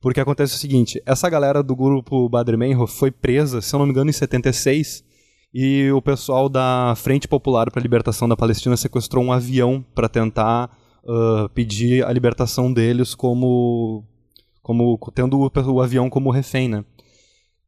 Porque 0.00 0.20
acontece 0.20 0.54
o 0.54 0.58
seguinte, 0.58 1.00
essa 1.04 1.28
galera 1.28 1.62
do 1.62 1.76
grupo 1.76 2.28
Bader-Meinhof 2.28 2.92
foi 2.92 3.10
presa, 3.10 3.60
se 3.60 3.74
eu 3.74 3.78
não 3.78 3.86
me 3.86 3.92
engano, 3.92 4.08
em 4.08 4.14
76, 4.14 5.04
e 5.52 5.90
o 5.90 6.00
pessoal 6.00 6.48
da 6.48 6.94
Frente 6.96 7.26
Popular 7.26 7.70
para 7.70 7.80
a 7.80 7.82
Libertação 7.82 8.28
da 8.28 8.36
Palestina 8.36 8.76
sequestrou 8.76 9.24
um 9.24 9.32
avião 9.32 9.84
para 9.94 10.08
tentar 10.08 10.70
uh, 11.04 11.48
pedir 11.50 12.04
a 12.04 12.12
libertação 12.12 12.72
deles 12.72 13.14
como 13.14 14.04
como 14.62 14.98
tendo 15.14 15.38
o, 15.38 15.72
o 15.72 15.80
avião 15.80 16.08
como 16.08 16.30
refém, 16.30 16.68
né? 16.68 16.84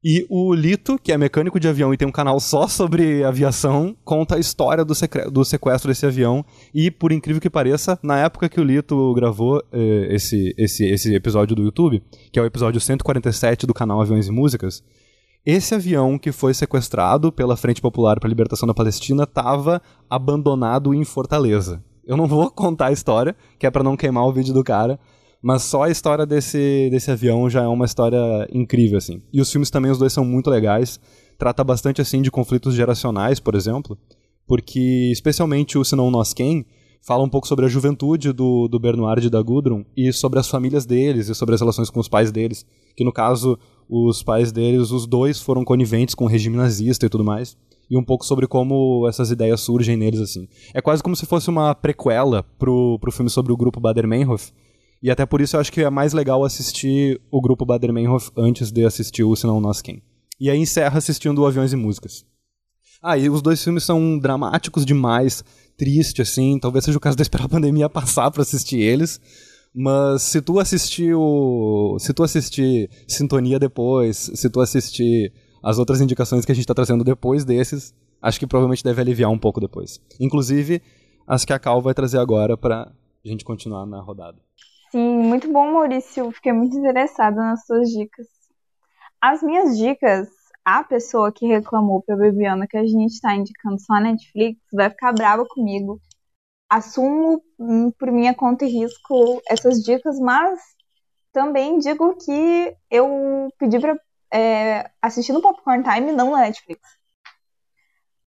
E 0.05 0.26
o 0.28 0.53
Lito, 0.53 0.99
que 0.99 1.12
é 1.12 1.18
mecânico 1.18 1.61
de 1.61 1.68
avião 1.68 1.95
e 1.95 1.97
tem 1.97 2.09
um 2.09 2.12
canal 2.12 2.41
só 2.41 2.66
sobre 2.66 3.22
aviação, 3.22 3.97
conta 4.05 4.35
a 4.35 4.39
história 4.39 4.85
do, 4.85 4.95
do 5.30 5.45
sequestro 5.45 5.89
desse 5.89 6.05
avião. 6.05 6.45
E, 6.74 6.91
por 6.91 7.12
incrível 7.12 7.41
que 7.41 7.49
pareça, 7.49 7.97
na 8.03 8.18
época 8.18 8.49
que 8.49 8.61
o 8.61 8.64
Lito 8.64 9.14
gravou 9.14 9.62
eh, 9.72 10.09
esse, 10.11 10.53
esse, 10.59 10.85
esse 10.87 11.14
episódio 11.14 11.55
do 11.55 11.62
YouTube, 11.62 12.03
que 12.33 12.39
é 12.39 12.43
o 12.43 12.47
episódio 12.47 12.80
147 12.80 13.64
do 13.64 13.72
canal 13.72 14.01
Aviões 14.01 14.26
e 14.26 14.33
Músicas, 14.33 14.83
esse 15.45 15.74
avião 15.74 16.18
que 16.18 16.30
foi 16.30 16.55
sequestrado 16.55 17.32
pela 17.32 17.57
Frente 17.57 17.80
Popular 17.80 18.20
para 18.20 18.28
a 18.28 18.30
Libertação 18.30 18.66
da 18.66 18.74
Palestina 18.74 19.24
estava 19.24 19.82
abandonado 20.09 20.95
em 20.95 21.05
Fortaleza. 21.05 21.82
Eu 22.05 22.16
não 22.16 22.26
vou 22.26 22.49
contar 22.53 22.86
a 22.86 22.93
história, 22.93 23.34
que 23.59 23.66
é 23.66 23.70
para 23.70 23.82
não 23.82 23.97
queimar 23.97 24.24
o 24.24 24.32
vídeo 24.32 24.55
do 24.55 24.62
cara, 24.62 24.99
Mas 25.43 25.62
só 25.62 25.82
a 25.82 25.90
história 25.90 26.24
desse, 26.24 26.88
desse 26.90 27.11
avião 27.11 27.51
já 27.51 27.62
é 27.62 27.66
uma 27.66 27.84
história 27.84 28.49
incrível, 28.53 28.99
assim. 28.99 29.20
E 29.32 29.40
os 29.40 29.51
filmes 29.51 29.70
também, 29.70 29.90
os 29.90 29.99
dois 29.99 30.12
são 30.12 30.24
muito 30.24 30.49
legais. 30.49 31.01
Trata 31.36 31.64
bastante, 31.64 32.01
assim, 32.01 32.22
de 32.22 32.30
conflitos 32.30 32.74
geracionais, 32.74 33.40
por 33.40 33.57
exemplo. 33.57 33.99
Porque, 34.47 35.11
especialmente 35.11 35.76
o 35.76 35.84
Senão 35.84 36.09
Nós 36.12 36.32
Quem, 36.32 36.64
fala 37.01 37.24
um 37.24 37.28
pouco 37.28 37.49
sobre 37.49 37.64
a 37.64 37.68
juventude 37.68 38.32
do, 38.32 38.68
do 38.68 38.78
Bernard 38.78 39.26
e 39.26 39.30
da 39.30 39.43
Gudrun 39.43 39.84
e 39.97 40.12
sobre 40.12 40.38
as 40.38 40.49
famílias 40.49 40.86
deles 40.86 41.28
e 41.28 41.34
sobre 41.34 41.57
as 41.57 41.61
relações 41.61 41.90
com 41.90 41.99
os 41.99 42.09
pais 42.09 42.30
deles. 42.30 42.64
Que, 42.97 43.03
no 43.03 43.12
caso, 43.12 43.59
os 43.89 44.22
pais 44.22 44.53
deles, 44.53 44.91
os 44.91 45.07
dois 45.07 45.41
foram 45.41 45.64
coniventes 45.64 46.14
com 46.14 46.24
o 46.24 46.28
regime 46.28 46.57
nazista 46.57 47.07
e 47.07 47.09
tudo 47.09 47.24
mais 47.24 47.57
e 47.91 47.97
um 47.97 48.03
pouco 48.03 48.24
sobre 48.24 48.47
como 48.47 49.07
essas 49.07 49.30
ideias 49.30 49.61
surgem 49.61 49.99
neles, 49.99 50.18
assim. 50.18 50.49
É 50.72 50.80
quase 50.80 51.03
como 51.03 51.14
se 51.14 51.26
fosse 51.26 51.51
uma 51.51 51.74
prequela 51.74 52.43
pro, 52.59 52.99
pro 52.99 53.12
filme 53.12 53.28
sobre 53.28 53.53
o 53.53 53.57
grupo 53.57 53.78
Bader-Meinhof, 53.80 54.51
e 55.03 55.11
até 55.11 55.26
por 55.26 55.41
isso 55.41 55.57
eu 55.57 55.61
acho 55.61 55.72
que 55.72 55.83
é 55.83 55.91
mais 55.91 56.12
legal 56.12 56.45
assistir 56.45 57.20
o 57.30 57.41
grupo 57.41 57.66
Bader-Meinhof 57.66 58.30
antes 58.37 58.70
de 58.70 58.85
assistir 58.85 59.24
o 59.24 59.35
Senão 59.35 59.61
Nós 59.61 59.83
Quem. 59.83 60.01
E 60.41 60.49
aí 60.49 60.57
encerra 60.57 60.97
assistindo 60.97 61.45
Aviões 61.45 61.72
e 61.72 61.76
Músicas. 61.76 62.24
Ah, 63.03 63.18
e 63.18 63.28
os 63.28 63.43
dois 63.43 63.62
filmes 63.62 63.83
são 63.83 64.16
dramáticos 64.16 64.87
demais, 64.87 65.45
triste, 65.76 66.22
assim, 66.22 66.57
talvez 66.59 66.85
seja 66.85 66.97
o 66.97 67.01
caso 67.01 67.16
de 67.16 67.22
esperar 67.22 67.47
a 67.47 67.49
pandemia 67.49 67.91
passar 67.91 68.30
para 68.30 68.43
assistir 68.43 68.78
eles, 68.78 69.20
mas 69.75 70.23
se 70.23 70.43
tu 70.43 70.59
assistir 70.59 71.14
o... 71.14 71.97
se 71.99 72.12
tu 72.12 72.23
assistir 72.23 72.91
Sintonia 73.09 73.59
depois, 73.59 74.16
se 74.16 74.51
tu 74.51 74.61
assistir 74.61 75.33
as 75.62 75.79
outras 75.79 76.01
indicações 76.01 76.45
que 76.45 76.53
a 76.53 76.55
gente 76.55 76.64
está 76.64 76.75
trazendo 76.75 77.05
depois 77.05 77.45
desses, 77.45 77.95
acho 78.20 78.39
que 78.39 78.47
provavelmente 78.47 78.85
deve 78.85 79.01
aliviar 79.01 79.31
um 79.31 79.39
pouco 79.39 79.61
depois. 79.61 80.01
Inclusive, 80.20 80.83
as 81.27 81.45
que 81.45 81.53
a 81.53 81.59
Cal 81.59 81.81
vai 81.81 81.95
trazer 81.95 82.18
agora 82.18 82.57
para 82.57 82.93
a 83.25 83.29
gente 83.29 83.45
continuar 83.45 83.87
na 83.87 84.01
rodada. 84.01 84.39
Sim, 84.91 85.18
muito 85.23 85.51
bom, 85.51 85.73
Maurício. 85.73 86.31
Fiquei 86.33 86.53
muito 86.53 86.77
interessada 86.77 87.37
nas 87.37 87.64
suas 87.64 87.89
dicas. 87.89 88.27
As 89.20 89.43
minhas 89.43 89.79
dicas, 89.79 90.29
a 90.64 90.85
pessoa 90.85 91.33
que 91.33 91.47
reclamou 91.47 92.03
pra 92.03 92.16
Bebiana 92.16 92.66
que 92.68 92.77
a 92.77 92.85
gente 92.85 93.12
está 93.12 93.35
indicando 93.35 93.81
só 93.81 93.95
a 93.95 94.01
Netflix 94.01 94.61
vai 94.73 94.91
ficar 94.91 95.12
brava 95.12 95.47
comigo. 95.47 96.01
Assumo 96.73 97.43
hum, 97.59 97.91
por 97.91 98.11
minha 98.11 98.35
conta 98.35 98.64
e 98.64 98.68
risco 98.68 99.43
essas 99.47 99.83
dicas, 99.83 100.18
mas 100.18 100.59
também 101.31 101.79
digo 101.79 102.16
que 102.16 102.75
eu 102.91 103.53
pedi 103.59 103.79
para 103.79 103.95
é, 104.33 104.91
assistindo 105.03 105.43
Popcorn 105.43 105.85
Time, 105.85 106.12
não 106.12 106.31
na 106.31 106.41
Netflix. 106.41 106.81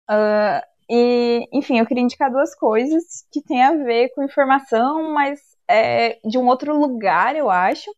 Uh, 0.09 0.65
e, 0.89 1.47
enfim, 1.53 1.77
eu 1.77 1.85
queria 1.85 2.01
indicar 2.01 2.31
duas 2.31 2.55
coisas 2.55 3.25
que 3.31 3.43
tem 3.43 3.61
a 3.61 3.75
ver 3.75 4.09
com 4.15 4.23
informação, 4.23 5.13
mas 5.13 5.39
é, 5.67 6.19
de 6.27 6.39
um 6.39 6.47
outro 6.47 6.75
lugar, 6.75 7.35
eu 7.35 7.47
acho. 7.47 7.89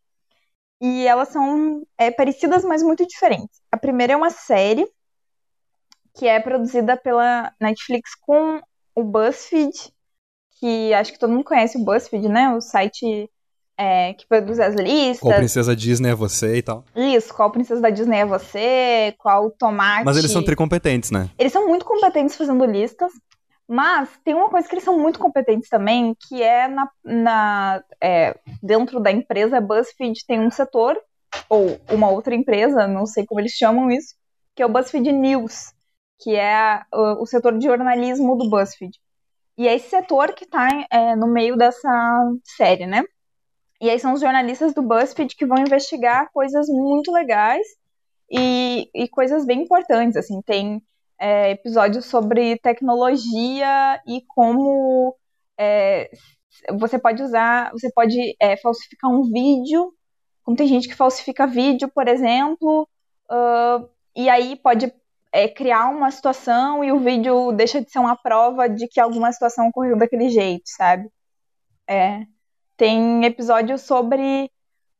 E 0.81 1.07
elas 1.07 1.29
são 1.29 1.87
é, 1.97 2.11
parecidas, 2.11 2.65
mas 2.65 2.83
muito 2.83 3.07
diferentes. 3.07 3.61
A 3.71 3.77
primeira 3.77 4.11
é 4.11 4.17
uma 4.17 4.29
série 4.29 4.85
que 6.13 6.27
é 6.27 6.39
produzida 6.41 6.97
pela 6.97 7.53
Netflix 7.61 8.13
com 8.15 8.61
o 8.93 9.03
BuzzFeed, 9.03 9.92
que 10.63 10.93
acho 10.93 11.11
que 11.11 11.19
todo 11.19 11.33
mundo 11.33 11.43
conhece 11.43 11.77
o 11.77 11.83
BuzzFeed, 11.83 12.29
né? 12.29 12.55
O 12.55 12.61
site 12.61 13.29
é, 13.77 14.13
que 14.13 14.25
produz 14.25 14.61
as 14.61 14.73
listas. 14.75 15.19
Qual 15.19 15.35
princesa 15.35 15.75
Disney 15.75 16.11
é 16.11 16.15
você 16.15 16.55
e 16.55 16.61
tal. 16.61 16.85
Isso, 16.95 17.33
qual 17.33 17.51
princesa 17.51 17.81
da 17.81 17.89
Disney 17.89 18.19
é 18.19 18.25
você, 18.25 19.13
qual 19.17 19.51
tomate. 19.51 20.05
Mas 20.05 20.15
eles 20.15 20.31
são 20.31 20.41
tricompetentes, 20.41 21.11
né? 21.11 21.29
Eles 21.37 21.51
são 21.51 21.67
muito 21.67 21.83
competentes 21.83 22.37
fazendo 22.37 22.63
listas, 22.63 23.11
mas 23.67 24.07
tem 24.23 24.33
uma 24.33 24.49
coisa 24.49 24.65
que 24.65 24.73
eles 24.73 24.85
são 24.85 24.97
muito 24.97 25.19
competentes 25.19 25.67
também, 25.67 26.15
que 26.29 26.41
é 26.41 26.69
na, 26.69 26.89
na 27.03 27.83
é, 27.99 28.39
dentro 28.61 29.01
da 29.01 29.11
empresa 29.11 29.59
BuzzFeed 29.59 30.25
tem 30.25 30.39
um 30.39 30.49
setor, 30.49 30.97
ou 31.49 31.77
uma 31.91 32.09
outra 32.09 32.33
empresa, 32.33 32.87
não 32.87 33.05
sei 33.05 33.25
como 33.25 33.41
eles 33.41 33.51
chamam 33.51 33.91
isso, 33.91 34.15
que 34.55 34.63
é 34.63 34.65
o 34.65 34.69
BuzzFeed 34.69 35.11
News, 35.11 35.73
que 36.21 36.37
é 36.37 36.83
o, 36.93 37.23
o 37.23 37.25
setor 37.25 37.57
de 37.57 37.65
jornalismo 37.65 38.37
do 38.37 38.49
BuzzFeed. 38.49 39.02
E 39.57 39.67
é 39.67 39.75
esse 39.75 39.89
setor 39.89 40.33
que 40.33 40.45
está 40.45 40.67
é, 40.91 41.15
no 41.15 41.27
meio 41.27 41.55
dessa 41.55 41.89
série, 42.43 42.85
né? 42.85 43.03
E 43.79 43.89
aí 43.89 43.99
são 43.99 44.13
os 44.13 44.21
jornalistas 44.21 44.73
do 44.73 44.81
BuzzFeed 44.81 45.35
que 45.35 45.45
vão 45.45 45.59
investigar 45.59 46.31
coisas 46.33 46.67
muito 46.69 47.11
legais 47.11 47.65
e, 48.31 48.89
e 48.95 49.07
coisas 49.09 49.45
bem 49.45 49.63
importantes, 49.63 50.15
assim, 50.17 50.41
tem 50.41 50.81
é, 51.19 51.51
episódios 51.51 52.05
sobre 52.05 52.57
tecnologia 52.59 54.01
e 54.07 54.21
como 54.27 55.15
é, 55.57 56.09
você 56.77 56.97
pode 56.97 57.21
usar, 57.21 57.71
você 57.71 57.91
pode 57.93 58.35
é, 58.39 58.57
falsificar 58.57 59.11
um 59.11 59.23
vídeo, 59.23 59.93
como 60.43 60.57
tem 60.57 60.67
gente 60.67 60.87
que 60.87 60.95
falsifica 60.95 61.47
vídeo, 61.47 61.89
por 61.89 62.07
exemplo, 62.07 62.87
uh, 63.29 63.89
e 64.15 64.29
aí 64.29 64.55
pode 64.57 64.93
é, 65.33 65.47
criar 65.49 65.89
uma 65.89 66.11
situação 66.11 66.83
e 66.83 66.91
o 66.91 66.99
vídeo 66.99 67.51
deixa 67.51 67.81
de 67.81 67.89
ser 67.89 67.97
uma 67.97 68.15
prova 68.15 68.69
de 68.69 68.87
que 68.87 68.99
alguma 68.99 69.31
situação 69.31 69.67
ocorreu 69.67 69.97
daquele 69.97 70.29
jeito, 70.29 70.63
sabe? 70.67 71.09
É. 71.89 72.21
Tem 72.77 73.25
episódio 73.25 73.79
sobre 73.79 74.51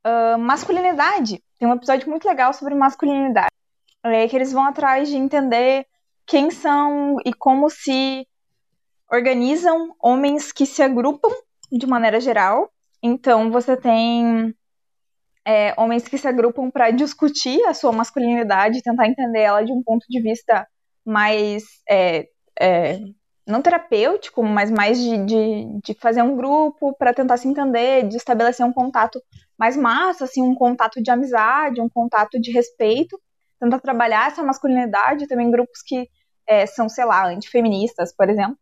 uh, 0.06 0.38
masculinidade. 0.40 1.44
Tem 1.60 1.68
um 1.68 1.74
episódio 1.76 2.10
muito 2.10 2.28
legal 2.28 2.52
sobre 2.52 2.74
masculinidade. 2.74 3.52
É 4.04 4.28
que 4.28 4.36
eles 4.36 4.52
vão 4.52 4.66
atrás 4.66 5.08
de 5.08 5.16
entender 5.16 5.86
quem 6.26 6.50
são 6.50 7.18
e 7.24 7.32
como 7.32 7.70
se 7.70 8.28
organizam 9.10 9.96
homens 10.00 10.52
que 10.52 10.66
se 10.66 10.82
agrupam 10.82 11.30
de 11.72 11.86
maneira 11.86 12.20
geral. 12.20 12.72
Então 13.04 13.52
você 13.52 13.78
tem 13.78 14.54
é, 15.46 15.74
homens 15.78 16.08
que 16.08 16.18
se 16.18 16.28
agrupam 16.28 16.70
para 16.72 16.92
discutir 16.92 17.64
a 17.66 17.74
sua 17.74 17.92
masculinidade, 17.92 18.82
tentar 18.82 19.08
entender 19.08 19.42
ela 19.42 19.64
de 19.64 19.72
um 19.72 19.84
ponto 19.84 20.06
de 20.10 20.22
vista 20.22 20.68
mais 21.06 21.64
é, 21.90 22.28
é, 22.60 23.00
não 23.46 23.62
terapêutico, 23.62 24.42
mas 24.42 24.72
mais 24.72 24.98
de, 24.98 25.18
de, 25.26 25.80
de 25.84 25.94
fazer 25.96 26.22
um 26.22 26.36
grupo 26.36 26.96
para 26.98 27.14
tentar 27.14 27.38
se 27.38 27.48
entender, 27.48 28.08
de 28.08 28.16
estabelecer 28.16 28.66
um 28.66 28.72
contato 28.72 29.22
mais 29.58 29.76
massa, 29.76 30.24
assim, 30.24 30.42
um 30.42 30.56
contato 30.56 31.02
de 31.02 31.12
amizade, 31.12 31.82
um 31.82 31.90
contato 31.90 32.40
de 32.40 32.52
respeito, 32.52 33.20
tentar 33.60 33.80
trabalhar 33.80 34.28
essa 34.28 34.44
masculinidade, 34.44 35.28
também 35.28 35.52
grupos 35.52 35.82
que 35.86 36.10
é, 36.48 36.66
são, 36.66 36.88
sei 36.88 37.06
lá, 37.06 37.28
antifeministas, 37.28 38.16
por 38.16 38.30
exemplo. 38.30 38.58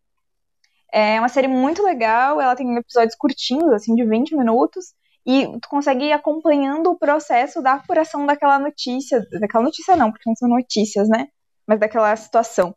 É 0.92 1.20
uma 1.20 1.30
série 1.30 1.48
muito 1.48 1.82
legal, 1.84 2.42
ela 2.42 2.56
tem 2.56 2.76
episódios 2.76 3.16
curtinhos, 3.16 3.72
assim, 3.72 3.96
de 3.96 4.04
20 4.04 4.36
minutos, 4.36 4.94
e 5.26 5.48
tu 5.60 5.70
consegue 5.70 6.06
ir 6.06 6.12
acompanhando 6.12 6.92
o 6.92 6.98
processo 6.98 7.62
da 7.62 7.74
apuração 7.74 8.26
daquela 8.26 8.60
notícia, 8.60 9.24
daquela 9.40 9.64
notícia 9.64 9.96
não, 9.96 10.12
porque 10.12 10.30
não 10.30 10.36
são 10.36 10.50
notícias, 10.50 11.08
né, 11.10 11.28
mas 11.68 11.80
daquela 11.80 12.16
situação. 12.16 12.76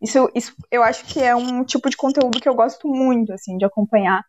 Isso, 0.00 0.30
isso 0.34 0.54
eu 0.70 0.82
acho 0.82 1.04
que 1.06 1.22
é 1.22 1.34
um 1.34 1.64
tipo 1.64 1.88
de 1.88 1.96
conteúdo 1.96 2.40
que 2.40 2.48
eu 2.48 2.54
gosto 2.54 2.86
muito, 2.88 3.32
assim, 3.32 3.56
de 3.56 3.64
acompanhar. 3.64 4.22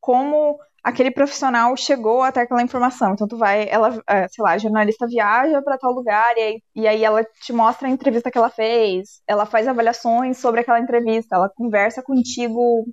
Como 0.00 0.58
aquele 0.82 1.10
profissional 1.10 1.76
chegou 1.76 2.22
até 2.22 2.42
aquela 2.42 2.62
informação. 2.62 3.12
Então 3.12 3.26
tu 3.28 3.36
vai, 3.36 3.68
ela, 3.68 4.00
é, 4.08 4.28
sei 4.28 4.42
lá, 4.42 4.52
a 4.52 4.58
jornalista 4.58 5.06
viaja 5.06 5.60
para 5.62 5.78
tal 5.78 5.92
lugar 5.92 6.36
e 6.36 6.40
aí, 6.40 6.62
e 6.74 6.88
aí 6.88 7.04
ela 7.04 7.24
te 7.24 7.52
mostra 7.52 7.88
a 7.88 7.90
entrevista 7.90 8.30
que 8.30 8.38
ela 8.38 8.50
fez, 8.50 9.20
ela 9.26 9.44
faz 9.46 9.66
avaliações 9.68 10.38
sobre 10.38 10.60
aquela 10.60 10.80
entrevista, 10.80 11.36
ela 11.36 11.50
conversa 11.50 12.02
contigo 12.02 12.86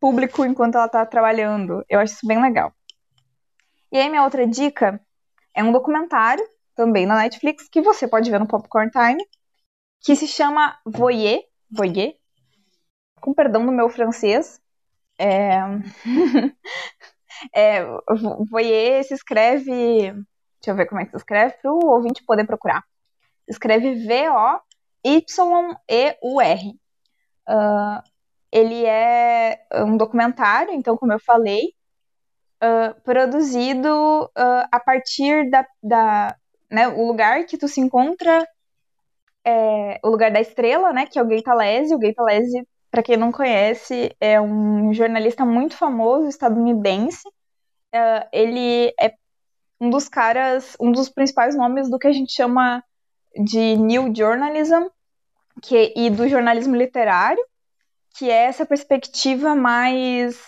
público 0.00 0.44
enquanto 0.44 0.76
ela 0.76 0.88
tá 0.88 1.04
trabalhando. 1.06 1.84
Eu 1.88 2.00
acho 2.00 2.14
isso 2.14 2.26
bem 2.26 2.40
legal. 2.40 2.72
E 3.94 3.96
aí 3.96 4.10
minha 4.10 4.24
outra 4.24 4.44
dica 4.44 5.00
é 5.54 5.62
um 5.62 5.70
documentário 5.70 6.44
também 6.74 7.06
na 7.06 7.14
Netflix 7.14 7.68
que 7.68 7.80
você 7.80 8.08
pode 8.08 8.28
ver 8.28 8.40
no 8.40 8.48
Popcorn 8.48 8.90
Time, 8.90 9.24
que 10.00 10.16
se 10.16 10.26
chama 10.26 10.76
Voyer, 10.84 11.44
Voyer, 11.70 12.16
com 13.20 13.32
perdão 13.32 13.64
do 13.64 13.70
meu 13.70 13.88
francês. 13.88 14.60
É... 15.16 15.60
é, 17.54 17.84
Voyer 18.50 19.04
se 19.04 19.14
escreve. 19.14 19.70
Deixa 19.70 20.70
eu 20.70 20.74
ver 20.74 20.86
como 20.86 21.00
é 21.00 21.04
que 21.04 21.12
se 21.12 21.16
escreve 21.18 21.54
para 21.62 21.72
o 21.72 21.86
ouvinte 21.86 22.24
poder 22.24 22.44
procurar. 22.48 22.82
Escreve 23.46 23.94
V-O-Y-E-U-R. 23.94 25.20
Uh, 27.48 28.02
ele 28.50 28.84
é 28.86 29.64
um 29.72 29.96
documentário, 29.96 30.72
então, 30.72 30.96
como 30.96 31.12
eu 31.12 31.20
falei, 31.20 31.72
uh, 32.62 33.00
produzido 33.02 34.24
uh, 34.24 34.68
a 34.70 34.80
partir 34.80 35.50
da, 35.50 35.66
da 35.82 36.36
né, 36.70 36.88
o 36.88 37.06
lugar 37.06 37.44
que 37.44 37.56
tu 37.56 37.68
se 37.68 37.80
encontra 37.80 38.46
é, 39.44 40.00
O 40.02 40.08
Lugar 40.08 40.32
da 40.32 40.40
Estrela, 40.40 40.92
né, 40.92 41.06
que 41.06 41.18
é 41.18 41.22
o 41.22 41.26
Gay 41.26 41.42
Talese. 41.42 41.94
O 41.94 41.98
Gay 41.98 42.14
Talese, 42.14 42.66
para 42.90 43.02
quem 43.02 43.16
não 43.16 43.30
conhece, 43.30 44.14
é 44.20 44.40
um 44.40 44.92
jornalista 44.92 45.44
muito 45.44 45.76
famoso 45.76 46.28
estadunidense. 46.28 47.28
É, 47.92 48.28
ele 48.32 48.92
é 49.00 49.14
um 49.80 49.90
dos 49.90 50.08
caras, 50.08 50.76
um 50.80 50.90
dos 50.90 51.08
principais 51.08 51.54
nomes 51.54 51.90
do 51.90 51.98
que 51.98 52.08
a 52.08 52.12
gente 52.12 52.32
chama 52.32 52.82
de 53.36 53.76
New 53.76 54.12
Journalism, 54.14 54.84
que, 55.62 55.92
e 55.94 56.08
do 56.08 56.28
jornalismo 56.28 56.74
literário, 56.74 57.44
que 58.16 58.30
é 58.30 58.44
essa 58.44 58.64
perspectiva 58.64 59.54
mais 59.54 60.40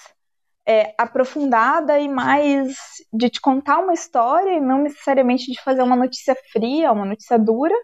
é, 0.67 0.95
aprofundada 0.99 1.99
e 1.99 2.09
mais 2.09 2.77
de 3.13 3.31
te 3.31 3.41
contar 3.41 3.79
uma 3.79 3.95
história 3.95 4.57
e 4.57 4.61
não 4.61 4.83
necessariamente 4.83 5.51
de 5.51 5.63
fazer 5.63 5.83
uma 5.83 5.97
notícia 5.97 6.37
fria, 6.53 6.93
uma 6.93 7.07
notícia 7.07 7.39
dura, 7.39 7.75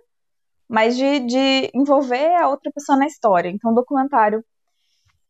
mas 0.69 0.97
de, 0.97 1.21
de 1.21 1.71
envolver 1.75 2.35
a 2.35 2.49
outra 2.49 2.73
pessoa 2.73 2.99
na 2.99 3.07
história. 3.07 3.49
Então, 3.49 3.71
o 3.71 3.75
documentário 3.75 4.45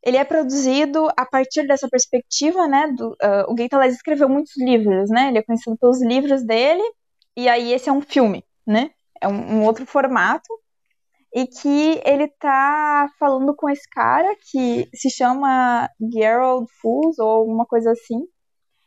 ele 0.02 0.16
é 0.16 0.24
produzido 0.24 1.08
a 1.16 1.24
partir 1.24 1.66
dessa 1.66 1.88
perspectiva, 1.88 2.66
né? 2.66 2.88
Do, 2.88 3.10
uh, 3.10 3.44
o 3.48 3.54
Gaetalese 3.54 3.96
escreveu 3.96 4.28
muitos 4.28 4.56
livros, 4.56 5.08
né? 5.10 5.28
Ele 5.28 5.38
é 5.38 5.42
conhecido 5.42 5.76
pelos 5.78 6.02
livros 6.02 6.42
dele, 6.42 6.82
e 7.36 7.48
aí 7.48 7.72
esse 7.72 7.88
é 7.88 7.92
um 7.92 8.00
filme, 8.00 8.44
né? 8.66 8.90
É 9.20 9.28
um, 9.28 9.58
um 9.58 9.64
outro 9.64 9.86
formato, 9.86 10.48
e 11.34 11.46
que 11.46 12.02
ele 12.04 12.28
tá 12.28 13.08
falando 13.18 13.54
com 13.54 13.68
esse 13.70 13.88
cara 13.88 14.36
que 14.50 14.88
se 14.94 15.10
chama 15.10 15.88
Gerald 16.12 16.66
Fools, 16.80 17.18
ou 17.18 17.28
alguma 17.28 17.64
coisa 17.64 17.92
assim, 17.92 18.26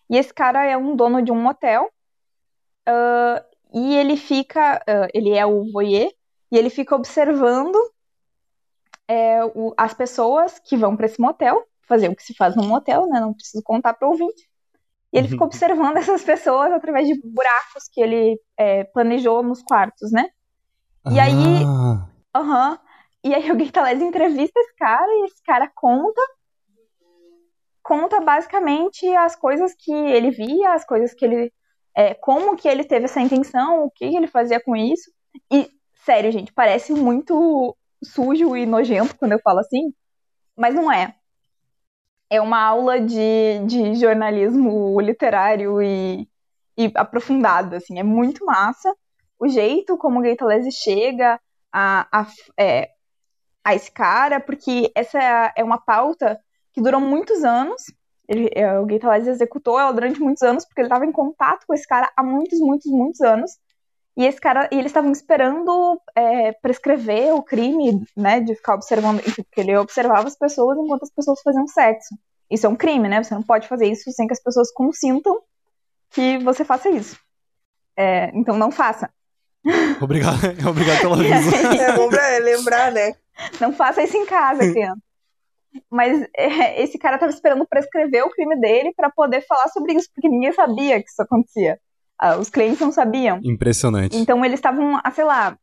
e 0.10 0.18
esse 0.18 0.34
cara 0.34 0.64
é 0.64 0.78
um 0.78 0.96
dono 0.96 1.22
de 1.22 1.32
um 1.32 1.42
motel, 1.42 1.90
uh, 2.88 3.44
e 3.74 3.96
ele 3.96 4.16
fica, 4.16 4.78
uh, 4.88 5.10
ele 5.14 5.32
é 5.32 5.46
o 5.46 5.72
voyeur, 5.72 6.12
e 6.52 6.58
ele 6.58 6.70
fica 6.70 6.96
observando 6.96 7.76
é, 9.08 9.44
o, 9.44 9.74
as 9.78 9.94
pessoas 9.94 10.60
que 10.60 10.78
vão 10.78 10.96
para 10.96 11.08
esse 11.08 11.20
motel, 11.20 11.64
fazer 11.88 12.10
o 12.10 12.16
que 12.16 12.24
se 12.24 12.36
faz 12.36 12.56
num 12.56 12.68
motel, 12.68 13.08
né? 13.08 13.20
Não 13.20 13.34
preciso 13.34 13.64
contar 13.64 13.94
para 13.94 14.08
ouvinte. 14.08 14.50
E 15.14 15.18
ele 15.18 15.28
fica 15.28 15.44
uhum. 15.44 15.48
observando 15.48 15.98
essas 15.98 16.24
pessoas 16.24 16.72
através 16.72 17.08
de 17.08 17.20
buracos 17.22 17.88
que 17.92 18.02
ele 18.02 18.40
é, 18.58 18.84
planejou 18.86 19.44
nos 19.44 19.62
quartos, 19.62 20.12
né? 20.12 20.30
E 21.12 21.20
ah. 21.20 21.24
aí. 21.24 22.15
Uhum, 22.36 22.78
e 23.24 23.34
aí 23.34 23.50
o 23.52 23.56
Guitalés 23.56 24.02
entrevista 24.02 24.60
esse 24.60 24.76
cara 24.76 25.12
e 25.12 25.26
esse 25.26 25.42
cara 25.44 25.72
conta. 25.74 26.22
Conta 27.82 28.20
basicamente 28.20 29.08
as 29.16 29.36
coisas 29.36 29.74
que 29.78 29.92
ele 29.94 30.32
via, 30.32 30.74
as 30.74 30.86
coisas 30.86 31.14
que 31.14 31.24
ele. 31.26 31.54
É, 31.96 32.14
como 32.14 32.58
que 32.58 32.68
ele 32.68 32.84
teve 32.84 33.06
essa 33.06 33.22
intenção, 33.22 33.86
o 33.86 33.92
que 33.92 34.04
ele 34.04 34.28
fazia 34.28 34.60
com 34.60 34.76
isso. 34.76 35.12
E 35.52 35.70
sério, 36.04 36.32
gente, 36.32 36.52
parece 36.54 36.94
muito 36.94 37.76
sujo 38.04 38.56
e 38.58 38.66
nojento 38.66 39.16
quando 39.18 39.34
eu 39.34 39.40
falo 39.40 39.60
assim, 39.60 39.94
mas 40.58 40.76
não 40.76 40.92
é. 40.92 41.16
É 42.30 42.42
uma 42.42 42.62
aula 42.62 43.00
de, 43.00 43.60
de 43.66 43.96
jornalismo 43.96 45.00
literário 45.00 45.82
e, 45.82 46.28
e 46.78 46.92
aprofundado, 46.96 47.76
assim, 47.76 48.00
é 48.00 48.04
muito 48.04 48.46
massa. 48.46 48.94
O 49.40 49.48
jeito 49.48 49.98
como 49.98 50.20
o 50.20 50.22
Gaetalese 50.24 50.72
chega 50.72 51.40
a, 51.78 52.08
a, 52.10 52.28
é, 52.58 52.92
a 53.62 53.76
esse 53.76 53.92
cara, 53.92 54.40
porque 54.40 54.90
essa 54.96 55.20
é 55.56 55.62
uma 55.62 55.78
pauta 55.78 56.40
que 56.72 56.82
durou 56.82 57.02
muitos 57.02 57.44
anos. 57.44 57.84
Ele, 58.28 58.50
é, 58.56 58.80
o 58.80 58.86
Gaetalese 58.86 59.30
executou 59.30 59.78
ela 59.78 59.92
durante 59.92 60.22
muitos 60.22 60.42
anos, 60.42 60.64
porque 60.66 60.80
ele 60.80 60.88
estava 60.88 61.06
em 61.06 61.12
contato 61.12 61.66
com 61.68 61.74
esse 61.74 61.86
cara 61.86 62.10
há 62.16 62.24
muitos, 62.24 62.60
muitos, 62.60 62.90
muitos 62.90 63.20
anos. 63.20 63.52
E 64.16 64.24
esse 64.24 64.40
cara, 64.40 64.70
e 64.72 64.76
eles 64.76 64.88
estavam 64.92 65.12
esperando 65.12 66.02
é, 66.16 66.54
prescrever 66.54 67.36
o 67.36 67.44
crime, 67.44 68.08
né, 68.16 68.40
de 68.40 68.56
ficar 68.56 68.76
observando, 68.76 69.22
porque 69.22 69.60
ele 69.60 69.76
observava 69.76 70.26
as 70.28 70.38
pessoas 70.38 70.78
enquanto 70.78 71.04
as 71.04 71.12
pessoas 71.12 71.42
faziam 71.42 71.68
sexo. 71.68 72.16
Isso 72.50 72.66
é 72.66 72.70
um 72.70 72.76
crime, 72.76 73.10
né? 73.10 73.22
Você 73.22 73.34
não 73.34 73.44
pode 73.44 73.68
fazer 73.68 73.88
isso 73.88 74.10
sem 74.12 74.28
que 74.28 74.34
as 74.34 74.42
pessoas 74.42 74.72
consintam 74.72 75.42
que 76.12 76.38
você 76.38 76.64
faça 76.64 76.90
isso. 76.90 77.20
É, 77.98 78.30
então 78.34 78.58
não 78.58 78.72
faça. 78.72 79.10
Obrigado, 80.02 80.38
obrigado 80.70 81.02
pelo 81.02 81.14
aviso. 81.14 81.56
é 81.82 81.94
bom 81.94 82.10
pra 82.10 82.38
lembrar, 82.40 82.92
né? 82.92 83.14
Não 83.60 83.74
faça 83.74 84.04
isso 84.04 84.16
em 84.16 84.26
casa, 84.26 84.72
criança. 84.72 85.02
Mas 85.92 86.26
é, 86.38 86.82
esse 86.82 86.98
cara 86.98 87.16
estava 87.16 87.32
esperando 87.32 87.68
prescrever 87.68 88.24
o 88.24 88.30
crime 88.30 88.60
dele 88.60 88.94
para 88.96 89.10
poder 89.10 89.46
falar 89.46 89.68
sobre 89.70 89.94
isso, 89.94 90.10
porque 90.14 90.30
ninguém 90.30 90.54
sabia 90.54 91.02
que 91.02 91.10
isso 91.10 91.22
acontecia. 91.22 91.78
Uh, 92.22 92.40
os 92.40 92.50
clientes 92.50 92.80
não 92.80 92.94
sabiam. 92.94 93.42
Impressionante. 93.44 94.16
Então 94.16 94.46
eles 94.46 94.58
estavam, 94.58 95.00
ah, 95.04 95.12
sei 95.12 95.26
lá, 95.26 95.58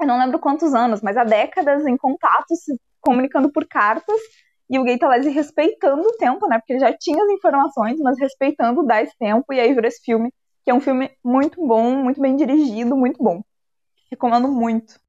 eu 0.00 0.06
não 0.06 0.18
lembro 0.18 0.38
quantos 0.38 0.72
anos, 0.74 1.02
mas 1.02 1.18
há 1.18 1.24
décadas 1.24 1.86
em 1.86 1.98
contato, 1.98 2.54
se 2.56 2.74
comunicando 3.00 3.52
por 3.52 3.66
cartas, 3.66 4.16
e 4.70 4.78
o 4.78 4.84
Gaetalese 4.84 5.28
respeitando 5.28 6.00
o 6.00 6.16
tempo, 6.16 6.48
né? 6.48 6.58
Porque 6.58 6.72
ele 6.72 6.80
já 6.80 6.96
tinha 6.96 7.22
as 7.22 7.30
informações, 7.30 7.98
mas 8.00 8.18
respeitando 8.18 8.86
dar 8.86 9.02
esse 9.02 9.16
tempo, 9.18 9.52
e 9.52 9.60
aí 9.60 9.74
virou 9.74 9.86
esse 9.86 10.00
filme, 10.02 10.32
que 10.64 10.70
é 10.70 10.74
um 10.74 10.80
filme 10.80 11.10
muito 11.24 11.64
bom, 11.66 11.96
muito 11.96 12.20
bem 12.20 12.36
dirigido, 12.36 12.96
muito 12.96 13.22
bom. 13.22 13.42
Recomendo 14.10 14.48
muito. 14.48 15.00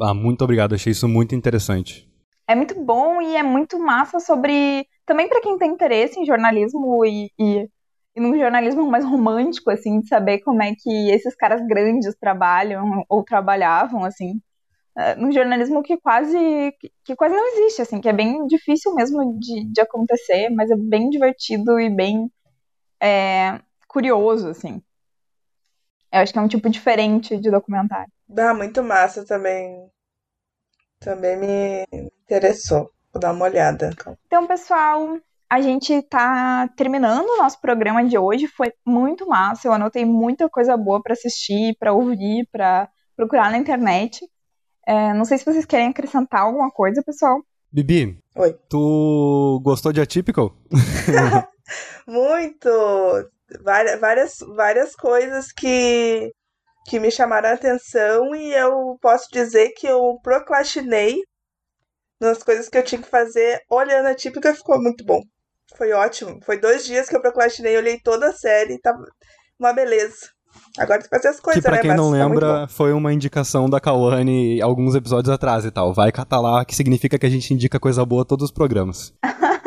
Ah, 0.00 0.14
muito 0.14 0.42
obrigado, 0.42 0.74
achei 0.74 0.92
isso 0.92 1.08
muito 1.08 1.34
interessante. 1.34 2.08
É 2.46 2.54
muito 2.54 2.74
bom 2.82 3.20
e 3.20 3.36
é 3.36 3.42
muito 3.42 3.78
massa 3.78 4.20
sobre. 4.20 4.86
Também 5.04 5.28
para 5.28 5.40
quem 5.40 5.58
tem 5.58 5.70
interesse 5.70 6.18
em 6.18 6.24
jornalismo 6.24 7.04
e, 7.04 7.30
e 7.38 7.68
e 8.18 8.20
num 8.20 8.36
jornalismo 8.36 8.84
mais 8.90 9.04
romântico, 9.04 9.70
assim, 9.70 10.00
de 10.00 10.08
saber 10.08 10.40
como 10.40 10.60
é 10.60 10.74
que 10.76 11.10
esses 11.10 11.36
caras 11.36 11.64
grandes 11.66 12.14
trabalham 12.16 13.04
ou 13.08 13.22
trabalhavam, 13.22 14.04
assim, 14.04 14.32
uh, 14.96 15.20
num 15.20 15.30
jornalismo 15.30 15.82
que 15.82 15.96
quase 15.98 16.36
que, 16.80 16.90
que, 17.04 17.16
quase 17.16 17.34
não 17.36 17.46
existe, 17.54 17.82
assim, 17.82 18.00
que 18.00 18.08
é 18.08 18.12
bem 18.12 18.44
difícil 18.46 18.92
mesmo 18.94 19.38
de, 19.38 19.64
de 19.72 19.80
acontecer, 19.80 20.50
mas 20.50 20.68
é 20.68 20.76
bem 20.76 21.08
divertido 21.10 21.78
e 21.78 21.88
bem 21.88 22.28
é, 23.00 23.60
curioso, 23.98 24.48
assim. 24.48 24.80
Eu 26.12 26.20
acho 26.20 26.32
que 26.32 26.38
é 26.38 26.42
um 26.42 26.48
tipo 26.48 26.70
diferente 26.70 27.36
de 27.36 27.50
documentário. 27.50 28.10
Dá 28.28 28.54
muito 28.54 28.80
massa 28.82 29.26
também. 29.26 29.90
Também 31.00 31.36
me 31.36 31.84
interessou. 32.24 32.90
Vou 33.12 33.20
dar 33.20 33.32
uma 33.32 33.44
olhada. 33.44 33.90
Então, 34.26 34.46
pessoal, 34.46 35.18
a 35.50 35.60
gente 35.60 35.92
está 35.92 36.68
terminando 36.76 37.26
o 37.26 37.36
nosso 37.38 37.60
programa 37.60 38.04
de 38.04 38.16
hoje. 38.16 38.46
Foi 38.46 38.72
muito 38.86 39.26
massa. 39.26 39.66
Eu 39.66 39.72
anotei 39.72 40.04
muita 40.04 40.48
coisa 40.48 40.76
boa 40.76 41.02
para 41.02 41.14
assistir, 41.14 41.76
para 41.78 41.92
ouvir, 41.92 42.48
para 42.52 42.88
procurar 43.16 43.50
na 43.50 43.58
internet. 43.58 44.24
É, 44.86 45.12
não 45.12 45.24
sei 45.24 45.38
se 45.38 45.44
vocês 45.44 45.66
querem 45.66 45.88
acrescentar 45.88 46.42
alguma 46.42 46.70
coisa, 46.70 47.02
pessoal. 47.02 47.42
Bibi, 47.70 48.18
Oi. 48.36 48.56
tu 48.70 49.60
gostou 49.62 49.92
de 49.92 50.00
Atypical? 50.00 50.56
muito! 52.06 52.68
Várias, 53.62 53.98
várias, 53.98 54.36
várias 54.54 54.94
coisas 54.94 55.52
que, 55.52 56.30
que 56.86 57.00
me 57.00 57.10
chamaram 57.10 57.48
a 57.48 57.54
atenção 57.54 58.34
e 58.34 58.52
eu 58.52 58.98
posso 59.00 59.26
dizer 59.32 59.70
que 59.70 59.86
eu 59.86 60.18
procrastinei 60.22 61.16
nas 62.20 62.42
coisas 62.42 62.68
que 62.68 62.76
eu 62.76 62.84
tinha 62.84 63.00
que 63.00 63.08
fazer 63.08 63.60
olhando 63.70 64.06
a 64.06 64.14
típica 64.14 64.54
ficou 64.54 64.80
muito 64.80 65.04
bom. 65.04 65.20
Foi 65.76 65.92
ótimo. 65.92 66.38
Foi 66.44 66.58
dois 66.58 66.84
dias 66.84 67.08
que 67.08 67.16
eu 67.16 67.20
procrastinei, 67.20 67.76
olhei 67.76 67.98
toda 68.00 68.28
a 68.28 68.32
série, 68.32 68.80
tava 68.80 69.04
uma 69.58 69.72
beleza. 69.72 70.28
Agora 70.78 71.00
tem 71.00 71.08
que 71.08 71.16
fazer 71.16 71.28
as 71.28 71.40
coisas, 71.40 71.62
que, 71.62 71.68
pra 71.68 71.76
né? 71.76 71.82
quem 71.82 71.94
não 71.94 72.10
tá 72.10 72.16
lembra, 72.16 72.40
tá 72.40 72.68
foi 72.68 72.92
uma 72.92 73.12
indicação 73.12 73.68
da 73.68 73.80
Kawane 73.80 74.60
alguns 74.62 74.94
episódios 74.94 75.32
atrás 75.32 75.64
e 75.64 75.70
tal. 75.70 75.92
Vai 75.92 76.10
catar 76.10 76.40
lá, 76.40 76.64
que 76.64 76.74
significa 76.74 77.18
que 77.18 77.26
a 77.26 77.30
gente 77.30 77.52
indica 77.52 77.78
coisa 77.78 78.04
boa 78.04 78.24
todos 78.24 78.46
os 78.46 78.50
programas. 78.50 79.12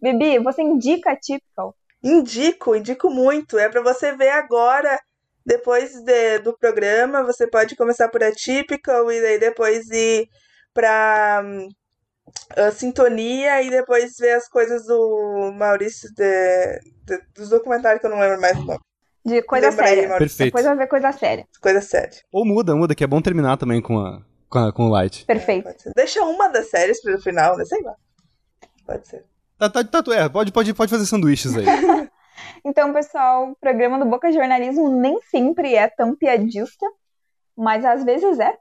Bibi, 0.00 0.38
você 0.38 0.62
indica 0.62 1.12
a 1.12 1.16
Typical? 1.16 1.74
Indico, 2.02 2.74
indico 2.74 3.10
muito. 3.10 3.58
É 3.58 3.68
para 3.68 3.82
você 3.82 4.16
ver 4.16 4.30
agora, 4.30 4.98
depois 5.44 5.92
de, 6.02 6.38
do 6.38 6.56
programa, 6.56 7.22
você 7.22 7.46
pode 7.46 7.76
começar 7.76 8.08
por 8.08 8.22
Atypical 8.22 9.10
e 9.12 9.20
daí 9.20 9.38
depois 9.38 9.88
ir 9.90 10.28
pra 10.72 11.42
a 12.56 12.70
sintonia 12.70 13.62
e 13.62 13.70
depois 13.70 14.16
ver 14.18 14.32
as 14.32 14.48
coisas 14.48 14.86
do 14.86 15.52
Maurício 15.52 16.08
de, 16.14 16.80
de, 17.04 17.20
dos 17.34 17.48
documentários 17.48 18.00
que 18.00 18.06
eu 18.06 18.10
não 18.10 18.20
lembro 18.20 18.40
mais 18.40 18.56
o 18.56 18.62
nome. 18.62 18.80
De 19.24 19.42
coisa 19.42 19.70
séria. 19.70 20.08
Perfeito. 20.16 20.48
Depois 20.48 20.64
vai 20.64 20.76
ver 20.76 20.86
coisa 20.86 21.12
séria. 21.12 21.46
Coisa 21.60 21.80
séria. 21.80 22.20
Ou 22.32 22.46
muda, 22.46 22.74
muda, 22.74 22.94
que 22.94 23.04
é 23.04 23.06
bom 23.06 23.20
terminar 23.20 23.56
também 23.58 23.82
com, 23.82 23.98
a, 23.98 24.22
com, 24.48 24.58
a, 24.58 24.72
com 24.72 24.86
o 24.86 24.88
Light. 24.88 25.26
Perfeito. 25.26 25.68
É, 25.68 25.92
Deixa 25.94 26.22
uma 26.22 26.48
das 26.48 26.70
séries 26.70 27.02
pro 27.02 27.20
final, 27.20 27.56
né? 27.56 27.64
Sei 27.64 27.82
lá. 27.82 27.94
Pode 28.86 29.06
ser. 29.06 29.24
Tá, 29.60 29.68
tá, 29.68 29.84
tá, 29.84 30.14
é, 30.14 30.26
pode, 30.26 30.50
pode, 30.50 30.72
pode 30.72 30.90
fazer 30.90 31.04
sanduíches 31.04 31.54
aí. 31.54 31.66
então, 32.64 32.94
pessoal, 32.94 33.50
o 33.50 33.56
programa 33.56 33.98
do 33.98 34.06
Boca 34.06 34.32
Jornalismo 34.32 34.88
nem 34.88 35.20
sempre 35.24 35.74
é 35.74 35.86
tão 35.86 36.16
piadista, 36.16 36.86
mas 37.54 37.84
às 37.84 38.02
vezes 38.02 38.40
é. 38.40 38.56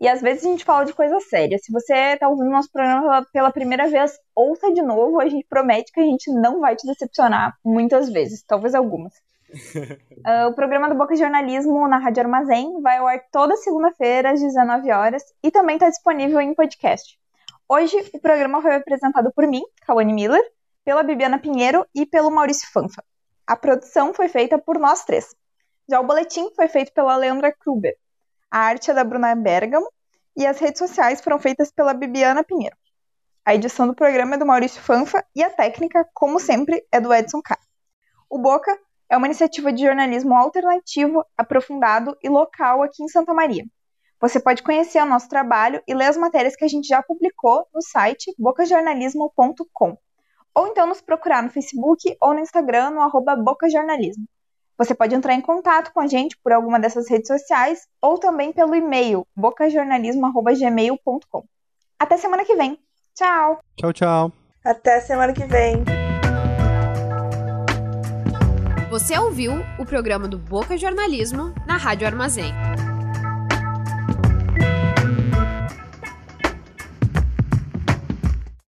E 0.00 0.06
às 0.06 0.20
vezes 0.20 0.46
a 0.46 0.48
gente 0.48 0.64
fala 0.64 0.84
de 0.84 0.92
coisa 0.92 1.18
séria. 1.18 1.58
Se 1.58 1.72
você 1.72 1.92
está 2.12 2.28
ouvindo 2.28 2.50
nosso 2.50 2.70
programa 2.70 3.26
pela 3.32 3.50
primeira 3.50 3.88
vez, 3.88 4.16
ouça 4.32 4.72
de 4.72 4.80
novo. 4.80 5.20
A 5.20 5.28
gente 5.28 5.44
promete 5.48 5.90
que 5.90 5.98
a 5.98 6.04
gente 6.04 6.30
não 6.30 6.60
vai 6.60 6.76
te 6.76 6.86
decepcionar 6.86 7.58
muitas 7.64 8.08
vezes, 8.08 8.44
talvez 8.44 8.76
algumas. 8.76 9.14
uh, 9.50 10.46
o 10.48 10.54
programa 10.54 10.88
do 10.88 10.94
Boca 10.94 11.16
Jornalismo 11.16 11.88
na 11.88 11.98
Rádio 11.98 12.22
Armazém 12.22 12.80
vai 12.80 12.98
ao 12.98 13.08
ar 13.08 13.20
toda 13.32 13.56
segunda-feira 13.56 14.30
às 14.30 14.40
19 14.40 14.88
horas 14.92 15.24
e 15.42 15.50
também 15.50 15.74
está 15.74 15.88
disponível 15.88 16.40
em 16.40 16.54
podcast. 16.54 17.18
Hoje 17.70 17.98
o 18.14 18.18
programa 18.18 18.62
foi 18.62 18.76
apresentado 18.76 19.30
por 19.30 19.46
mim, 19.46 19.62
Kawane 19.86 20.14
Miller, 20.14 20.42
pela 20.82 21.02
Bibiana 21.02 21.38
Pinheiro 21.38 21.86
e 21.94 22.06
pelo 22.06 22.30
Maurício 22.30 22.66
Fanfa. 22.72 23.04
A 23.46 23.54
produção 23.56 24.14
foi 24.14 24.26
feita 24.26 24.56
por 24.56 24.78
nós 24.78 25.04
três. 25.04 25.36
Já 25.86 26.00
o 26.00 26.06
boletim 26.06 26.50
foi 26.56 26.66
feito 26.66 26.94
pela 26.94 27.14
Leandra 27.14 27.52
Kruber. 27.52 27.94
A 28.50 28.60
arte 28.60 28.90
é 28.90 28.94
da 28.94 29.04
Bruna 29.04 29.34
Bergamo 29.34 29.86
e 30.34 30.46
as 30.46 30.58
redes 30.58 30.78
sociais 30.78 31.20
foram 31.20 31.38
feitas 31.38 31.70
pela 31.70 31.92
Bibiana 31.92 32.42
Pinheiro. 32.42 32.74
A 33.44 33.54
edição 33.54 33.86
do 33.86 33.94
programa 33.94 34.36
é 34.36 34.38
do 34.38 34.46
Maurício 34.46 34.80
Fanfa 34.80 35.22
e 35.36 35.42
a 35.42 35.50
técnica, 35.50 36.08
como 36.14 36.40
sempre, 36.40 36.86
é 36.90 36.98
do 36.98 37.12
Edson 37.12 37.42
K. 37.42 37.58
O 38.30 38.38
Boca 38.38 38.74
é 39.10 39.16
uma 39.18 39.26
iniciativa 39.26 39.70
de 39.70 39.82
jornalismo 39.82 40.34
alternativo, 40.34 41.22
aprofundado 41.36 42.16
e 42.22 42.30
local 42.30 42.82
aqui 42.82 43.02
em 43.02 43.08
Santa 43.08 43.34
Maria. 43.34 43.66
Você 44.20 44.40
pode 44.40 44.62
conhecer 44.62 45.00
o 45.00 45.06
nosso 45.06 45.28
trabalho 45.28 45.80
e 45.86 45.94
ler 45.94 46.06
as 46.06 46.16
matérias 46.16 46.56
que 46.56 46.64
a 46.64 46.68
gente 46.68 46.88
já 46.88 47.00
publicou 47.02 47.66
no 47.72 47.80
site 47.80 48.34
bocajornalismo.com. 48.38 49.96
Ou 50.54 50.66
então 50.66 50.88
nos 50.88 51.00
procurar 51.00 51.42
no 51.42 51.50
Facebook 51.50 52.16
ou 52.20 52.34
no 52.34 52.40
Instagram 52.40 52.90
no 52.90 53.00
arroba 53.00 53.36
bocajornalismo. 53.36 54.24
Você 54.76 54.94
pode 54.94 55.14
entrar 55.14 55.32
em 55.34 55.40
contato 55.40 55.92
com 55.92 56.00
a 56.00 56.06
gente 56.06 56.36
por 56.42 56.52
alguma 56.52 56.78
dessas 56.80 57.08
redes 57.08 57.28
sociais 57.28 57.86
ou 58.00 58.18
também 58.18 58.52
pelo 58.52 58.74
e-mail 58.74 59.26
bocajornalismo.gmail.com. 59.36 61.44
Até 61.98 62.16
semana 62.16 62.44
que 62.44 62.56
vem. 62.56 62.78
Tchau! 63.14 63.60
Tchau, 63.76 63.92
tchau! 63.92 64.32
Até 64.64 65.00
semana 65.00 65.32
que 65.32 65.44
vem! 65.44 65.84
Você 68.90 69.18
ouviu 69.18 69.52
o 69.78 69.84
programa 69.84 70.26
do 70.26 70.38
Boca 70.38 70.76
Jornalismo 70.76 71.54
na 71.66 71.76
Rádio 71.76 72.06
Armazém. 72.06 72.52